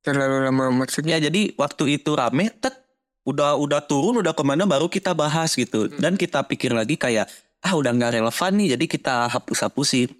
Terlalu 0.00 0.48
lama 0.48 0.72
maksudnya. 0.72 1.20
Ya 1.20 1.28
jadi 1.28 1.52
waktu 1.60 2.00
itu 2.00 2.16
rame, 2.16 2.48
tet, 2.56 2.85
udah 3.26 3.58
udah 3.58 3.82
turun, 3.82 4.22
udah 4.22 4.32
ke 4.32 4.42
mana 4.46 4.64
baru 4.64 4.86
kita 4.86 5.12
bahas 5.12 5.58
gitu. 5.58 5.90
Dan 5.90 6.14
kita 6.14 6.46
pikir 6.46 6.70
lagi 6.70 6.94
kayak 6.94 7.26
ah 7.60 7.74
udah 7.74 7.90
nggak 7.90 8.22
relevan 8.22 8.52
nih, 8.62 8.78
jadi 8.78 8.84
kita 8.86 9.14
hapus-hapusin. 9.34 10.14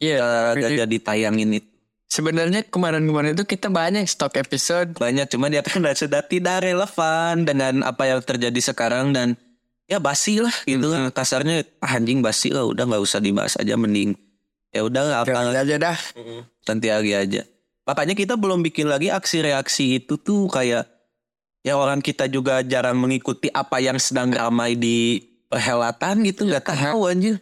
Iya. 0.00 0.56
Gak 0.56 0.72
jadi 0.86 0.96
tayangin 1.02 1.60
itu. 1.60 1.68
Sebenarnya 2.08 2.64
kemarin-kemarin 2.64 3.36
itu 3.36 3.44
kita 3.44 3.68
banyak 3.68 4.08
stok 4.08 4.40
episode. 4.40 4.96
Banyak 4.96 5.28
cuma 5.28 5.52
dia 5.52 5.60
kan 5.60 5.84
sudah 5.92 6.24
tidak 6.24 6.64
relevan 6.64 7.44
dengan 7.44 7.84
apa 7.84 8.08
yang 8.08 8.24
terjadi 8.24 8.72
sekarang 8.72 9.12
dan 9.12 9.36
ya 9.84 10.00
basi 10.00 10.40
lah 10.40 10.52
gitu 10.64 10.88
Hmm. 10.88 11.12
kasarnya 11.12 11.68
ah, 11.84 11.96
anjing 11.96 12.24
basi 12.24 12.52
lah 12.52 12.64
udah 12.64 12.84
nggak 12.84 13.02
usah 13.04 13.20
dibahas 13.24 13.56
aja 13.56 13.72
mending 13.72 14.12
ya 14.68 14.84
udah 14.84 15.24
apa 15.24 15.48
aja 15.48 15.76
dah. 15.80 15.98
nanti 16.68 16.86
lagi 16.92 17.12
aja. 17.16 17.42
Makanya 17.88 18.12
kita 18.12 18.36
belum 18.36 18.60
bikin 18.60 18.84
lagi 18.84 19.08
aksi 19.08 19.40
reaksi 19.40 19.96
itu 20.00 20.20
tuh 20.20 20.48
kayak 20.52 20.84
ya 21.62 21.74
orang 21.78 22.02
kita 22.02 22.26
juga 22.30 22.60
jarang 22.62 22.98
mengikuti 22.98 23.48
apa 23.50 23.78
yang 23.82 23.98
sedang 23.98 24.30
ramai 24.30 24.74
di 24.78 25.22
perhelatan 25.48 26.22
gitu 26.26 26.46
nggak 26.46 26.64
tahu 26.64 27.08
anjir. 27.08 27.40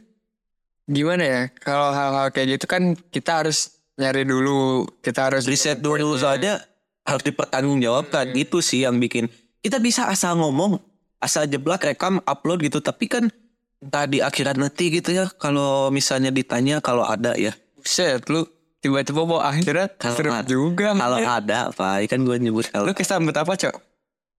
Gimana 0.87 1.25
ya? 1.25 1.43
Kalau 1.59 1.91
hal-hal 1.91 2.31
kayak 2.31 2.61
gitu 2.61 2.67
kan 2.71 2.95
kita 3.11 3.43
harus 3.43 3.75
nyari 3.99 4.23
dulu. 4.23 4.87
Kita 5.03 5.27
harus 5.33 5.45
Riset 5.51 5.83
dulu 5.83 6.15
saja 6.15 6.63
harus 7.07 7.23
dipertanggungjawabkan 7.23 8.35
itu 8.35 8.59
sih 8.59 8.83
yang 8.83 8.99
bikin 8.99 9.31
kita 9.63 9.79
bisa 9.79 10.11
asal 10.11 10.35
ngomong 10.43 10.83
asal 11.23 11.47
jeblak 11.47 11.87
rekam 11.87 12.19
upload 12.27 12.67
gitu 12.67 12.83
tapi 12.83 13.07
kan 13.07 13.31
entah 13.79 14.05
di 14.11 14.19
akhirat 14.19 14.59
nanti 14.59 14.91
gitu 14.91 15.15
ya 15.15 15.31
kalau 15.39 15.89
misalnya 15.95 16.35
ditanya 16.35 16.83
kalau 16.83 17.07
ada 17.07 17.39
ya 17.39 17.55
Set 17.87 18.27
lu 18.27 18.43
tiba-tiba 18.83 19.23
mau 19.23 19.39
akhirat 19.39 20.03
Kalau 20.03 20.19
juga. 20.43 20.91
kalau 20.99 21.19
ada 21.23 21.71
apa 21.71 22.03
kan 22.11 22.19
gue 22.27 22.37
nyebut 22.43 22.67
kalau 22.75 22.91
lu 22.91 22.93
kesambet 22.99 23.39
apa 23.39 23.55
cok? 23.55 23.75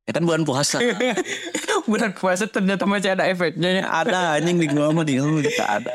Ya 0.08 0.12
kan 0.16 0.24
bulan 0.24 0.48
puasa 0.48 0.80
Bulan 1.88 2.12
puasa 2.12 2.44
ternyata 2.48 2.84
masih 2.84 3.16
ada 3.16 3.24
efeknya 3.32 3.80
ya. 3.80 3.84
ada 3.88 4.36
anjing 4.36 4.60
di 4.60 4.68
gua 4.68 4.92
mah 4.92 5.08
di 5.08 5.24
lu 5.24 5.40
kita 5.40 5.80
ada. 5.80 5.92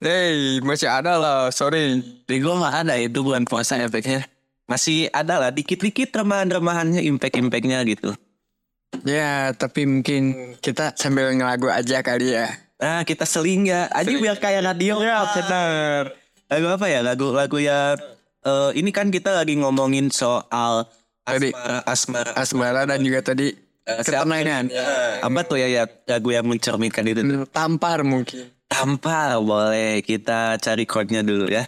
Hey, 0.00 0.60
masih 0.64 0.88
ada 0.88 1.20
lah, 1.20 1.52
sorry. 1.52 2.00
Di 2.24 2.40
gua 2.40 2.64
nggak 2.64 2.74
ada 2.84 2.94
itu 2.96 3.20
bulan 3.20 3.44
puasa 3.44 3.76
efeknya. 3.76 4.24
Masih 4.64 5.12
ada 5.12 5.36
lah 5.36 5.50
dikit-dikit 5.52 6.16
remahan-remahannya 6.16 7.04
impact-impactnya 7.04 7.84
gitu. 7.84 8.16
Ya, 9.04 9.52
tapi 9.52 9.84
mungkin 9.84 10.56
kita 10.64 10.96
sambil 10.96 11.28
ngelagu 11.36 11.68
aja 11.68 12.00
kali 12.00 12.32
ya. 12.32 12.48
Nah 12.80 13.04
kita 13.04 13.28
seling 13.28 13.68
ya, 13.68 13.92
aja 13.92 14.08
biar 14.08 14.40
kayak 14.40 14.64
radio. 14.64 14.96
Ya 15.04 15.28
benar. 15.28 16.16
Lagu 16.48 16.66
apa 16.72 16.86
ya? 16.88 17.00
Lagu-lagu 17.04 17.58
ya. 17.60 18.00
eh, 18.44 18.70
ini 18.76 18.92
kan 18.92 19.12
kita 19.12 19.36
lagi 19.36 19.56
ngomongin 19.60 20.08
soal 20.08 20.88
Tadi. 21.24 21.50
asmara, 21.56 21.80
asmara, 21.88 22.30
Asmara 22.36 22.80
dan 22.84 23.00
juga 23.00 23.24
tadi 23.24 23.56
ketenangan. 23.84 24.68
apa 25.24 25.40
tuh 25.48 25.56
ya, 25.56 25.68
ya 25.68 25.84
lagu 26.08 26.28
yang 26.32 26.44
mencerminkan 26.44 27.04
itu. 27.08 27.20
tuh? 27.24 27.48
Tampar 27.48 28.04
mungkin. 28.04 28.52
Tampar 28.68 29.40
boleh 29.40 30.04
kita 30.04 30.60
cari 30.60 30.84
chordnya 30.84 31.24
dulu 31.24 31.48
ya. 31.48 31.64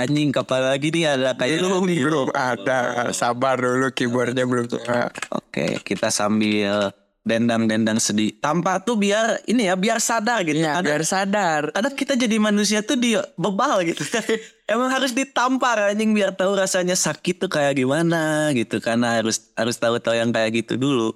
Anjing 0.00 0.32
kapan 0.32 0.72
lagi 0.72 0.88
nih 0.88 1.12
ada 1.12 1.36
kayak 1.36 1.60
Belum, 1.60 1.84
belum 1.84 2.28
ada. 2.32 3.12
Sabar 3.12 3.60
dulu 3.60 3.92
keyboardnya 3.92 4.48
belum 4.48 4.64
ada. 4.88 5.12
Oke, 5.36 5.80
kita 5.84 6.08
sambil 6.08 6.88
dendang-dendang 7.20 8.00
sedih. 8.00 8.36
Tanpa 8.40 8.80
tuh 8.80 8.96
biar 8.96 9.44
ini 9.44 9.68
ya, 9.68 9.76
biar 9.76 10.00
sadar 10.00 10.40
gitu. 10.42 10.60
Ya, 10.60 10.80
biar 10.80 11.04
sadar. 11.04 11.68
ada 11.76 11.88
kita 11.92 12.16
jadi 12.16 12.40
manusia 12.40 12.80
tuh 12.80 12.96
di 12.96 13.16
bebal 13.36 13.84
gitu. 13.84 14.02
Emang 14.72 14.88
harus 14.88 15.12
ditampar 15.12 15.92
anjing 15.92 16.14
biar 16.14 16.32
tahu 16.32 16.56
rasanya 16.56 16.94
sakit 16.96 17.46
tuh 17.46 17.50
kayak 17.50 17.76
gimana 17.80 18.50
gitu. 18.56 18.80
Karena 18.80 19.20
harus 19.20 19.52
harus 19.54 19.76
tahu-tahu 19.76 20.16
yang 20.16 20.30
kayak 20.32 20.64
gitu 20.64 20.80
dulu. 20.80 21.12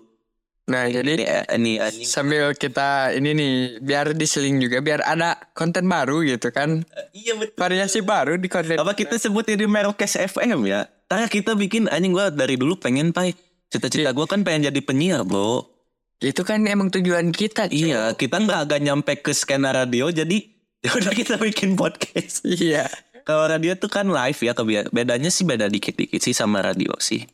Nah, 0.65 0.89
jadi 0.89 1.21
Ini 1.21 1.77
eh, 1.77 1.93
ini 1.93 2.05
sambil 2.09 2.57
kita 2.57 3.13
ini 3.13 3.37
nih 3.37 3.53
biar 3.85 4.17
diseling 4.17 4.57
juga 4.65 4.81
biar 4.81 5.05
ada 5.05 5.37
konten 5.53 5.85
baru 5.85 6.25
gitu 6.25 6.49
kan. 6.57 6.81
Iya 7.13 7.37
betul. 7.37 7.57
Variasi 7.61 8.01
baru 8.01 8.41
di 8.41 8.49
konten. 8.49 8.81
Apa 8.81 8.97
kita 8.97 9.21
sebut 9.21 9.45
ini 9.53 9.69
Merokes 9.69 10.17
FM 10.17 10.65
ya? 10.65 10.89
Tanya 11.05 11.29
kita 11.29 11.53
bikin 11.53 11.93
anjing 11.93 12.17
gua 12.17 12.33
dari 12.33 12.57
dulu 12.57 12.81
pengen 12.81 13.13
pai. 13.13 13.37
Cita-cita 13.69 14.17
gua 14.17 14.25
kan 14.25 14.41
pengen 14.41 14.73
jadi 14.73 14.81
penyiar, 14.81 15.21
Bro. 15.29 15.74
Itu 16.19 16.43
kan 16.43 16.62
emang 16.65 16.91
tujuan 16.91 17.31
kita. 17.31 17.67
Cok. 17.67 17.75
Iya, 17.75 18.03
kita 18.15 18.37
nggak 18.39 18.61
agak 18.65 18.81
nyampe 18.81 19.12
ke 19.19 19.33
skena 19.33 19.71
radio 19.71 20.09
jadi 20.09 20.39
ya 20.85 20.91
udah 20.93 21.12
kita 21.12 21.35
bikin 21.37 21.75
podcast. 21.75 22.45
Iya. 22.45 22.87
Kalau 23.25 23.49
radio 23.49 23.73
tuh 23.75 23.89
kan 23.89 24.05
live 24.07 24.37
ya, 24.37 24.53
kebia- 24.53 24.91
bedanya 24.93 25.33
sih 25.33 25.43
beda 25.43 25.67
dikit-dikit 25.67 26.21
sih 26.21 26.37
sama 26.37 26.61
radio 26.61 26.93
sih. 27.01 27.25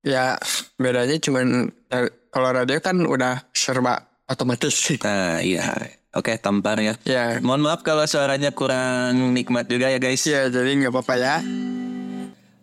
Ya, 0.00 0.40
bedanya 0.74 1.20
cuman 1.20 1.68
eh, 1.92 2.08
kalau 2.32 2.56
radio 2.56 2.80
kan 2.80 3.04
udah 3.04 3.44
serba 3.52 4.08
otomatis 4.24 4.72
sih. 4.72 4.96
Nah, 5.04 5.44
iya. 5.44 5.76
Oke, 6.10 6.34
tampar 6.40 6.80
ya. 6.82 6.98
Ya, 7.06 7.38
Mohon 7.38 7.70
maaf 7.70 7.86
kalau 7.86 8.02
suaranya 8.02 8.50
kurang 8.50 9.30
nikmat 9.30 9.70
juga 9.70 9.86
ya 9.86 10.00
guys. 10.00 10.26
ya 10.26 10.50
jadi 10.50 10.66
nggak 10.82 10.90
apa-apa 10.90 11.14
ya. 11.14 11.36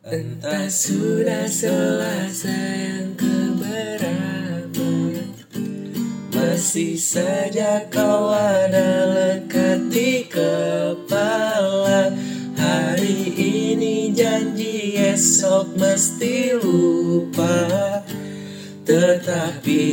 Entah 0.03 0.67
sudah 0.67 1.47
selesai 1.47 2.51
yang 2.91 3.11
keberapa 3.15 4.36
Masih 6.47 6.95
saja 6.95 7.83
kau 7.91 8.31
ada 8.31 9.03
lekat 9.11 9.91
di 9.91 10.23
kepala. 10.31 12.15
Hari 12.55 13.35
ini 13.35 14.15
janji 14.15 14.95
esok 14.95 15.75
mesti 15.75 16.55
lupa. 16.55 17.67
Tetapi 18.87 19.83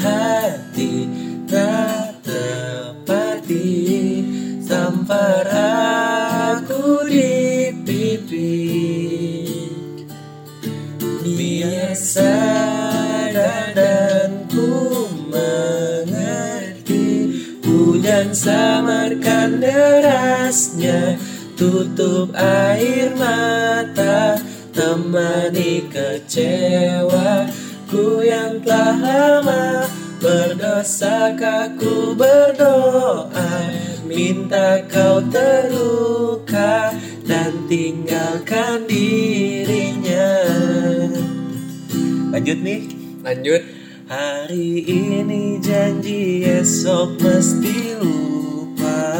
hati 0.00 0.92
tak 1.44 2.24
tepati 2.24 3.68
Tampar 4.64 5.44
aku 6.56 7.04
di 7.04 7.68
pipi 7.84 8.56
Biar 11.36 11.92
sadar 11.92 13.76
Hujan 18.08 18.32
samarkan 18.32 19.60
derasnya. 19.60 21.20
Tutup 21.60 22.32
air 22.32 23.12
mata 23.12 24.40
Temani 24.72 25.84
kecewa. 25.92 27.52
Ku 27.84 28.24
yang 28.24 28.64
telah 28.64 28.96
lama 28.96 29.84
Berdosa 30.24 31.36
ku 31.76 32.16
berdoa. 32.16 33.76
Minta 34.08 34.88
kau 34.88 35.20
terluka 35.28 36.96
Dan 37.28 37.68
tinggalkan 37.68 38.88
dirinya. 38.88 40.48
Lanjut 42.32 42.56
nih. 42.56 42.88
Lanjut. 43.20 43.77
Hari 44.08 44.88
ini 44.88 45.60
janji 45.60 46.40
esok 46.40 47.20
mesti 47.20 47.92
lupa. 48.00 49.12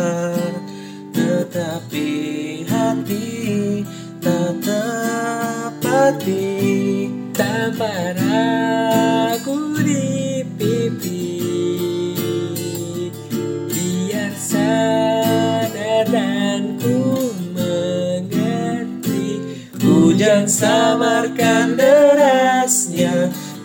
Tetapi 1.12 2.08
hati 2.64 3.84
tak 4.16 4.64
tepati. 4.64 6.48
Tampar 7.36 8.16
aku 9.36 9.76
di 9.84 10.40
pipi. 10.56 11.36
Biar 13.68 14.32
sadar 14.40 16.08
dan 16.08 16.80
ku 16.80 17.28
mengerti. 17.52 19.36
Hujan 19.84 20.48
samarkan 20.48 21.76
derasnya 21.76 22.77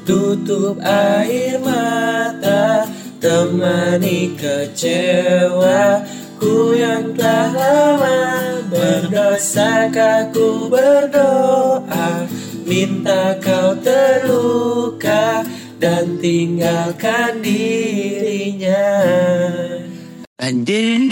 Tutup 0.03 0.83
air 0.83 1.55
mata 1.63 2.83
Temani 3.23 4.35
kecewa 4.35 6.03
Ku 6.35 6.75
yang 6.75 7.15
telah 7.15 7.55
lama 7.55 8.19
Berdosa 8.67 9.87
ku 10.35 10.67
berdoa 10.67 12.27
Minta 12.67 13.39
kau 13.39 13.79
terluka 13.79 15.47
Dan 15.79 16.19
tinggalkan 16.19 17.39
dirinya 17.39 18.83
Anjing 20.43 21.07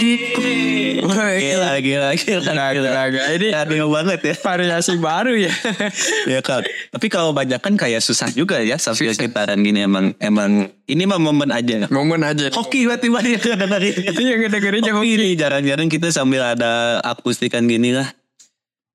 Gila 1.02 1.80
gila 1.80 2.10
gila 2.12 2.64
gila 2.76 3.02
Ini 3.32 3.48
Adil 3.56 3.88
banget 3.88 4.20
ya. 4.20 4.34
variasi 4.36 5.00
baru 5.00 5.34
ya. 5.34 5.52
ya 6.36 6.40
kan 6.44 6.60
tapi 6.92 7.08
kalau 7.08 7.32
banyak 7.32 7.56
kan 7.58 7.74
kayak 7.80 8.04
susah 8.04 8.28
juga 8.28 8.60
ya 8.60 8.76
sampai 8.76 9.16
sekitaran 9.16 9.56
gini 9.64 9.88
emang 9.88 10.12
emang 10.20 10.68
ini 10.84 11.08
mah 11.08 11.16
momen 11.16 11.48
aja. 11.48 11.88
Momen 11.88 12.20
aja. 12.20 12.52
hoki 12.52 12.84
dia. 12.84 13.40
Dengerin 13.40 13.94
Itu 14.12 14.20
yang 14.20 14.40
dengerin 14.52 14.82
jangan 14.84 15.00
hoki. 15.00 15.16
nih 15.16 15.30
jarang-jarang 15.40 15.88
kita 15.88 16.12
sambil 16.12 16.44
ada 16.44 17.00
akustikan 17.00 17.64
gini 17.64 17.96
lah 17.96 18.12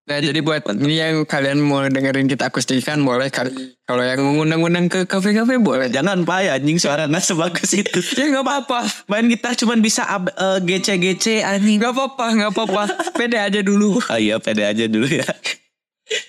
Nah 0.08 0.24
jadi 0.24 0.40
buat 0.40 0.64
ini 0.72 0.96
yang 0.96 1.16
kalian 1.24 1.60
mau 1.60 1.84
dengerin 1.84 2.26
kita 2.26 2.48
akustikan 2.48 3.04
boleh 3.04 3.28
kali. 3.28 3.52
Kalau 3.84 4.00
yang 4.00 4.24
mengundang-undang 4.24 4.88
ke 4.88 5.04
kafe-kafe 5.04 5.60
boleh. 5.60 5.92
jangan 5.92 6.24
pak 6.24 6.40
ya 6.42 6.56
anjing 6.56 6.80
suara 6.80 7.06
nggak 7.06 7.20
sebagus 7.22 7.76
itu 7.76 8.00
Ya 8.16 8.32
nggak 8.32 8.40
apa-apa. 8.42 8.88
main 9.06 9.28
kita 9.28 9.52
cuman 9.58 9.80
bisa 9.80 10.08
ab- 10.08 10.32
eh, 10.32 10.60
gece-gece 10.64 11.44
anjing 11.44 11.84
Nggak 11.84 11.92
apa-apa, 11.92 12.26
nggak 12.34 12.52
apa-apa. 12.52 12.84
Pede 13.14 13.36
aja 13.36 13.60
dulu. 13.60 14.00
Ah 14.08 14.16
iya 14.16 14.40
pede 14.40 14.64
aja 14.64 14.88
dulu 14.88 15.12
ya. 15.12 15.28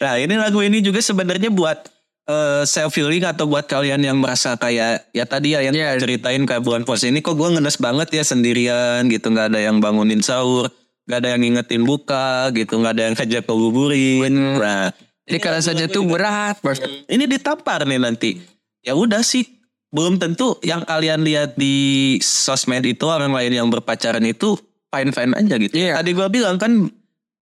Nah 0.03 0.19
ini 0.19 0.35
lagu 0.35 0.59
ini 0.59 0.83
juga 0.83 0.99
sebenarnya 0.99 1.49
buat 1.49 1.79
eh, 2.27 2.63
self 2.67 2.93
healing 2.93 3.23
atau 3.23 3.47
buat 3.47 3.65
kalian 3.65 4.03
yang 4.03 4.19
merasa 4.19 4.59
kayak 4.59 5.07
ya 5.11 5.23
tadi 5.23 5.55
ya 5.55 5.63
yang 5.63 5.73
Iya. 5.73 5.97
ceritain 5.97 6.43
kayak 6.43 6.67
bulan 6.67 6.83
puasa 6.83 7.07
ini 7.07 7.23
kok 7.23 7.39
gue 7.39 7.47
ngenes 7.49 7.79
banget 7.79 8.11
ya 8.11 8.23
sendirian 8.23 9.07
gitu 9.07 9.31
nggak 9.31 9.55
ada 9.55 9.61
yang 9.63 9.79
bangunin 9.79 10.19
sahur 10.19 10.67
nggak 11.09 11.19
ada 11.25 11.29
yang 11.33 11.41
ngingetin 11.41 11.83
buka 11.89 12.53
gitu 12.53 12.77
nggak 12.77 12.93
ada 12.93 13.03
yang 13.09 13.15
ngajak 13.17 13.43
kebuburin. 13.49 14.33
Nah 14.61 14.93
Jadi 15.25 15.39
kalau 15.41 15.61
saja 15.61 15.85
tuh 15.89 16.05
berat 16.05 16.61
bos. 16.61 16.81
ini 17.09 17.25
ditampar 17.25 17.89
nih 17.89 17.97
nanti. 17.97 18.37
Ya 18.85 18.93
udah 18.93 19.25
sih 19.25 19.45
belum 19.89 20.21
tentu 20.21 20.61
yang 20.61 20.85
kalian 20.85 21.25
lihat 21.25 21.57
di 21.57 22.17
sosmed 22.21 22.85
itu 22.85 23.09
orang 23.09 23.33
lain 23.33 23.57
yang 23.57 23.69
berpacaran 23.73 24.25
itu 24.29 24.61
fine 24.93 25.13
fine 25.17 25.33
aja 25.33 25.55
gitu. 25.57 25.73
Iya. 25.73 25.97
Tadi 26.01 26.11
gua 26.13 26.29
bilang 26.29 26.61
kan 26.61 26.93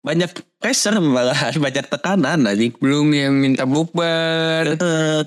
banyak 0.07 0.31
pressure 0.63 1.03
malah 1.03 1.51
banyak 1.67 1.87
tekanan 1.91 2.47
anjing. 2.47 2.71
Belum 2.79 3.11
yang 3.11 3.35
minta 3.35 3.67
bukber. 3.67 4.79
Eh, 4.79 5.23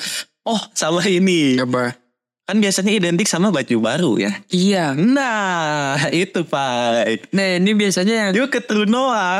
Oh 0.49 0.61
sama 0.73 1.03
ini 1.05 1.59
Coba. 1.59 1.93
Kan 2.49 2.57
biasanya 2.57 2.97
identik 2.97 3.29
sama 3.29 3.53
baju 3.53 3.77
baru 3.77 4.11
ya. 4.17 4.33
Iya. 4.49 4.97
Nah 4.97 6.09
itu 6.09 6.41
pak. 6.41 7.29
Nah 7.29 7.61
ini 7.61 7.77
biasanya 7.77 8.15
yang 8.25 8.29
Yuk 8.33 8.49
ke 8.49 8.65
Trunoa. 8.65 9.37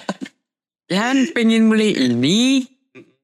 yang 0.96 1.28
pengen 1.36 1.68
beli 1.68 1.92
ini 1.92 2.64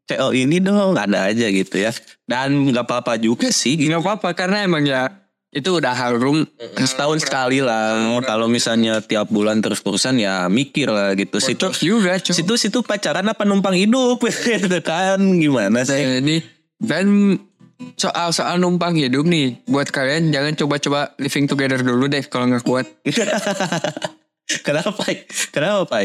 CO 0.04 0.36
ini 0.36 0.60
dong 0.60 0.92
ada 0.92 1.32
aja 1.32 1.48
gitu 1.48 1.80
ya. 1.80 1.88
Dan 2.28 2.68
nggak 2.68 2.84
apa-apa 2.84 3.16
juga 3.16 3.48
sih. 3.48 3.80
nggak 3.80 4.04
apa-apa 4.04 4.36
karena 4.36 4.68
emang 4.68 4.84
ya 4.84 5.08
itu 5.56 5.72
udah 5.72 5.96
harum 5.96 6.44
Setahun 6.76 7.24
sekali 7.24 7.64
lah. 7.64 8.20
Kalau 8.28 8.44
misalnya 8.44 9.00
tiap 9.00 9.32
bulan 9.32 9.64
terus 9.64 9.80
terusan 9.80 10.20
ya 10.20 10.52
mikir 10.52 10.92
lah 10.92 11.16
gitu. 11.16 11.40
Situ 11.40 11.72
juga 11.80 12.20
cuy. 12.20 12.36
situ 12.36 12.54
situ 12.60 12.84
pacaran 12.84 13.24
apa 13.24 13.48
numpang 13.48 13.72
hidup 13.72 14.20
gitu 14.44 14.84
kan 14.84 15.16
gimana 15.40 15.80
sih? 15.88 16.20
Ini 16.20 16.44
dan 16.76 17.40
soal 17.96 18.32
soal 18.32 18.56
numpang 18.60 18.96
hidup 18.96 19.24
nih 19.28 19.60
buat 19.68 19.92
kalian 19.92 20.32
jangan 20.32 20.56
coba-coba 20.56 21.00
living 21.20 21.48
together 21.48 21.80
dulu 21.80 22.08
deh 22.08 22.24
kalau 22.28 22.48
nggak 22.48 22.64
kuat. 22.64 22.86
Kenapa? 24.66 25.02
Kenapa? 25.50 25.96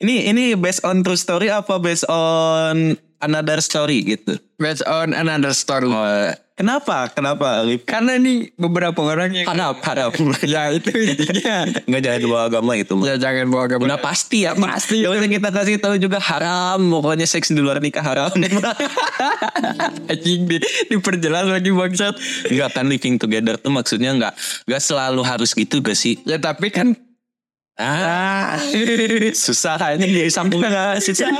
Ini 0.00 0.32
ini 0.32 0.44
based 0.56 0.82
on 0.88 1.04
true 1.04 1.18
story 1.18 1.52
apa 1.52 1.76
based 1.76 2.08
on 2.08 2.96
another 3.20 3.60
story 3.60 4.02
gitu? 4.04 4.36
Based 4.56 4.84
on 4.84 5.16
another 5.16 5.56
story. 5.56 5.88
Oh, 5.88 6.32
kenapa? 6.52 7.08
Kenapa? 7.12 7.64
Lip? 7.64 7.88
Karena 7.88 8.20
nih 8.20 8.52
beberapa 8.56 9.00
orang 9.00 9.32
yang 9.32 9.48
Harap, 9.48 9.80
harap. 9.80 10.12
ya 10.44 10.68
itu 10.72 10.92
intinya. 10.92 11.64
Nggak 11.88 12.02
jangan 12.04 12.20
bawa 12.28 12.42
agama 12.48 12.72
itu. 12.76 12.92
ya 13.04 13.16
jangan 13.16 13.46
bawa 13.48 13.62
agama. 13.64 13.82
Udah 13.88 14.00
pasti 14.00 14.44
ya 14.44 14.52
pasti. 14.52 15.00
Ya 15.00 15.08
udah 15.08 15.24
kita 15.24 15.48
kasih 15.48 15.80
tahu 15.80 15.96
juga 15.96 16.20
haram. 16.20 16.80
Pokoknya 16.92 17.24
seks 17.24 17.48
di 17.52 17.60
luar 17.64 17.80
nikah 17.80 18.04
haram. 18.04 18.28
Anjing 20.12 20.44
di, 20.44 20.56
diperjelas 20.92 21.48
lagi 21.48 21.70
bangsat. 21.72 22.14
Enggak 22.52 22.68
kan 22.76 22.84
living 22.88 23.16
together 23.16 23.56
tuh 23.56 23.72
maksudnya 23.72 24.12
nggak 24.12 24.34
nggak 24.68 24.82
selalu 24.82 25.24
harus 25.24 25.56
gitu 25.56 25.80
gak 25.80 25.96
sih? 25.96 26.20
Ya 26.28 26.36
tapi 26.36 26.68
kan 26.68 26.92
Ah, 27.80 28.60
susah 29.32 29.80
kayaknya 29.80 30.04
jadi 30.04 30.28
sambung 30.28 30.60
nggak 30.60 31.00
susah. 31.08 31.32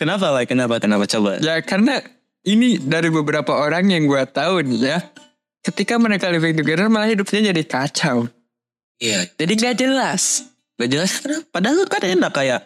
Kenapa 0.00 0.32
lah? 0.32 0.44
Kenapa? 0.44 0.80
Kenapa 0.80 1.04
coba? 1.08 1.38
ya 1.38 1.60
karena 1.62 2.00
ini 2.42 2.78
dari 2.80 3.08
beberapa 3.12 3.54
orang 3.54 3.90
yang 3.92 4.08
gua 4.08 4.26
tahu 4.26 4.64
nih 4.66 4.80
ya. 4.80 4.98
Ketika 5.62 5.94
mereka 5.94 6.26
living 6.26 6.58
together 6.58 6.90
malah 6.90 7.06
hidupnya 7.06 7.54
jadi 7.54 7.62
kacau. 7.62 8.26
Iya. 8.98 9.30
Jadi 9.38 9.52
gak 9.62 9.76
jelas. 9.78 10.50
Gak 10.74 10.90
jelas 10.90 11.10
kenapa. 11.22 11.46
Padahal 11.54 11.86
kan 11.86 12.02
enak 12.02 12.32
kayak 12.34 12.60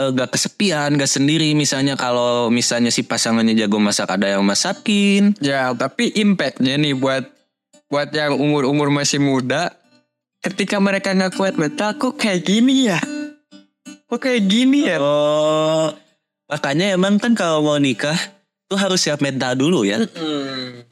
eh, 0.00 0.10
gak 0.16 0.32
kesepian, 0.32 0.96
gak 0.96 1.12
sendiri. 1.12 1.52
Misalnya 1.52 1.92
kalau 2.00 2.48
misalnya 2.48 2.88
si 2.88 3.04
pasangannya 3.04 3.52
jago 3.52 3.76
masak 3.76 4.08
ada 4.08 4.32
yang 4.32 4.44
masakin. 4.48 5.36
Ya 5.44 5.76
tapi 5.76 6.08
impactnya 6.16 6.80
nih 6.80 6.96
buat 6.96 7.28
buat 7.88 8.12
yang 8.12 8.36
umur-umur 8.36 8.88
masih 8.92 9.20
muda. 9.20 9.72
Ketika 10.38 10.78
mereka 10.78 11.10
nggak 11.10 11.34
kuat 11.34 11.58
mental, 11.58 11.98
kok 11.98 12.14
kayak 12.14 12.46
gini 12.46 12.86
ya? 12.86 13.02
Kok 14.06 14.22
kayak 14.22 14.46
gini 14.46 14.86
ya? 14.86 15.02
Oh, 15.02 15.90
makanya 16.48 16.96
emang 16.96 17.20
kan 17.20 17.36
kalau 17.36 17.60
mau 17.60 17.76
nikah 17.76 18.16
tuh 18.68 18.76
harus 18.76 19.00
siap 19.00 19.24
mental 19.24 19.56
dulu 19.56 19.88
ya. 19.88 20.04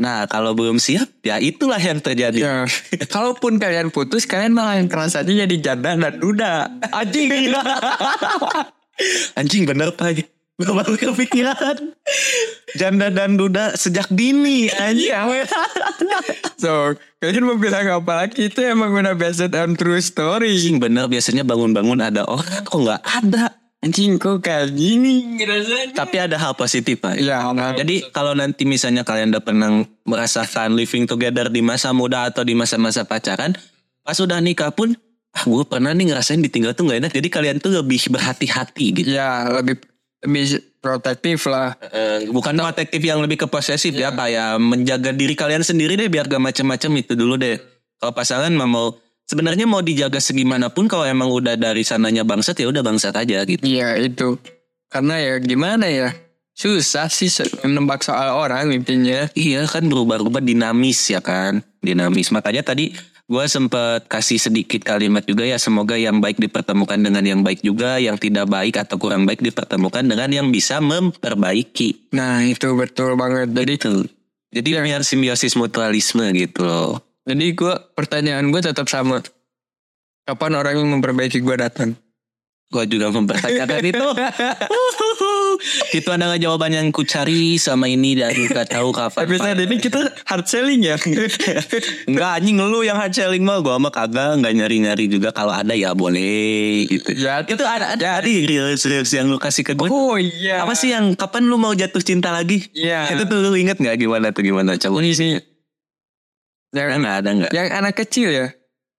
Nah 0.01 0.25
kalau 0.33 0.57
belum 0.57 0.81
siap 0.81 1.13
ya 1.21 1.37
itulah 1.37 1.77
yang 1.77 2.01
terjadi. 2.01 2.41
Ya, 2.41 2.57
kalaupun 3.15 3.61
kalian 3.61 3.93
putus, 3.93 4.25
kalian 4.25 4.57
malah 4.57 4.81
yang 4.81 4.89
keras 4.89 5.13
aja 5.13 5.29
jadi 5.29 5.57
janda 5.61 5.93
dan 5.93 6.17
duda. 6.17 6.73
Anjing. 6.89 7.53
Anjing 9.39 9.69
bener 9.69 9.93
pak. 9.93 10.25
baru 10.57 10.97
kepikiran 10.97 11.93
janda 12.81 13.13
dan 13.13 13.37
duda 13.37 13.77
sejak 13.77 14.09
dini 14.09 14.73
aja 14.73 15.29
So, 16.57 16.97
kalian 17.21 17.45
mau 17.45 17.61
bilang 17.61 17.85
apa 17.93 18.25
lagi? 18.25 18.49
Itu 18.49 18.65
emang 18.65 18.97
udah 18.97 19.13
based 19.21 19.53
on 19.53 19.77
true 19.77 20.01
story. 20.01 20.57
Anjing 20.57 20.81
bener 20.81 21.13
biasanya 21.13 21.45
bangun-bangun 21.45 22.01
ada 22.01 22.25
orang 22.25 22.65
kok 22.65 22.73
nggak 22.73 23.03
ada 23.05 23.66
Anjing 23.87 24.19
kok 24.19 24.43
kayak 24.43 24.75
gini 24.75 25.39
rasanya. 25.47 25.95
tapi 25.95 26.19
ada 26.19 26.35
hal 26.35 26.59
positif 26.59 26.99
pak 26.99 27.23
Ya, 27.23 27.47
nah, 27.55 27.71
Jadi 27.71 28.11
kalau 28.11 28.35
nanti 28.35 28.67
misalnya 28.67 29.07
kalian 29.07 29.31
udah 29.31 29.43
pernah 29.47 29.71
merasakan 30.03 30.75
living 30.75 31.07
together 31.07 31.47
di 31.47 31.63
masa 31.63 31.95
muda 31.95 32.27
atau 32.27 32.43
di 32.43 32.59
masa-masa 32.59 33.07
pacaran, 33.07 33.55
pas 34.03 34.19
udah 34.19 34.43
nikah 34.43 34.75
pun, 34.75 34.99
ah 35.31 35.47
gue 35.47 35.63
pernah 35.71 35.95
nih 35.95 36.11
ngerasain 36.11 36.43
ditinggal 36.43 36.75
tuh 36.75 36.91
gak 36.91 37.07
enak. 37.07 37.13
Jadi 37.15 37.29
kalian 37.31 37.57
tuh 37.63 37.79
lebih 37.79 38.11
berhati-hati 38.11 38.87
gitu. 38.91 39.15
ya 39.15 39.47
lebih 39.55 39.79
lebih 40.27 40.59
protektif 40.83 41.47
lah. 41.47 41.79
Eh, 41.79 42.27
bukan 42.35 42.59
protektif 42.59 42.99
yang 42.99 43.23
lebih 43.23 43.39
ke 43.39 43.47
posesif 43.47 43.95
ya, 43.95 44.11
kayak 44.11 44.59
menjaga 44.59 45.15
diri 45.15 45.39
kalian 45.39 45.63
sendiri 45.63 45.95
deh 45.95 46.11
biar 46.11 46.27
gak 46.27 46.43
macem-macem 46.43 46.91
itu 46.99 47.15
dulu 47.15 47.39
deh. 47.39 47.55
Kalau 48.03 48.11
pasangan 48.11 48.51
mah 48.51 48.67
mau 48.67 48.99
sebenarnya 49.27 49.67
mau 49.67 49.83
dijaga 49.83 50.23
segimanapun 50.23 50.87
kalau 50.87 51.05
emang 51.05 51.29
udah 51.29 51.59
dari 51.59 51.83
sananya 51.83 52.23
bangsat 52.23 52.57
ya 52.63 52.71
udah 52.71 52.83
bangsat 52.87 53.15
aja 53.19 53.43
gitu. 53.45 53.63
Iya 53.67 53.99
itu. 54.01 54.39
Karena 54.87 55.19
ya 55.19 55.35
gimana 55.43 55.91
ya? 55.91 56.15
Susah 56.57 57.13
sih 57.13 57.29
menebak 57.67 58.01
soal 58.01 58.33
orang 58.33 58.73
intinya. 58.73 59.29
Iya 59.37 59.69
kan 59.69 59.85
berubah-ubah 59.93 60.41
dinamis 60.41 61.13
ya 61.13 61.21
kan 61.21 61.61
Dinamis 61.85 62.33
Makanya 62.33 62.65
tadi 62.65 62.97
gue 63.29 63.45
sempet 63.45 64.09
kasih 64.09 64.41
sedikit 64.41 64.81
kalimat 64.81 65.21
juga 65.29 65.45
ya 65.45 65.61
Semoga 65.61 66.01
yang 66.01 66.25
baik 66.25 66.41
dipertemukan 66.41 66.97
dengan 66.97 67.21
yang 67.29 67.45
baik 67.45 67.61
juga 67.61 68.01
Yang 68.01 68.31
tidak 68.31 68.49
baik 68.49 68.81
atau 68.81 68.97
kurang 68.97 69.29
baik 69.29 69.45
dipertemukan 69.45 70.01
dengan 70.09 70.33
yang 70.33 70.49
bisa 70.49 70.81
memperbaiki 70.81 72.17
Nah 72.17 72.41
itu 72.41 72.73
betul 72.73 73.21
banget. 73.21 73.53
Jadi 73.53 73.73
Itu 73.77 73.93
Jadi 74.49 74.69
biar 74.81 75.05
simbiosis 75.05 75.61
mutualisme 75.61 76.25
gitu 76.33 76.65
loh 76.65 77.05
jadi 77.27 77.47
gue 77.53 77.75
pertanyaan 77.99 78.47
gue 78.55 78.63
tetap 78.63 78.87
sama. 78.87 79.19
Kapan 80.27 80.59
orang 80.59 80.75
yang 80.83 80.91
memperbaiki 80.99 81.39
gue 81.43 81.57
datang? 81.59 81.95
Gue 82.67 82.83
juga 82.91 83.15
mempertanyakan 83.15 83.79
itu 83.79 84.07
Itu 86.03 86.09
adalah 86.11 86.35
jawaban 86.35 86.75
yang 86.75 86.91
ku 86.91 87.07
cari 87.07 87.63
sama 87.63 87.87
ini 87.87 88.19
Dan 88.19 88.35
gak 88.51 88.75
tahu 88.75 88.91
kapan 88.91 89.23
Episode 89.23 89.61
ini 89.71 89.77
kita 89.79 90.01
hard 90.27 90.47
selling 90.51 90.83
ya. 90.83 90.99
Enggak 92.11 92.43
anjing 92.43 92.59
lu 92.59 92.83
yang 92.83 92.99
hard 92.99 93.15
selling 93.15 93.47
mah 93.47 93.63
Gue 93.63 93.79
mah 93.79 93.95
kagak 93.95 94.43
Gak 94.43 94.51
nyari-nyari 94.51 95.07
juga 95.07 95.31
Kalau 95.31 95.55
ada 95.55 95.79
ya 95.79 95.95
boleh 95.95 96.91
gitu 96.91 97.15
ya, 97.15 97.47
Itu 97.47 97.63
ada 97.63 97.95
ada 97.95 98.19
di 98.19 98.51
reels 98.51 98.83
reels 98.83 99.15
yang 99.15 99.31
lu 99.31 99.39
kasih 99.39 99.63
ke 99.63 99.79
gue. 99.79 99.87
oh 99.87 100.19
iya. 100.19 100.67
Apa 100.67 100.75
sih 100.75 100.91
yang 100.91 101.15
kapan 101.15 101.47
lu 101.47 101.63
mau 101.63 101.71
jatuh 101.71 102.03
cinta 102.03 102.35
lagi? 102.35 102.67
Iya. 102.75 103.15
Itu 103.15 103.31
tuh 103.31 103.47
lu 103.47 103.55
inget 103.55 103.79
nggak 103.79 103.95
gimana 103.95 104.35
tuh 104.35 104.43
gimana 104.43 104.75
coba? 104.75 104.99
Ini 105.07 105.15
sih. 105.15 105.56
Yang, 106.77 106.89
Kan 106.93 107.03
ada 107.09 107.31
nggak? 107.33 107.53
yang 107.57 107.69
anak 107.73 107.95
kecil 107.97 108.29
ya. 108.29 108.47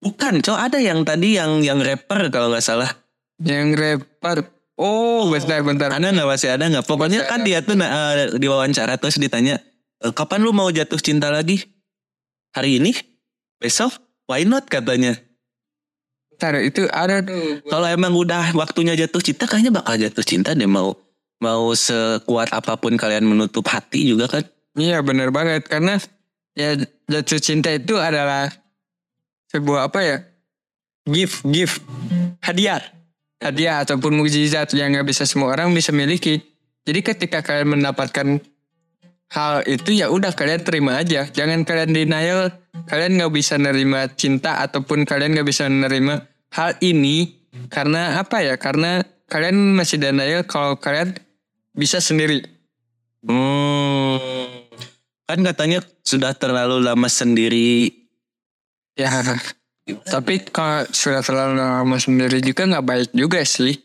Bukan, 0.02 0.42
cow 0.42 0.58
ada 0.58 0.78
yang 0.82 1.06
tadi 1.06 1.38
yang 1.38 1.62
yang 1.62 1.78
rapper 1.78 2.30
kalau 2.34 2.50
nggak 2.50 2.66
salah. 2.66 2.90
Yang 3.38 3.68
rapper. 3.78 4.50
Oh, 4.78 5.26
bentar, 5.30 5.62
bentar. 5.62 5.90
Ada 5.94 6.14
nggak 6.14 6.30
masih 6.30 6.50
ada 6.54 6.66
nggak? 6.70 6.86
Pokoknya 6.86 7.26
kan 7.26 7.42
ada. 7.42 7.48
dia 7.50 7.60
tuh 7.62 7.74
nah, 7.74 7.90
eh, 8.14 8.38
di 8.38 8.46
wawancara 8.46 8.98
terus 8.98 9.18
ditanya, 9.18 9.58
"Eh, 10.02 10.14
kapan 10.14 10.42
lu 10.42 10.54
mau 10.54 10.70
jatuh 10.70 11.02
cinta 11.02 11.34
lagi? 11.34 11.62
Hari 12.54 12.82
ini? 12.82 12.94
Besok? 13.58 13.94
Why 14.30 14.46
not 14.46 14.70
katanya? 14.70 15.18
Bentar, 16.30 16.62
itu 16.62 16.86
ada 16.94 17.26
tuh. 17.26 17.66
Kalau 17.66 17.88
emang 17.90 18.14
udah 18.14 18.54
waktunya 18.54 18.94
jatuh 18.94 19.22
cinta, 19.22 19.50
kayaknya 19.50 19.74
bakal 19.74 19.98
jatuh 19.98 20.22
cinta 20.22 20.54
deh 20.54 20.70
mau 20.70 20.94
mau 21.38 21.74
sekuat 21.74 22.54
apa 22.54 22.78
pun 22.78 22.94
kalian 22.98 23.26
menutup 23.26 23.66
hati 23.66 24.14
juga 24.14 24.30
kan. 24.30 24.46
Iya 24.78 25.02
benar 25.02 25.34
banget 25.34 25.66
karena 25.66 25.98
ya 26.54 26.78
jatuh 27.08 27.40
cinta 27.40 27.72
itu 27.72 27.96
adalah 27.96 28.52
sebuah 29.52 29.88
apa 29.88 30.00
ya 30.04 30.18
gift 31.08 31.48
gift 31.48 31.80
hadiah 32.44 32.84
hadiah 33.42 33.86
ataupun 33.86 34.18
mukjizat 34.18 34.74
yang 34.74 34.94
nggak 34.94 35.08
bisa 35.08 35.24
semua 35.24 35.54
orang 35.54 35.72
bisa 35.74 35.94
miliki. 35.94 36.42
Jadi 36.88 37.00
ketika 37.04 37.44
kalian 37.44 37.80
mendapatkan 37.80 38.40
hal 39.28 39.54
itu 39.68 39.92
ya 39.92 40.08
udah 40.08 40.32
kalian 40.34 40.64
terima 40.64 41.00
aja. 41.00 41.28
Jangan 41.28 41.68
kalian 41.68 41.92
denial. 41.94 42.52
Kalian 42.88 43.20
nggak 43.20 43.34
bisa 43.34 43.60
nerima 43.60 44.08
cinta 44.16 44.64
ataupun 44.64 45.04
kalian 45.04 45.36
nggak 45.36 45.48
bisa 45.48 45.68
nerima 45.68 46.24
hal 46.56 46.80
ini 46.80 47.36
karena 47.68 48.22
apa 48.22 48.42
ya? 48.42 48.56
Karena 48.56 49.04
kalian 49.28 49.76
masih 49.76 50.00
denial 50.00 50.48
kalau 50.48 50.80
kalian 50.80 51.18
bisa 51.76 52.00
sendiri. 52.00 52.42
Hmm. 53.28 54.57
Kan 55.28 55.44
katanya 55.44 55.84
sudah 56.08 56.32
terlalu 56.34 56.80
lama 56.80 57.12
sendiri. 57.12 57.92
Ya, 58.98 59.12
tapi 60.08 60.42
kalau 60.50 60.88
sudah 60.90 61.22
terlalu 61.22 61.60
lama 61.60 61.98
sendiri 62.00 62.42
juga 62.42 62.66
nggak 62.66 62.86
baik 62.88 63.10
juga 63.14 63.44
sih. 63.44 63.76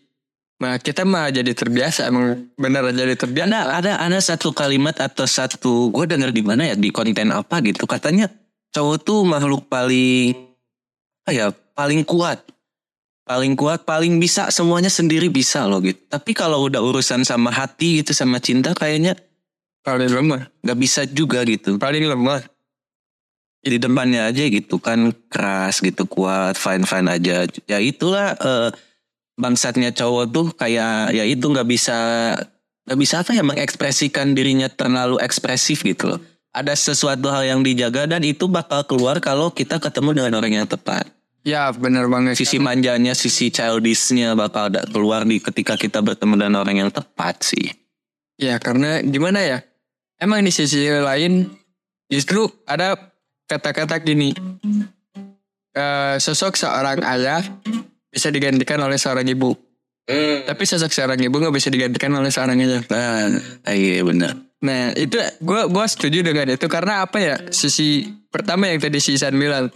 Nah, 0.63 0.79
kita 0.79 1.03
mah 1.03 1.35
jadi 1.35 1.51
terbiasa 1.51 2.07
emang 2.07 2.55
benar 2.55 2.87
jadi 2.95 3.19
terbiasa. 3.19 3.51
Ada 3.51 3.61
ada 3.75 3.93
ada 3.99 4.19
satu 4.23 4.55
kalimat 4.55 4.95
atau 5.03 5.27
satu 5.27 5.91
gue 5.91 6.07
denger 6.07 6.31
di 6.31 6.43
mana 6.47 6.71
ya 6.71 6.79
di 6.79 6.95
konten 6.95 7.35
apa 7.35 7.59
gitu 7.67 7.85
katanya 7.91 8.31
cowok 8.73 8.97
tuh 9.05 9.21
makhluk 9.29 9.69
paling 9.69 10.33
apa 11.23 11.31
ya 11.31 11.47
paling 11.77 12.03
kuat 12.03 12.41
paling 13.23 13.55
kuat 13.55 13.85
paling 13.87 14.19
bisa 14.19 14.49
semuanya 14.51 14.89
sendiri 14.91 15.29
bisa 15.29 15.69
loh 15.69 15.79
gitu 15.85 16.01
tapi 16.09 16.35
kalau 16.35 16.67
udah 16.67 16.81
urusan 16.83 17.23
sama 17.23 17.53
hati 17.53 18.03
gitu 18.03 18.17
sama 18.17 18.43
cinta 18.43 18.75
kayaknya 18.75 19.15
Paling 19.83 20.11
lemah, 20.11 20.47
nggak 20.63 20.79
bisa 20.79 21.03
juga 21.05 21.43
gitu 21.43 21.75
paling 21.77 22.07
lemah. 22.07 22.43
di 23.63 23.79
depannya 23.79 24.27
aja 24.27 24.43
gitu 24.43 24.83
kan 24.83 25.15
keras 25.31 25.79
gitu 25.79 26.03
kuat 26.03 26.59
fine 26.59 26.83
fine 26.83 27.07
aja 27.07 27.47
ya 27.47 27.79
itulah 27.79 28.35
eh, 28.35 28.75
bangsatnya 29.39 29.95
cowok 29.95 30.25
tuh 30.35 30.47
kayak 30.51 31.15
ya 31.15 31.23
itu 31.23 31.47
nggak 31.47 31.71
bisa 31.71 31.95
nggak 32.83 32.99
bisa 32.99 33.23
apa 33.23 33.31
ya 33.31 33.47
mengekspresikan 33.47 34.35
dirinya 34.35 34.67
terlalu 34.67 35.23
ekspresif 35.23 35.87
gitu 35.87 36.11
loh 36.11 36.21
ada 36.51 36.75
sesuatu 36.75 37.31
hal 37.31 37.47
yang 37.47 37.61
dijaga 37.63 38.11
dan 38.11 38.27
itu 38.27 38.51
bakal 38.51 38.83
keluar 38.83 39.23
kalau 39.23 39.55
kita 39.55 39.79
ketemu 39.79 40.11
dengan 40.19 40.43
orang 40.43 40.53
yang 40.59 40.67
tepat 40.67 41.07
Ya 41.43 41.71
benar 41.71 42.07
banget. 42.07 42.35
sisi 42.35 42.59
manjanya 42.59 43.15
sisi 43.15 43.51
childishnya 43.51 44.35
bakal 44.35 44.75
ada 44.75 44.83
keluar 44.87 45.23
di 45.23 45.39
ketika 45.39 45.79
kita 45.79 46.03
bertemu 46.03 46.35
dengan 46.35 46.67
orang 46.67 46.83
yang 46.83 46.91
tepat 46.91 47.47
sih 47.47 47.71
Ya 48.35 48.59
karena 48.59 49.07
gimana 49.07 49.39
ya? 49.39 49.63
Emang 50.21 50.45
di 50.45 50.53
sisi 50.53 50.87
lain 50.89 51.49
justru 52.09 52.49
ada 52.69 52.97
kata-kata 53.49 54.01
gini. 54.01 54.33
eh, 55.73 56.17
sosok 56.21 56.61
seorang 56.61 57.01
ayah 57.01 57.41
bisa 58.13 58.29
digantikan 58.29 58.77
oleh 58.85 59.01
seorang 59.01 59.25
ibu. 59.25 59.57
Tapi 60.45 60.63
sosok 60.69 60.93
seorang 60.93 61.17
ibu 61.17 61.33
nggak 61.41 61.55
bisa 61.57 61.73
digantikan 61.73 62.13
oleh 62.13 62.29
seorang 62.29 62.61
ayah. 62.61 62.83
nah 62.89 63.73
iya 63.73 64.05
benar. 64.05 64.37
Nah 64.63 64.93
itu 64.95 65.17
gue 65.41 65.63
gua 65.73 65.87
setuju 65.89 66.21
dengan 66.21 66.53
itu. 66.53 66.69
Karena 66.69 67.09
apa 67.09 67.19
ya? 67.19 67.37
Sisi 67.49 68.05
pertama 68.29 68.69
yang 68.69 68.79
tadi 68.79 69.01
si 69.01 69.17
Isan 69.17 69.41
bilang. 69.41 69.73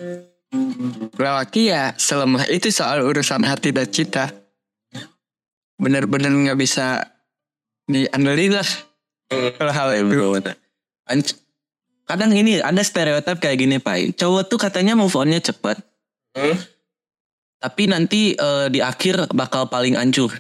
Lelaki 1.17 1.73
ya 1.73 1.97
selemah 1.97 2.47
itu 2.53 2.71
soal 2.71 3.03
urusan 3.03 3.43
hati 3.43 3.75
dan 3.75 3.89
cinta 3.91 4.31
bener-bener 5.77 6.33
nggak 6.33 6.59
bisa 6.59 7.05
diandelin 7.87 8.57
lah 8.57 8.69
hal 9.73 9.89
itu. 9.97 10.53
Anc- 11.07 11.39
kadang 12.07 12.31
ini 12.35 12.63
ada 12.63 12.83
stereotip 12.83 13.39
kayak 13.43 13.59
gini 13.59 13.77
pak. 13.79 14.15
Cowok 14.19 14.43
tuh 14.47 14.59
katanya 14.59 14.95
move 14.95 15.15
onnya 15.15 15.43
cepet 15.43 15.79
tapi 17.57 17.89
nanti 17.89 18.37
eh, 18.37 18.67
di 18.69 18.85
akhir 18.85 19.33
bakal 19.33 19.67
paling 19.73 19.97
ancur 19.97 20.31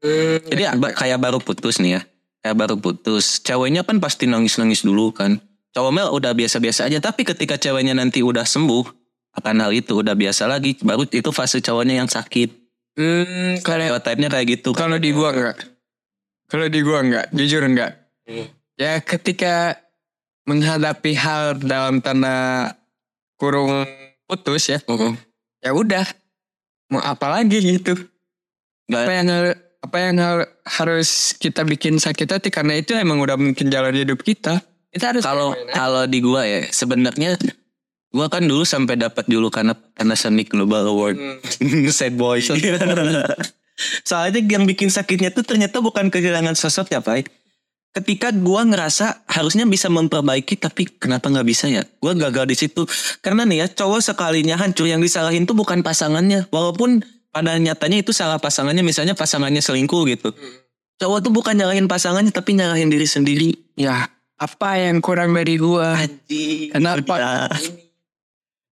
jadi 0.00 0.80
ba- 0.80 0.96
kayak 0.96 1.20
baru 1.20 1.38
putus 1.44 1.76
nih 1.76 2.00
ya. 2.00 2.02
Kayak 2.40 2.56
baru 2.56 2.74
putus. 2.80 3.44
Ceweknya 3.44 3.84
kan 3.84 4.00
pasti 4.00 4.24
nangis 4.24 4.56
nangis 4.56 4.80
dulu 4.80 5.12
kan. 5.12 5.36
Cowok 5.76 5.92
mel 5.92 6.08
udah 6.08 6.32
biasa 6.32 6.56
biasa 6.56 6.88
aja. 6.88 6.98
Tapi 7.04 7.28
ketika 7.28 7.60
ceweknya 7.60 7.92
nanti 7.92 8.24
udah 8.24 8.48
sembuh 8.48 8.88
akan 9.36 9.60
hal 9.60 9.76
itu. 9.76 10.00
Udah 10.00 10.16
biasa 10.16 10.48
lagi. 10.48 10.80
Baru 10.80 11.04
itu 11.04 11.30
fase 11.36 11.60
cowoknya 11.60 12.00
yang 12.00 12.08
sakit. 12.08 12.48
Hmm, 12.96 13.60
kalau 13.60 13.86
stereotipnya 13.92 14.28
kayak 14.32 14.46
gitu. 14.60 14.72
kalau 14.72 14.96
di 14.98 15.14
gua 15.14 15.30
enggak 15.30 15.69
kalau 16.50 16.66
di 16.66 16.82
gua 16.82 17.00
enggak 17.00 17.26
jujur 17.30 17.62
enggak 17.62 17.96
ya 18.74 18.98
ketika 19.00 19.78
menghadapi 20.44 21.14
hal 21.14 21.56
dalam 21.56 22.02
tanda 22.02 22.74
kurung 23.38 23.86
putus 24.26 24.68
ya 24.68 24.78
ya 25.60 25.70
udah. 25.72 26.06
Mau 26.90 26.98
apa 26.98 27.30
lagi 27.30 27.62
gitu? 27.62 27.94
Nggak- 28.90 29.04
apa 29.06 29.12
yang 29.14 29.28
apa 29.80 29.96
yang 30.02 30.16
harus 30.66 31.38
kita 31.38 31.62
bikin 31.62 32.02
sakit 32.02 32.26
hati? 32.26 32.48
Karena 32.50 32.74
itu 32.74 32.98
emang 32.98 33.22
udah 33.22 33.38
mungkin 33.38 33.70
jalan 33.70 33.94
hidup 33.94 34.26
kita. 34.26 34.58
Kita 34.90 35.14
harus 35.14 35.22
kalau 35.22 35.54
kalau 35.70 36.02
di 36.10 36.18
gua 36.18 36.42
ya 36.42 36.66
sebenarnya 36.66 37.38
gua 38.10 38.26
kan 38.26 38.42
dulu 38.42 38.66
sampai 38.66 38.98
dapat 38.98 39.30
julukan 39.30 39.70
Panasonic 39.94 40.50
Global 40.50 40.90
Award. 40.90 41.16
Sad 41.94 42.18
boy 42.18 42.42
Soalnya 44.04 44.42
yang 44.44 44.64
bikin 44.68 44.88
sakitnya 44.88 45.32
tuh 45.34 45.44
ternyata 45.44 45.80
bukan 45.80 46.08
kehilangan 46.08 46.54
sosok 46.56 46.92
ya 46.92 47.00
Pak. 47.00 47.28
Ketika 47.90 48.30
gua 48.30 48.62
ngerasa 48.62 49.26
harusnya 49.26 49.66
bisa 49.66 49.90
memperbaiki 49.90 50.54
tapi 50.54 50.86
kenapa 50.86 51.26
nggak 51.26 51.46
bisa 51.46 51.66
ya? 51.66 51.82
Gua 51.98 52.14
gagal 52.14 52.46
di 52.46 52.56
situ. 52.56 52.86
Karena 53.18 53.42
nih 53.42 53.66
ya 53.66 53.66
cowok 53.66 53.98
sekalinya 53.98 54.54
hancur 54.54 54.86
yang 54.86 55.02
disalahin 55.02 55.42
tuh 55.42 55.58
bukan 55.58 55.82
pasangannya. 55.82 56.46
Walaupun 56.54 57.02
pada 57.34 57.58
nyatanya 57.58 58.02
itu 58.02 58.14
salah 58.14 58.38
pasangannya 58.38 58.86
misalnya 58.86 59.18
pasangannya 59.18 59.58
selingkuh 59.58 60.06
gitu. 60.06 60.30
Cowok 61.02 61.18
tuh 61.26 61.32
bukan 61.34 61.58
nyalahin 61.58 61.90
pasangannya 61.90 62.30
tapi 62.30 62.54
nyalahin 62.54 62.92
diri 62.94 63.10
sendiri. 63.10 63.50
Ya, 63.74 64.06
apa 64.38 64.78
yang 64.78 65.02
kurang 65.02 65.34
dari 65.34 65.58
gua? 65.58 65.98
Anjing. 65.98 66.70
Kenapa? 66.70 67.48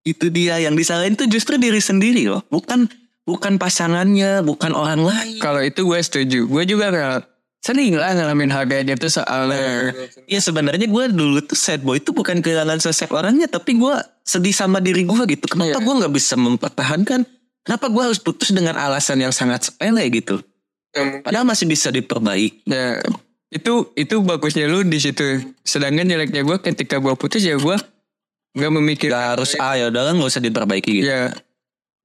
Itu 0.07 0.31
dia 0.31 0.63
yang 0.63 0.79
disalahin 0.79 1.19
tuh 1.19 1.27
justru 1.27 1.59
diri 1.59 1.83
sendiri 1.83 2.25
loh. 2.25 2.41
Bukan 2.47 2.87
bukan 3.29 3.61
pasangannya, 3.61 4.41
bukan 4.41 4.73
orang 4.73 5.05
lain. 5.05 5.37
Kalau 5.37 5.61
itu 5.61 5.85
gue 5.85 5.99
setuju. 5.99 6.39
Gue 6.43 6.65
juga 6.65 6.89
nggak 6.89 7.29
sering 7.59 7.93
lah 7.93 8.15
ngalamin 8.15 8.49
hal 8.49 8.65
kayak 8.65 8.97
gitu 8.97 9.21
soalnya. 9.21 9.93
Iya 10.25 10.39
sebenarnya 10.41 10.87
gue 10.87 11.05
dulu 11.11 11.37
tuh 11.43 11.53
sad 11.53 11.85
boy 11.85 12.01
itu 12.01 12.09
bukan 12.09 12.41
kehilangan 12.41 12.79
sosok 12.79 13.13
orangnya 13.13 13.45
tapi 13.45 13.75
gue 13.75 13.93
sedih 14.23 14.51
sama 14.51 14.79
diri 14.79 15.05
gue 15.05 15.21
gitu. 15.29 15.45
Kenapa 15.45 15.77
Iya. 15.77 15.85
gue 15.85 15.93
nggak 15.99 16.13
bisa 16.15 16.33
mempertahankan? 16.33 17.21
Kenapa 17.61 17.85
gue 17.85 18.01
harus 18.01 18.17
putus 18.17 18.49
dengan 18.49 18.73
alasan 18.73 19.19
yang 19.19 19.29
sangat 19.29 19.69
sepele 19.69 20.01
gitu? 20.09 20.41
Padahal 21.21 21.45
masih 21.45 21.69
bisa 21.69 21.93
diperbaiki. 21.93 22.65
Ya, 22.65 22.97
itu 23.49 23.93
itu 23.93 24.15
bagusnya 24.23 24.65
lu 24.65 24.81
di 24.81 24.97
situ. 24.97 25.21
Sedangkan 25.61 26.07
jeleknya 26.07 26.41
gue 26.41 26.57
ketika 26.57 26.97
gue 26.97 27.13
putus 27.13 27.45
ya 27.45 27.59
gue 27.59 27.77
nggak 28.49 28.71
memikir 28.73 29.13
Gak 29.13 29.37
harus 29.37 29.53
ah 29.55 29.77
ya 29.77 29.93
udah 29.93 30.09
nggak 30.09 30.25
usah 30.25 30.41
diperbaiki 30.41 30.91
gitu. 30.97 31.05
ya 31.05 31.29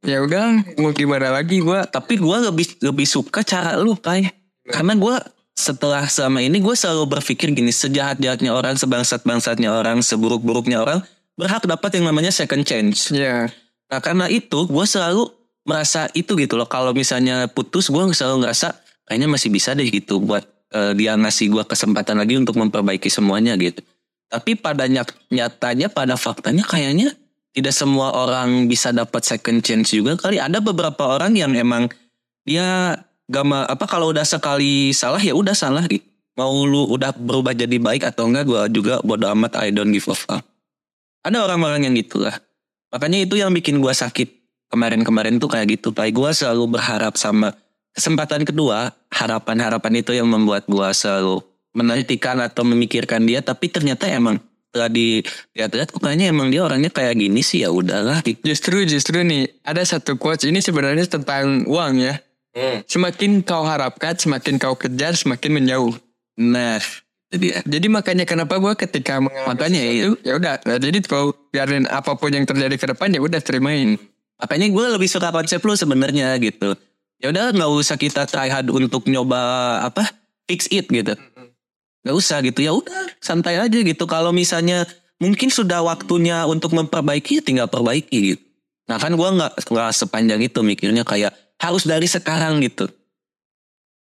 ya 0.04 0.20
udah 0.22 0.76
mau 0.78 0.92
gimana 0.92 1.32
lagi 1.32 1.64
gue 1.64 1.80
Tapi 1.88 2.20
gue 2.20 2.36
lebih 2.52 2.66
lebih 2.84 3.06
suka 3.08 3.40
cara 3.40 3.74
lu 3.80 3.96
Pai. 3.96 4.28
Karena 4.64 4.96
gue 4.96 5.16
setelah 5.54 6.04
selama 6.06 6.44
ini 6.44 6.60
gue 6.60 6.74
selalu 6.76 7.18
berpikir 7.18 7.52
gini 7.54 7.70
sejahat-jahatnya 7.70 8.50
orang, 8.52 8.74
sebangsat-bangsatnya 8.76 9.70
orang, 9.70 10.02
seburuk-buruknya 10.02 10.82
orang 10.82 11.00
berhak 11.34 11.66
dapat 11.66 11.98
yang 11.98 12.10
namanya 12.12 12.30
second 12.30 12.62
chance. 12.62 13.10
ya 13.10 13.50
Nah 13.90 14.00
karena 14.00 14.26
itu 14.30 14.66
gue 14.66 14.86
selalu 14.86 15.28
merasa 15.64 16.08
itu 16.12 16.36
gitu 16.36 16.54
loh. 16.54 16.68
Kalau 16.68 16.92
misalnya 16.92 17.48
putus 17.50 17.88
gue 17.88 18.02
selalu 18.12 18.46
ngerasa 18.46 18.76
kayaknya 19.08 19.28
masih 19.28 19.50
bisa 19.52 19.76
deh 19.76 19.88
gitu 19.88 20.20
buat 20.20 20.44
eh, 20.72 20.92
dia 20.96 21.16
ngasih 21.16 21.52
gue 21.52 21.64
kesempatan 21.64 22.20
lagi 22.20 22.38
untuk 22.40 22.56
memperbaiki 22.56 23.08
semuanya 23.12 23.56
gitu. 23.60 23.80
Tapi 24.28 24.56
pada 24.58 24.88
nyat- 24.88 25.14
nyatanya 25.30 25.92
pada 25.92 26.18
faktanya 26.18 26.64
kayaknya 26.66 27.12
tidak 27.54 27.70
semua 27.70 28.10
orang 28.10 28.66
bisa 28.66 28.90
dapat 28.90 29.22
second 29.22 29.62
chance 29.62 29.94
juga 29.94 30.18
kali. 30.18 30.42
Ada 30.42 30.58
beberapa 30.58 31.06
orang 31.06 31.38
yang 31.38 31.54
emang 31.54 31.86
dia 32.42 32.98
gak 33.30 33.46
ma- 33.46 33.64
apa 33.70 33.86
kalau 33.86 34.10
udah 34.10 34.26
sekali 34.26 34.90
salah 34.90 35.22
ya 35.22 35.32
udah 35.32 35.54
salah 35.54 35.86
gitu. 35.86 36.04
Mau 36.34 36.66
lu 36.66 36.90
udah 36.90 37.14
berubah 37.14 37.54
jadi 37.54 37.78
baik 37.78 38.10
atau 38.10 38.26
enggak 38.26 38.50
gue 38.50 38.82
juga 38.82 38.98
bodo 39.06 39.30
amat 39.38 39.54
I 39.62 39.70
don't 39.70 39.94
give 39.94 40.10
a 40.10 40.18
fuck. 40.18 40.42
Ada 41.22 41.46
orang-orang 41.46 41.86
yang 41.86 41.94
gitu 41.94 42.26
lah. 42.26 42.34
Makanya 42.90 43.22
itu 43.22 43.38
yang 43.38 43.54
bikin 43.54 43.78
gue 43.78 43.94
sakit 43.94 44.28
kemarin-kemarin 44.66 45.38
tuh 45.38 45.46
kayak 45.46 45.78
gitu. 45.78 45.94
Pak 45.94 46.10
gue 46.10 46.30
selalu 46.34 46.74
berharap 46.74 47.14
sama 47.14 47.54
kesempatan 47.94 48.42
kedua, 48.42 48.90
harapan-harapan 49.14 50.02
itu 50.02 50.10
yang 50.10 50.26
membuat 50.26 50.66
gue 50.66 50.88
selalu 50.90 51.38
menantikan 51.70 52.42
atau 52.42 52.66
memikirkan 52.66 53.22
dia. 53.22 53.38
Tapi 53.38 53.70
ternyata 53.70 54.10
emang 54.10 54.42
setelah 54.74 54.90
dilihat-lihat 54.90 55.94
kok 55.94 56.02
kayaknya 56.02 56.34
emang 56.34 56.50
dia 56.50 56.66
orangnya 56.66 56.90
kayak 56.90 57.14
gini 57.14 57.46
sih 57.46 57.62
ya 57.62 57.70
udahlah. 57.70 58.26
gitu. 58.26 58.42
justru 58.42 58.82
justru 58.82 59.22
nih 59.22 59.46
ada 59.62 59.78
satu 59.86 60.18
quotes 60.18 60.50
ini 60.50 60.58
sebenarnya 60.58 61.06
tentang 61.06 61.62
uang 61.70 62.02
ya. 62.02 62.18
Semakin 62.90 63.46
kau 63.46 63.62
harapkan, 63.62 64.18
semakin 64.18 64.58
kau 64.58 64.74
kejar, 64.74 65.14
semakin 65.14 65.62
menjauh. 65.62 65.94
Nah, 66.42 66.82
itu 67.30 67.36
dia. 67.38 67.62
Jadi 67.62 67.86
makanya 67.86 68.26
kenapa 68.26 68.58
gue 68.58 68.74
ketika 68.74 69.22
Makanya 69.22 69.78
sesuatu, 69.78 70.18
ya 70.26 70.32
udah. 70.38 70.54
Nah, 70.66 70.76
jadi 70.82 70.98
kau 71.06 71.34
biarin 71.54 71.86
apa 71.86 72.18
pun 72.18 72.34
yang 72.34 72.42
terjadi 72.42 72.74
ke 72.74 72.86
depan 72.90 73.14
ya 73.14 73.22
udah 73.22 73.38
terimain. 73.42 73.94
Makanya 74.42 74.66
gue 74.70 74.84
lebih 74.98 75.06
suka 75.06 75.30
konsep 75.30 75.62
lu 75.62 75.74
sebenarnya 75.74 76.34
gitu. 76.42 76.74
Ya 77.22 77.30
udah 77.30 77.54
nggak 77.54 77.70
usah 77.74 77.94
kita 77.94 78.26
try 78.26 78.50
hard 78.50 78.70
untuk 78.74 79.06
nyoba 79.06 79.38
apa 79.86 80.10
fix 80.50 80.66
it 80.70 80.90
gitu. 80.90 81.14
Nggak 82.04 82.16
usah 82.20 82.38
gitu 82.44 82.60
ya 82.60 82.72
udah 82.76 83.08
santai 83.18 83.56
aja 83.56 83.78
gitu. 83.80 84.04
Kalau 84.04 84.30
misalnya 84.30 84.84
mungkin 85.16 85.48
sudah 85.48 85.80
waktunya 85.80 86.44
untuk 86.44 86.76
memperbaiki 86.76 87.40
ya 87.40 87.42
tinggal 87.42 87.66
perbaiki 87.66 88.36
gitu. 88.36 88.44
Nah 88.84 89.00
kan 89.00 89.16
gue 89.16 89.28
nggak 89.40 89.64
nggak 89.64 89.90
sepanjang 89.96 90.40
itu 90.44 90.60
mikirnya 90.60 91.02
kayak 91.02 91.32
harus 91.56 91.88
dari 91.88 92.04
sekarang 92.04 92.60
gitu. 92.60 92.84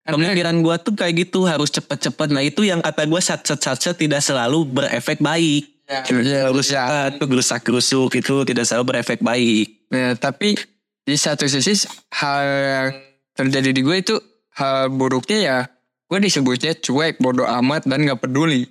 Pemikiran 0.00 0.56
gue 0.64 0.76
tuh 0.80 0.96
kayak 0.96 1.28
gitu 1.28 1.44
harus 1.44 1.68
cepet-cepet. 1.70 2.28
Nah 2.32 2.42
itu 2.42 2.64
yang 2.64 2.80
kata 2.80 3.04
gue 3.04 3.20
sat-sat-sat 3.20 3.94
tidak 4.00 4.24
selalu 4.24 4.64
berefek 4.64 5.20
baik. 5.20 5.68
Ya, 5.90 6.06
Harus 6.46 6.70
ya. 6.70 7.10
itu 7.10 7.24
gerusak 7.26 7.66
gerusuk 7.66 8.14
itu 8.14 8.34
tidak 8.46 8.64
selalu 8.64 8.94
berefek 8.94 9.20
baik. 9.26 9.90
Nah, 9.90 10.14
tapi 10.14 10.54
di 11.02 11.18
satu 11.18 11.50
sisi 11.50 11.82
hal 12.14 12.42
yang 12.46 12.86
terjadi 13.34 13.70
di 13.74 13.82
gue 13.82 13.96
itu 13.98 14.16
hal 14.54 14.86
buruknya 14.94 15.38
ya 15.42 15.58
gue 16.10 16.18
disebutnya 16.18 16.74
cuek, 16.74 17.22
bodoh 17.22 17.46
amat 17.46 17.86
dan 17.86 18.02
gak 18.02 18.26
peduli. 18.26 18.66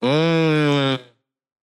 Hmm. 0.00 0.96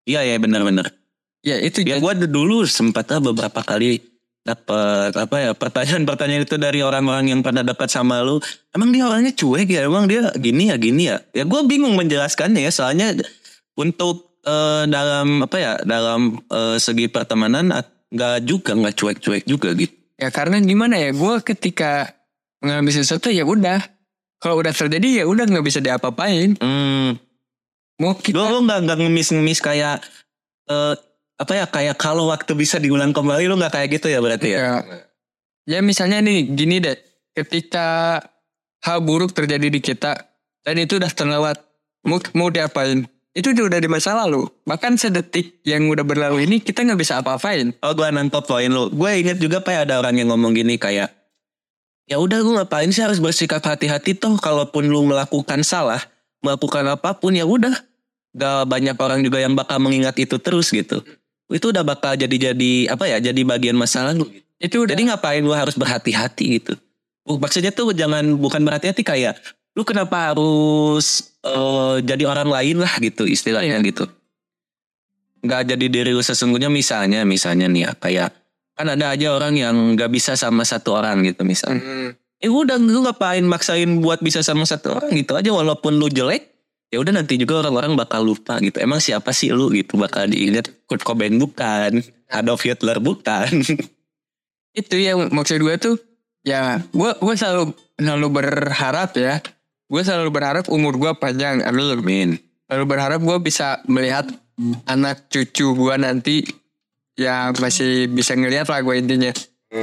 Iya 0.06 0.22
ya 0.22 0.36
benar-benar. 0.38 0.94
Ya 1.42 1.58
itu 1.58 1.82
Ya 1.82 1.98
gue 1.98 2.12
dulu 2.30 2.62
sempat 2.64 3.10
lah 3.10 3.18
beberapa 3.18 3.60
kali 3.66 3.98
dapat 4.40 5.12
apa 5.20 5.36
ya 5.36 5.50
pertanyaan-pertanyaan 5.52 6.48
itu 6.48 6.56
dari 6.56 6.80
orang-orang 6.80 7.34
yang 7.34 7.40
pada 7.42 7.66
dekat 7.66 7.90
sama 7.90 8.22
lu. 8.22 8.38
Emang 8.70 8.94
dia 8.94 9.04
orangnya 9.10 9.34
cuek 9.34 9.68
ya? 9.68 9.84
Emang 9.84 10.06
dia 10.06 10.30
gini 10.38 10.70
ya 10.70 10.76
gini 10.78 11.10
ya? 11.10 11.18
Ya 11.34 11.42
gue 11.42 11.60
bingung 11.66 11.98
menjelaskannya 11.98 12.62
ya. 12.62 12.72
Soalnya 12.72 13.18
untuk 13.74 14.38
eh, 14.46 14.84
dalam 14.86 15.42
apa 15.44 15.56
ya 15.58 15.72
dalam 15.82 16.38
eh, 16.48 16.78
segi 16.78 17.10
pertemanan 17.10 17.74
nggak 18.10 18.36
juga 18.46 18.74
nggak 18.74 18.94
cuek-cuek 18.98 19.44
juga 19.46 19.70
gitu. 19.78 19.94
ya 20.18 20.28
karena 20.34 20.58
gimana 20.58 20.98
ya 20.98 21.14
gue 21.14 21.34
ketika 21.46 22.10
mengalami 22.58 22.90
sesuatu 22.90 23.30
ya 23.30 23.46
udah 23.46 23.78
kalau 24.40 24.56
udah 24.58 24.72
terjadi 24.72 25.22
ya 25.22 25.24
udah 25.28 25.44
nggak 25.44 25.66
bisa 25.68 25.84
diapa-apain. 25.84 26.56
Hmm. 26.56 27.20
Mau 28.00 28.16
kita 28.16 28.40
lu 28.48 28.64
nggak 28.64 28.88
nggak 28.88 28.98
ngemis-ngemis 29.04 29.60
kayak 29.60 30.00
eh, 30.72 30.96
apa 31.40 31.52
ya 31.52 31.64
kayak 31.68 31.96
kalau 32.00 32.28
waktu 32.32 32.56
bisa 32.56 32.80
diulang 32.80 33.12
kembali 33.12 33.44
lu 33.48 33.60
nggak 33.60 33.76
kayak 33.76 33.88
gitu 34.00 34.08
ya 34.08 34.20
berarti 34.24 34.48
ya? 34.56 34.60
ya, 34.60 34.72
ya 35.64 35.78
misalnya 35.84 36.24
nih 36.24 36.48
gini 36.52 36.80
deh 36.80 36.96
ketika 37.36 38.20
hal 38.84 39.04
buruk 39.04 39.36
terjadi 39.36 39.68
di 39.68 39.80
kita 39.80 40.16
dan 40.64 40.76
itu 40.76 41.00
udah 41.00 41.12
terlewat 41.12 41.56
mau 42.04 42.20
mau 42.36 42.48
diapain 42.52 43.04
itu 43.32 43.56
udah 43.56 43.80
di 43.80 43.88
masa 43.88 44.16
lalu 44.16 44.48
bahkan 44.68 44.96
sedetik 45.00 45.64
yang 45.64 45.88
udah 45.88 46.04
berlalu 46.04 46.44
ini 46.44 46.60
kita 46.60 46.84
nggak 46.84 47.00
bisa 47.00 47.20
apa-apain 47.20 47.72
Oh 47.84 47.92
gue 47.96 48.08
nangkep 48.08 48.44
poin 48.44 48.68
lu. 48.68 48.92
Gue 48.92 49.20
inget 49.24 49.40
juga 49.40 49.64
pak 49.64 49.88
ada 49.88 50.00
orang 50.00 50.20
yang 50.20 50.28
ngomong 50.32 50.52
gini 50.56 50.76
kayak 50.76 51.19
ya 52.10 52.18
udah 52.18 52.42
lu 52.42 52.58
ngapain 52.58 52.90
sih 52.90 53.06
harus 53.06 53.22
bersikap 53.22 53.62
hati-hati 53.62 54.18
toh 54.18 54.34
kalaupun 54.34 54.90
lu 54.90 55.06
melakukan 55.06 55.62
salah 55.62 56.02
melakukan 56.42 56.84
apa 56.90 57.14
pun 57.16 57.32
ya 57.36 57.46
udah. 57.46 57.72
Gak 58.30 58.70
banyak 58.70 58.94
orang 58.94 59.20
juga 59.26 59.42
yang 59.42 59.58
bakal 59.58 59.82
mengingat 59.82 60.14
itu 60.18 60.38
terus 60.38 60.70
gitu. 60.70 61.02
Itu 61.50 61.74
udah 61.74 61.82
bakal 61.82 62.14
jadi 62.14 62.50
jadi 62.50 62.94
apa 62.94 63.10
ya 63.10 63.18
jadi 63.18 63.42
bagian 63.42 63.74
masa 63.74 64.06
lalu 64.06 64.26
itu 64.62 64.82
udah. 64.82 64.94
Jadi 64.94 65.10
ngapain 65.10 65.42
lu 65.42 65.54
harus 65.54 65.74
berhati-hati 65.74 66.62
gitu? 66.62 66.74
Maksudnya 67.26 67.70
tuh 67.70 67.94
jangan 67.94 68.22
bukan 68.38 68.62
berhati-hati 68.62 69.02
kayak 69.02 69.38
lu 69.74 69.82
kenapa 69.82 70.30
harus 70.30 71.34
eh, 71.42 71.96
jadi 72.06 72.26
orang 72.26 72.50
lain 72.50 72.76
lah 72.78 72.90
gitu 73.02 73.26
istilahnya 73.26 73.82
gitu. 73.82 74.06
Nggak 75.42 75.74
jadi 75.74 75.86
diri 75.90 76.10
lu 76.14 76.22
sesungguhnya 76.22 76.70
misalnya 76.70 77.26
misalnya 77.26 77.66
nih 77.66 77.82
ya 77.86 77.90
kayak 77.98 78.30
kan 78.80 78.88
ada 78.96 79.12
aja 79.12 79.36
orang 79.36 79.54
yang 79.54 79.74
nggak 79.94 80.08
bisa 80.08 80.34
sama 80.34 80.64
satu 80.64 80.96
orang 80.96 81.20
gitu 81.22 81.44
misalnya 81.44 81.84
Hmm. 81.84 82.10
eh 82.40 82.48
udah 82.48 82.80
lu 82.80 83.04
ngapain 83.04 83.44
maksain 83.44 84.00
buat 84.00 84.24
bisa 84.24 84.40
sama 84.40 84.64
satu 84.64 84.96
orang 84.96 85.12
gitu 85.12 85.36
aja 85.36 85.52
walaupun 85.52 86.00
lu 86.00 86.08
jelek 86.08 86.48
ya 86.90 86.98
udah 86.98 87.14
nanti 87.14 87.38
juga 87.38 87.62
orang-orang 87.62 87.94
bakal 87.94 88.26
lupa 88.26 88.58
gitu. 88.58 88.82
Emang 88.82 88.98
siapa 88.98 89.30
sih 89.30 89.54
lu 89.54 89.70
gitu 89.70 89.94
bakal 89.94 90.26
diingat 90.26 90.66
Kurt 90.90 91.06
Cobain 91.06 91.30
bukan 91.38 92.02
Adolf 92.26 92.66
Hitler 92.66 92.98
bukan. 92.98 93.62
Itu 94.80 94.96
yang 94.98 95.30
maksud 95.30 95.62
gue 95.62 95.76
tuh 95.78 95.96
ya 96.42 96.82
gue 96.90 97.10
gue 97.20 97.34
selalu 97.36 97.76
selalu 97.94 98.26
berharap 98.32 99.12
ya 99.14 99.38
gue 99.86 100.02
selalu 100.02 100.30
berharap 100.32 100.64
umur 100.66 100.96
gue 100.96 101.12
panjang 101.14 101.60
amin 101.62 101.94
Amin. 101.94 102.28
Selalu 102.66 102.84
berharap 102.86 103.20
gue 103.20 103.38
bisa 103.38 103.82
melihat 103.86 104.26
anak 104.86 105.26
cucu 105.28 105.74
gue 105.74 105.94
nanti 105.94 106.42
ya 107.20 107.52
masih 107.60 108.08
bisa 108.08 108.32
ngelihat 108.32 108.72
lah 108.72 108.80
gue 108.80 108.96
intinya 108.96 109.32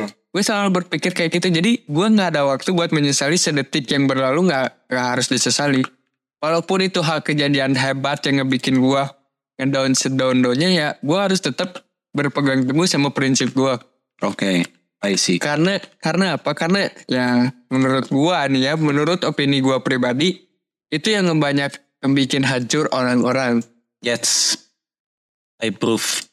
gue 0.10 0.42
selalu 0.42 0.82
berpikir 0.82 1.14
kayak 1.14 1.38
gitu 1.38 1.54
jadi 1.54 1.86
gue 1.86 2.08
nggak 2.18 2.34
ada 2.34 2.50
waktu 2.50 2.74
buat 2.74 2.90
menyesali 2.90 3.38
sedetik 3.38 3.86
yang 3.94 4.10
berlalu 4.10 4.50
nggak 4.50 4.90
nggak 4.90 5.06
harus 5.06 5.30
disesali 5.30 5.86
walaupun 6.42 6.90
itu 6.90 7.06
hal 7.06 7.22
kejadian 7.22 7.78
hebat 7.78 8.26
yang 8.26 8.42
ngebikin 8.42 8.82
gue 8.82 9.04
ngedown 9.62 9.94
sedown-downnya 9.94 10.70
ya 10.74 10.88
gue 10.98 11.20
harus 11.22 11.38
tetap 11.38 11.86
berpegang 12.10 12.66
teguh 12.66 12.90
sama 12.90 13.14
prinsip 13.14 13.54
gue 13.54 13.78
oke 14.26 14.66
I 14.98 15.14
see. 15.14 15.38
Karena 15.38 15.78
karena 16.02 16.42
apa? 16.42 16.58
Karena 16.58 16.90
ya 17.06 17.54
menurut 17.70 18.10
gua 18.10 18.50
nih 18.50 18.62
ya, 18.66 18.74
menurut 18.74 19.22
opini 19.30 19.62
gua 19.62 19.86
pribadi 19.86 20.42
itu 20.90 21.14
yang 21.14 21.30
ngebanyak 21.30 21.78
membikin 22.02 22.42
hancur 22.42 22.90
orang-orang. 22.90 23.62
Yes. 24.02 24.58
I 25.62 25.74
prove. 25.74 26.27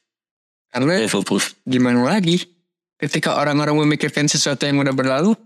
Karena 0.74 1.06
proof. 1.06 1.54
gimana 1.62 2.02
lagi? 2.02 2.42
Ketika 2.98 3.38
orang-orang 3.38 3.78
memikirkan 3.86 4.26
sesuatu 4.26 4.66
yang 4.66 4.82
udah 4.82 4.90
berlalu, 4.90 5.38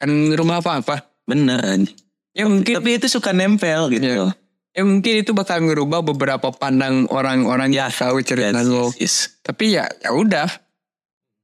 kan 0.00 0.08
rumah 0.32 0.64
apa-apa. 0.64 1.04
Bener. 1.28 1.84
Ya 2.32 2.48
mungkin 2.48 2.80
Tapi 2.80 2.96
itu 2.96 3.12
suka 3.12 3.36
nempel 3.36 3.92
gitu. 3.92 4.00
Iya. 4.08 4.32
ya 4.72 4.82
mungkin 4.86 5.20
itu 5.20 5.36
bakal 5.36 5.60
ngerubah 5.60 6.00
beberapa 6.00 6.48
pandang 6.48 7.04
orang-orang 7.12 7.74
yang 7.74 7.92
tahu 7.92 8.24
cerita 8.24 8.56
Yes, 8.56 8.68
lo. 8.68 8.88
yes, 8.88 8.96
yes. 8.96 9.14
Tapi 9.44 9.76
ya 9.76 9.84
ya 10.00 10.16
udah. 10.16 10.48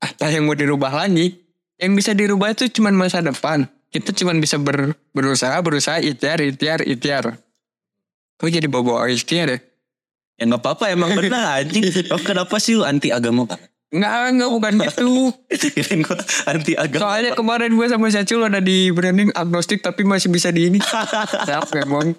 Apa 0.01 0.33
yang 0.33 0.49
mau 0.49 0.57
dirubah 0.57 0.93
lagi? 0.93 1.45
Yang 1.77 1.93
bisa 2.01 2.11
dirubah 2.17 2.57
itu 2.57 2.69
cuma 2.73 2.89
masa 2.89 3.21
depan. 3.21 3.69
Kita 3.91 4.13
cuma 4.17 4.33
bisa 4.37 4.57
ber- 4.57 4.97
berusaha, 5.13 5.55
berusaha, 5.61 6.01
ikhtiar, 6.01 6.41
ikhtiar, 6.41 6.81
ikhtiar. 6.85 7.37
Kok 8.39 8.49
jadi 8.49 8.69
bawa 8.69 9.07
ikhtiar 9.11 9.49
ya? 9.51 9.59
Ya 10.35 10.51
nggak 10.51 10.63
apa-apa 10.67 10.91
emang 10.91 11.15
benar 11.15 11.63
anjing. 11.63 11.87
Oh, 12.11 12.19
kenapa 12.19 12.59
sih 12.59 12.75
lu 12.75 12.83
anti 12.83 13.15
agama 13.15 13.47
Pak? 13.47 13.75
Enggak, 13.95 14.13
enggak 14.35 14.51
bukan 14.51 14.73
gitu. 14.83 15.09
Kirain 15.71 16.01
gua 16.03 16.19
anti 16.51 16.73
agama. 16.75 17.03
Soalnya 17.07 17.31
kemarin 17.39 17.71
gue 17.71 17.87
sama 17.87 18.07
Syacul 18.11 18.43
ada 18.43 18.59
di 18.59 18.91
branding 18.91 19.31
agnostik 19.31 19.87
tapi 19.87 20.03
masih 20.03 20.35
bisa 20.35 20.51
di 20.51 20.67
ini. 20.67 20.83
Siap 20.83 21.71
emang. 21.87 22.19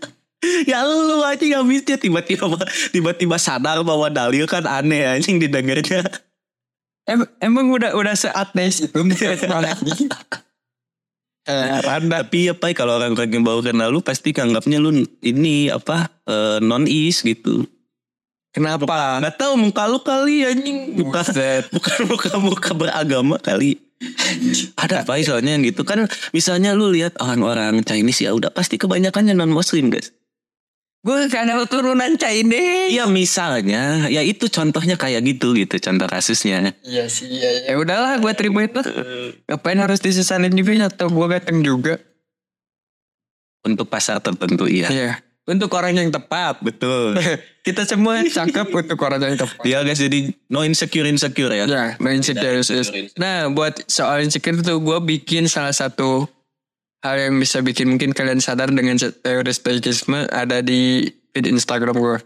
ya 0.69 0.87
lu 0.87 1.19
anjing 1.27 1.51
habisnya 1.57 1.99
tiba-tiba 1.99 2.47
tiba-tiba 2.95 3.35
sadar 3.35 3.83
bahwa 3.83 4.07
dalil 4.07 4.47
kan 4.47 4.63
aneh 4.63 5.03
anjing 5.19 5.35
didengarnya. 5.35 6.07
Em- 7.05 7.29
emang 7.43 7.67
udah 7.67 7.91
udah 7.99 8.15
seateis 8.15 8.87
itu 8.87 8.99
Eh, 11.45 11.77
Randa. 11.85 12.25
Tapi 12.25 12.49
apa 12.49 12.73
ya 12.73 12.73
kalau 12.73 12.97
orang-orang 12.97 13.29
yang 13.29 13.45
baru 13.45 13.61
kenal 13.61 13.93
lu 13.93 14.01
pasti 14.01 14.33
anggapnya 14.33 14.81
lu 14.81 15.05
ini 15.21 15.69
apa 15.69 16.09
non 16.57 16.89
is 16.89 17.21
gitu. 17.21 17.69
Kenapa? 18.55 19.19
Gak 19.19 19.35
tahu 19.35 19.59
muka 19.59 19.83
lu 19.91 19.99
kali 19.99 20.47
anjing 20.47 20.95
muka 20.95 21.27
Buset. 21.27 21.67
bukan 21.75 21.99
muka 22.07 22.31
muka 22.39 22.71
beragama 22.71 23.35
kali. 23.35 23.83
Ada 24.79 25.03
apa 25.03 25.19
ya, 25.19 25.35
soalnya 25.35 25.59
yang 25.59 25.63
gitu 25.67 25.83
kan 25.83 26.07
misalnya 26.31 26.71
lu 26.71 26.87
lihat 26.91 27.19
orang-orang 27.19 27.83
Chinese 27.83 28.23
ya 28.23 28.31
udah 28.31 28.51
pasti 28.55 28.79
kebanyakannya 28.79 29.35
non 29.35 29.51
muslim 29.51 29.91
guys. 29.91 30.15
Gue 31.05 31.27
karena 31.27 31.59
turunan 31.67 32.15
Chinese. 32.15 32.95
Iya 32.95 33.05
misalnya 33.11 34.07
ya 34.07 34.23
itu 34.23 34.47
contohnya 34.47 34.95
kayak 34.95 35.21
gitu 35.27 35.51
gitu 35.53 35.75
contoh 35.77 36.07
kasusnya. 36.07 36.73
Iya 36.81 37.11
sih, 37.11 37.27
iya. 37.27 37.69
Ya 37.69 37.75
udahlah, 37.75 38.17
gue 38.23 38.31
terima 38.33 38.65
itu. 38.65 38.81
Ngapain 39.51 39.77
harus 39.77 39.99
disesalin 39.99 40.55
juga 40.55 40.89
atau 40.89 41.11
gue 41.11 41.27
ganteng 41.27 41.59
juga? 41.61 41.99
Untuk 43.67 43.85
pasar 43.91 44.17
tertentu 44.23 44.65
iya. 44.65 44.87
Iya. 44.89 45.24
Untuk 45.45 45.69
orang 45.77 45.93
yang 45.93 46.09
tepat. 46.09 46.57
Betul. 46.65 47.21
Kita 47.65 47.85
semua 47.85 48.21
cakep 48.21 48.69
untuk 48.73 48.97
orang 49.05 49.21
yang 49.21 49.37
tepat. 49.37 49.61
Iya 49.61 49.85
guys 49.85 50.01
jadi 50.01 50.33
no 50.49 50.65
insecure 50.65 51.05
insecure 51.05 51.53
ya. 51.53 51.65
Ya, 51.69 51.85
no 52.01 52.09
insecure. 52.09 52.61
Nah, 53.17 53.49
buat 53.53 53.85
soal 53.85 54.25
insecure 54.25 54.57
tuh 54.65 54.81
gue 54.81 54.97
bikin 55.05 55.45
salah 55.45 55.73
satu 55.73 56.25
hal 57.05 57.29
yang 57.29 57.37
bisa 57.37 57.61
bikin 57.61 57.93
mungkin 57.93 58.17
kalian 58.17 58.41
sadar 58.41 58.73
dengan 58.73 58.97
teori 58.97 59.53
stoicisme 59.53 60.25
ada 60.33 60.65
di 60.65 61.05
feed 61.33 61.45
Instagram 61.45 61.93
gue. 61.97 62.17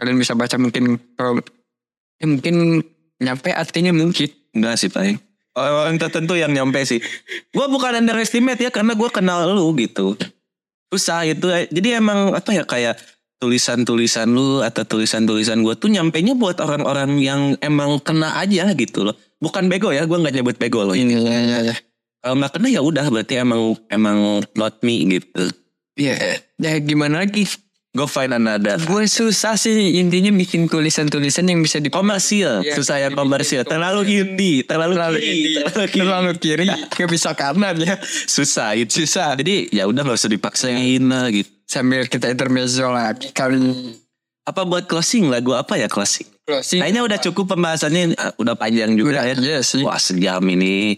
Kalian 0.00 0.16
bisa 0.16 0.32
baca 0.32 0.56
mungkin 0.56 0.96
kalau 1.14 1.44
ya 2.16 2.26
mungkin 2.28 2.80
nyampe 3.20 3.52
artinya 3.52 3.92
mungkin. 3.92 4.32
Enggak 4.56 4.80
sih 4.80 4.88
Pak. 4.88 5.20
Orang 5.52 6.00
tertentu 6.00 6.32
yang 6.32 6.52
nyampe 6.56 6.80
sih. 6.88 7.00
Gue 7.52 7.66
bukan 7.68 8.00
underestimate 8.00 8.56
ya 8.56 8.72
karena 8.72 8.96
gue 8.96 9.08
kenal 9.12 9.52
lu 9.52 9.68
gitu. 9.76 10.16
Susah 10.92 11.24
itu. 11.24 11.48
Jadi 11.48 11.88
emang 11.96 12.36
apa 12.36 12.52
ya 12.52 12.68
kayak 12.68 13.00
tulisan-tulisan 13.40 14.28
lu 14.30 14.62
atau 14.62 14.86
tulisan-tulisan 14.86 15.64
gue 15.64 15.74
tuh 15.74 15.90
nyampenya 15.90 16.38
buat 16.38 16.62
orang-orang 16.62 17.18
yang 17.18 17.40
emang 17.58 17.98
kena 18.04 18.38
aja 18.38 18.70
gitu 18.76 19.08
loh. 19.08 19.16
Bukan 19.42 19.66
bego 19.66 19.90
ya, 19.90 20.04
gue 20.04 20.14
nggak 20.14 20.36
nyebut 20.36 20.56
bego 20.60 20.86
loh. 20.86 20.94
Ini 20.94 21.18
ya 21.18 21.40
ya 21.42 21.58
ya. 21.72 21.74
Kalau 22.22 22.38
nggak 22.38 22.52
kena 22.54 22.68
ya 22.70 22.80
udah 22.84 23.08
berarti 23.10 23.42
emang 23.42 23.74
emang 23.90 24.46
not 24.54 24.78
me 24.86 25.18
gitu. 25.18 25.50
Ya, 25.98 26.14
ya 26.60 26.78
gimana 26.78 27.26
lagi? 27.26 27.48
Go 27.92 28.08
find 28.08 28.32
another. 28.32 28.80
Gue 28.80 29.04
susah 29.04 29.52
sih 29.52 30.00
intinya 30.00 30.32
bikin 30.32 30.64
tulisan-tulisan 30.64 31.44
yang 31.44 31.60
bisa 31.60 31.76
di 31.76 31.92
Komersil, 31.92 32.64
Iya. 32.64 32.72
susah 32.72 32.96
yang 32.98 33.12
komersil. 33.12 33.62
Terlalu 33.62 34.00
indie, 34.08 34.64
terlalu 34.64 34.96
terlalu 34.96 35.18
kiri, 35.18 35.40
terlalu 35.60 35.86
kiri. 35.86 36.00
terlalu 36.00 36.32
kiri 36.34 36.66
gak 36.88 37.08
bisa 37.08 37.30
kanan 37.32 37.76
ya 37.76 38.00
Susah 38.26 38.72
itu. 38.72 39.04
Susah. 39.04 39.36
Jadi 39.36 39.68
ya 39.70 39.84
udah 39.84 40.02
nggak 40.02 40.16
usah 40.16 40.32
dipaksain 40.32 41.04
lah 41.04 41.28
gitu. 41.28 41.52
sambil 41.62 42.04
kita 42.04 42.28
intermezzo 42.28 42.88
lagi 42.88 43.28
kali 43.30 43.60
Apa 44.42 44.64
buat 44.64 44.84
closing 44.84 45.28
lagu 45.28 45.52
apa 45.52 45.76
ya 45.76 45.84
closing? 45.86 46.24
closing 46.42 46.80
Kayaknya 46.80 47.02
udah 47.02 47.18
cukup 47.22 47.44
pembahasannya 47.50 48.12
ah, 48.14 48.32
udah 48.34 48.56
panjang 48.56 48.92
juga 48.92 49.20
udah 49.20 49.24
ya. 49.26 49.34
iya 49.36 49.60
sih 49.60 49.80
Wah 49.80 49.96
sejam 49.96 50.40
ini 50.42 50.96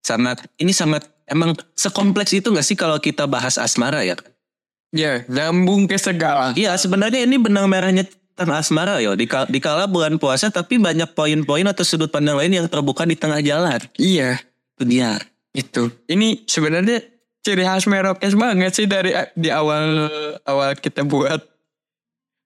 sangat 0.00 0.46
ini 0.56 0.70
sangat 0.70 1.02
emang 1.26 1.58
sekompleks 1.74 2.30
itu 2.32 2.48
gak 2.48 2.62
sih 2.62 2.74
kalau 2.74 2.96
kita 2.96 3.26
bahas 3.26 3.58
asmara 3.58 4.02
ya? 4.02 4.14
Ya 4.90 5.22
nyambung 5.28 5.84
ke 5.84 5.96
segala 5.96 6.52
Iya 6.56 6.74
sebenarnya 6.74 7.24
ini 7.24 7.36
benang 7.36 7.68
merahnya 7.68 8.08
tentang 8.34 8.54
asmara 8.54 9.02
yo. 9.02 9.18
Di, 9.18 9.26
di 9.26 9.58
kala 9.58 9.90
bulan 9.90 10.16
puasa 10.16 10.48
tapi 10.48 10.78
banyak 10.78 11.10
poin-poin 11.12 11.66
atau 11.66 11.82
sudut 11.82 12.08
pandang 12.08 12.38
lain 12.38 12.54
yang 12.54 12.66
terbuka 12.70 13.02
di 13.02 13.18
tengah 13.18 13.42
jalan. 13.42 13.82
iya 13.98 14.38
Itu 14.78 14.84
dia. 14.86 15.18
itu 15.50 15.90
ini 16.06 16.46
sebenarnya 16.46 17.02
ciri 17.42 17.66
khas 17.66 17.88
merokes 17.90 18.36
banget 18.38 18.78
sih 18.78 18.86
dari 18.86 19.10
di 19.34 19.50
awal 19.50 20.06
awal 20.46 20.76
kita 20.78 21.02
buat 21.02 21.40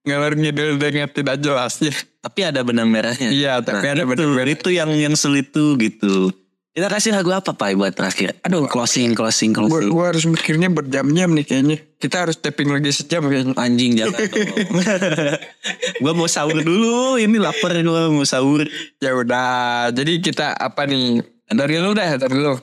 ngalor 0.03 0.35
ngidul 0.35 0.81
dengan 0.81 1.07
tidak 1.13 1.37
jelasnya 1.39 1.93
Tapi 2.23 2.41
ada 2.47 2.63
benang 2.63 2.89
merahnya. 2.89 3.29
iya 3.29 3.59
tapi 3.61 3.85
ada 3.85 4.07
itu, 4.07 4.09
benar 4.09 4.47
itu 4.49 4.69
yang 4.71 4.89
yang 4.95 5.13
sulit 5.13 5.51
tuh 5.53 5.75
gitu. 5.77 6.31
Kita 6.73 6.89
kasih 6.89 7.13
lagu 7.13 7.29
apa 7.37 7.53
Pak 7.53 7.77
buat 7.77 7.93
terakhir? 7.93 8.41
Aduh 8.49 8.65
closing 8.65 9.13
closing 9.13 9.53
closing. 9.53 9.93
gue 9.93 10.05
harus 10.09 10.25
mikirnya 10.25 10.73
berjam-jam 10.73 11.29
nih 11.37 11.45
kayaknya 11.45 11.77
kita 12.01 12.25
harus 12.25 12.41
tapping 12.41 12.73
lagi 12.73 12.89
sejam 12.89 13.29
kayaknya 13.29 13.53
Anjing 13.61 13.93
jangan. 14.01 14.17
gue 16.03 16.13
mau 16.17 16.25
sahur 16.25 16.65
dulu. 16.65 17.21
Ini 17.21 17.37
lapar 17.37 17.77
gue 17.77 18.03
mau 18.09 18.25
sahur. 18.25 18.65
ya 19.05 19.13
udah 19.13 19.93
jadi 19.93 20.17
kita 20.25 20.57
apa 20.57 20.89
nih 20.89 21.21
dari 21.53 21.77
lu 21.77 21.93
dah 21.93 22.17
dari 22.17 22.41
lu 22.41 22.57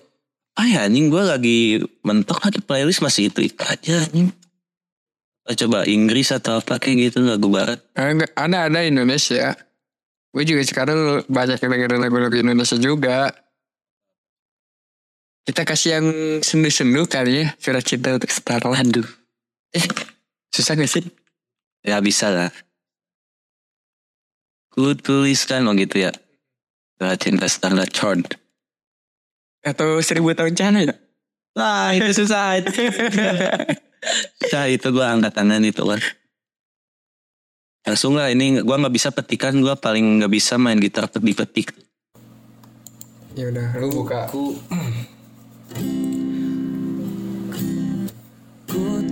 Ah 0.57 0.65
ya 0.65 0.89
anjing 0.89 1.13
gue 1.13 1.23
lagi 1.23 1.59
mentok 2.01 2.49
di 2.49 2.59
playlist 2.65 3.05
masih 3.05 3.29
itu, 3.29 3.45
itu 3.45 3.61
aja 3.61 4.09
anjing. 4.09 4.33
Kita 5.45 5.65
Coba 5.65 5.85
Inggris 5.85 6.33
atau 6.33 6.57
apa 6.57 6.81
kayak 6.81 7.13
gitu 7.13 7.21
lagu 7.21 7.45
barat. 7.47 7.77
Ada 7.93 8.67
ada 8.73 8.79
Indonesia. 8.81 9.53
Gue 10.33 10.43
juga 10.49 10.65
sekarang 10.65 11.23
banyak 11.29 11.61
yang 11.61 11.71
dengerin 11.77 12.01
lagu-lagu 12.01 12.37
Indonesia 12.41 12.77
juga. 12.81 13.31
Kita 15.47 15.63
kasih 15.65 15.89
yang 15.99 16.07
sendu-sendu 16.43 17.07
kali 17.07 17.43
ya. 17.43 17.45
Surat 17.61 17.83
cinta 17.85 18.15
untuk 18.15 18.29
setara. 18.31 18.67
Aduh. 18.69 19.05
Eh, 19.69 19.85
susah 20.49 20.73
gak 20.73 20.89
sih? 20.89 21.05
Ya 21.85 22.01
bisa 22.01 22.33
lah. 22.33 22.49
Ku 24.73 24.97
tuliskan 24.97 25.69
oh 25.69 25.77
gitu 25.77 26.09
ya. 26.09 26.11
Surat 26.97 27.21
cinta 27.21 27.45
standar 27.45 27.85
chord. 27.85 28.25
Atau 29.61 30.01
seribu 30.01 30.33
tahun 30.33 30.57
cana 30.57 30.79
ya? 30.89 30.97
Nah 31.53 31.93
itu 31.93 32.25
susah 32.25 32.55
itu. 32.59 32.71
Nah 34.49 34.65
itu 34.65 34.87
gue 34.89 35.05
angkat 35.05 35.37
tangan 35.37 35.61
itu 35.61 35.85
kan. 35.85 36.01
Langsung 37.85 38.17
lah 38.17 38.33
ini 38.33 38.59
gue 38.61 38.75
nggak 38.75 38.95
bisa 38.95 39.13
petikan 39.13 39.59
gue 39.61 39.75
paling 39.77 40.21
nggak 40.23 40.33
bisa 40.33 40.57
main 40.57 40.81
gitar 40.81 41.05
petik-petik. 41.07 41.77
Ya 43.37 43.53
udah, 43.53 43.77
lu 43.79 43.87
buka. 43.93 44.27
Ku 44.27 44.57
Ku 45.69 45.85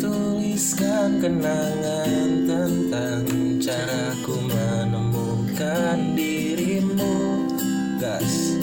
tuliskan 0.02 1.22
kenangan 1.22 2.50
tentang 2.50 3.26
caraku 3.62 4.42
menemukan 4.50 6.18
dirimu 6.18 7.46
Gas 8.02 8.58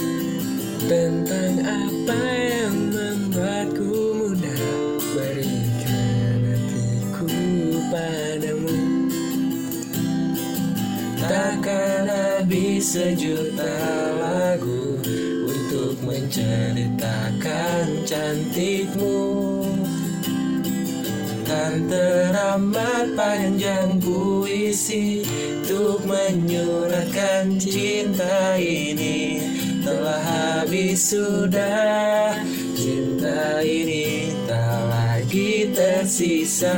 Tentang 0.90 1.62
apa 1.62 2.18
yang 2.34 2.90
membuatku 2.90 3.94
mudah 4.18 4.66
berikan 5.14 6.38
hatiku 6.50 7.30
padamu. 7.94 8.78
Takkan 11.22 12.10
habis 12.10 12.98
sejuta 12.98 13.78
lagu 14.18 14.98
menceritakan 16.06 17.86
cantikmu. 18.04 19.20
Kan 21.44 21.88
teramat 21.88 23.12
panjang 23.16 24.00
puisi 24.00 25.24
Untuk 25.64 26.04
menyuratkan 26.08 27.56
cinta 27.60 28.56
ini. 28.56 29.40
Telah 29.84 30.24
habis 30.64 31.12
sudah 31.12 32.40
Cinta 32.72 33.60
ini 33.60 34.32
tak 34.48 34.80
lagi 34.88 35.68
tersisa 35.76 36.72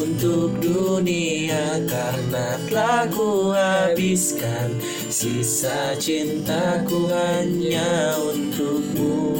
Untuk 0.00 0.56
dunia 0.64 1.84
karena 1.84 2.56
telah 2.72 3.04
ku 3.12 3.52
habiskan 3.52 4.80
Sisa 5.16 5.96
cintaku 5.96 7.08
hanya 7.08 8.20
untukmu. 8.20 9.32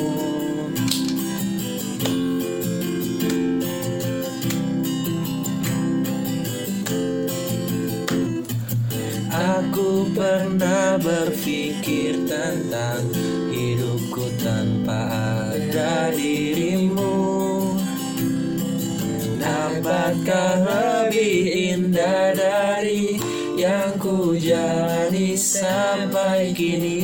Aku 9.28 10.08
pernah 10.16 10.96
berpikir 10.96 12.24
tentang 12.24 13.04
hidupku 13.52 14.32
tanpa 14.40 15.12
ada 15.52 16.08
dirimu. 16.08 17.20
Dapatkah 19.36 20.56
lebih 20.64 21.44
indah 21.76 22.32
dari 22.32 23.25
ku 24.06 24.38
jalani 24.38 25.34
sampai 25.34 26.54
kini. 26.54 27.02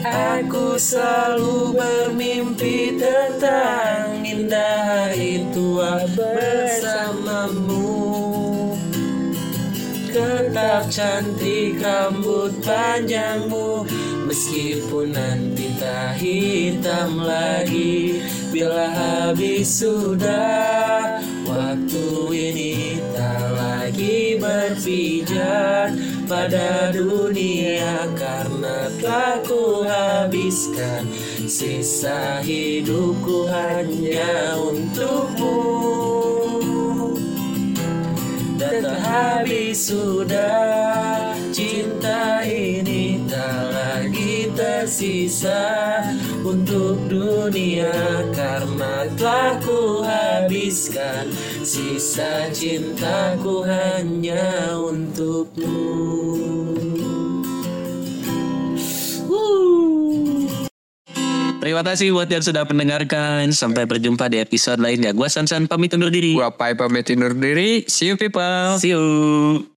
Aku 0.00 0.80
selalu 0.80 1.76
bermimpi 1.76 2.96
tentang 2.96 4.24
indah 4.24 5.12
tua 5.52 6.08
bersamamu. 6.16 8.00
Tetap 10.12 10.92
cantik 10.92 11.80
rambut 11.80 12.52
panjangmu 12.60 13.88
Meskipun 14.28 15.16
nanti 15.16 15.72
tak 15.76 16.20
hitam 16.20 17.20
lagi. 17.20 18.20
Bila 18.52 18.88
habis 18.92 19.84
sudah 19.84 21.20
Waktu 21.48 22.08
ini 22.32 22.91
berpijak 24.52 25.96
Pada 26.28 26.92
dunia 26.92 28.04
Karena 28.12 28.92
telah 29.00 29.40
ku 29.44 29.84
habiskan 29.84 31.08
Sisa 31.48 32.40
hidupku 32.40 33.44
hanya 33.50 34.56
untukmu. 34.56 35.58
Dan 38.56 38.86
tak 38.86 39.00
habis 39.02 39.90
sudah 39.90 41.34
Cinta 41.52 42.40
ini 42.46 43.20
tak 43.28 43.60
lagi 43.74 44.48
tersisa 44.54 46.00
Untuk 46.40 46.96
dunia 47.10 47.92
karena 48.32 49.04
telah 49.18 49.58
ku 49.60 50.00
habiskan 50.06 51.28
Sisa 51.62 52.50
cintaku 52.50 53.62
hanya 53.62 54.74
untukmu 54.82 55.78
Terima 61.62 61.86
kasih 61.86 62.10
buat 62.10 62.26
yang 62.26 62.42
sudah 62.42 62.66
mendengarkan. 62.66 63.54
Sampai 63.54 63.86
berjumpa 63.86 64.26
di 64.26 64.42
episode 64.42 64.82
lainnya. 64.82 65.14
Gua 65.14 65.30
Sansan 65.30 65.70
pamit 65.70 65.94
undur 65.94 66.10
diri. 66.10 66.34
Gua 66.34 66.50
Pai 66.50 66.74
pamit 66.74 67.06
undur 67.14 67.38
diri. 67.38 67.86
See 67.86 68.10
you 68.10 68.18
people. 68.18 68.82
See 68.82 68.90
you. 68.90 69.71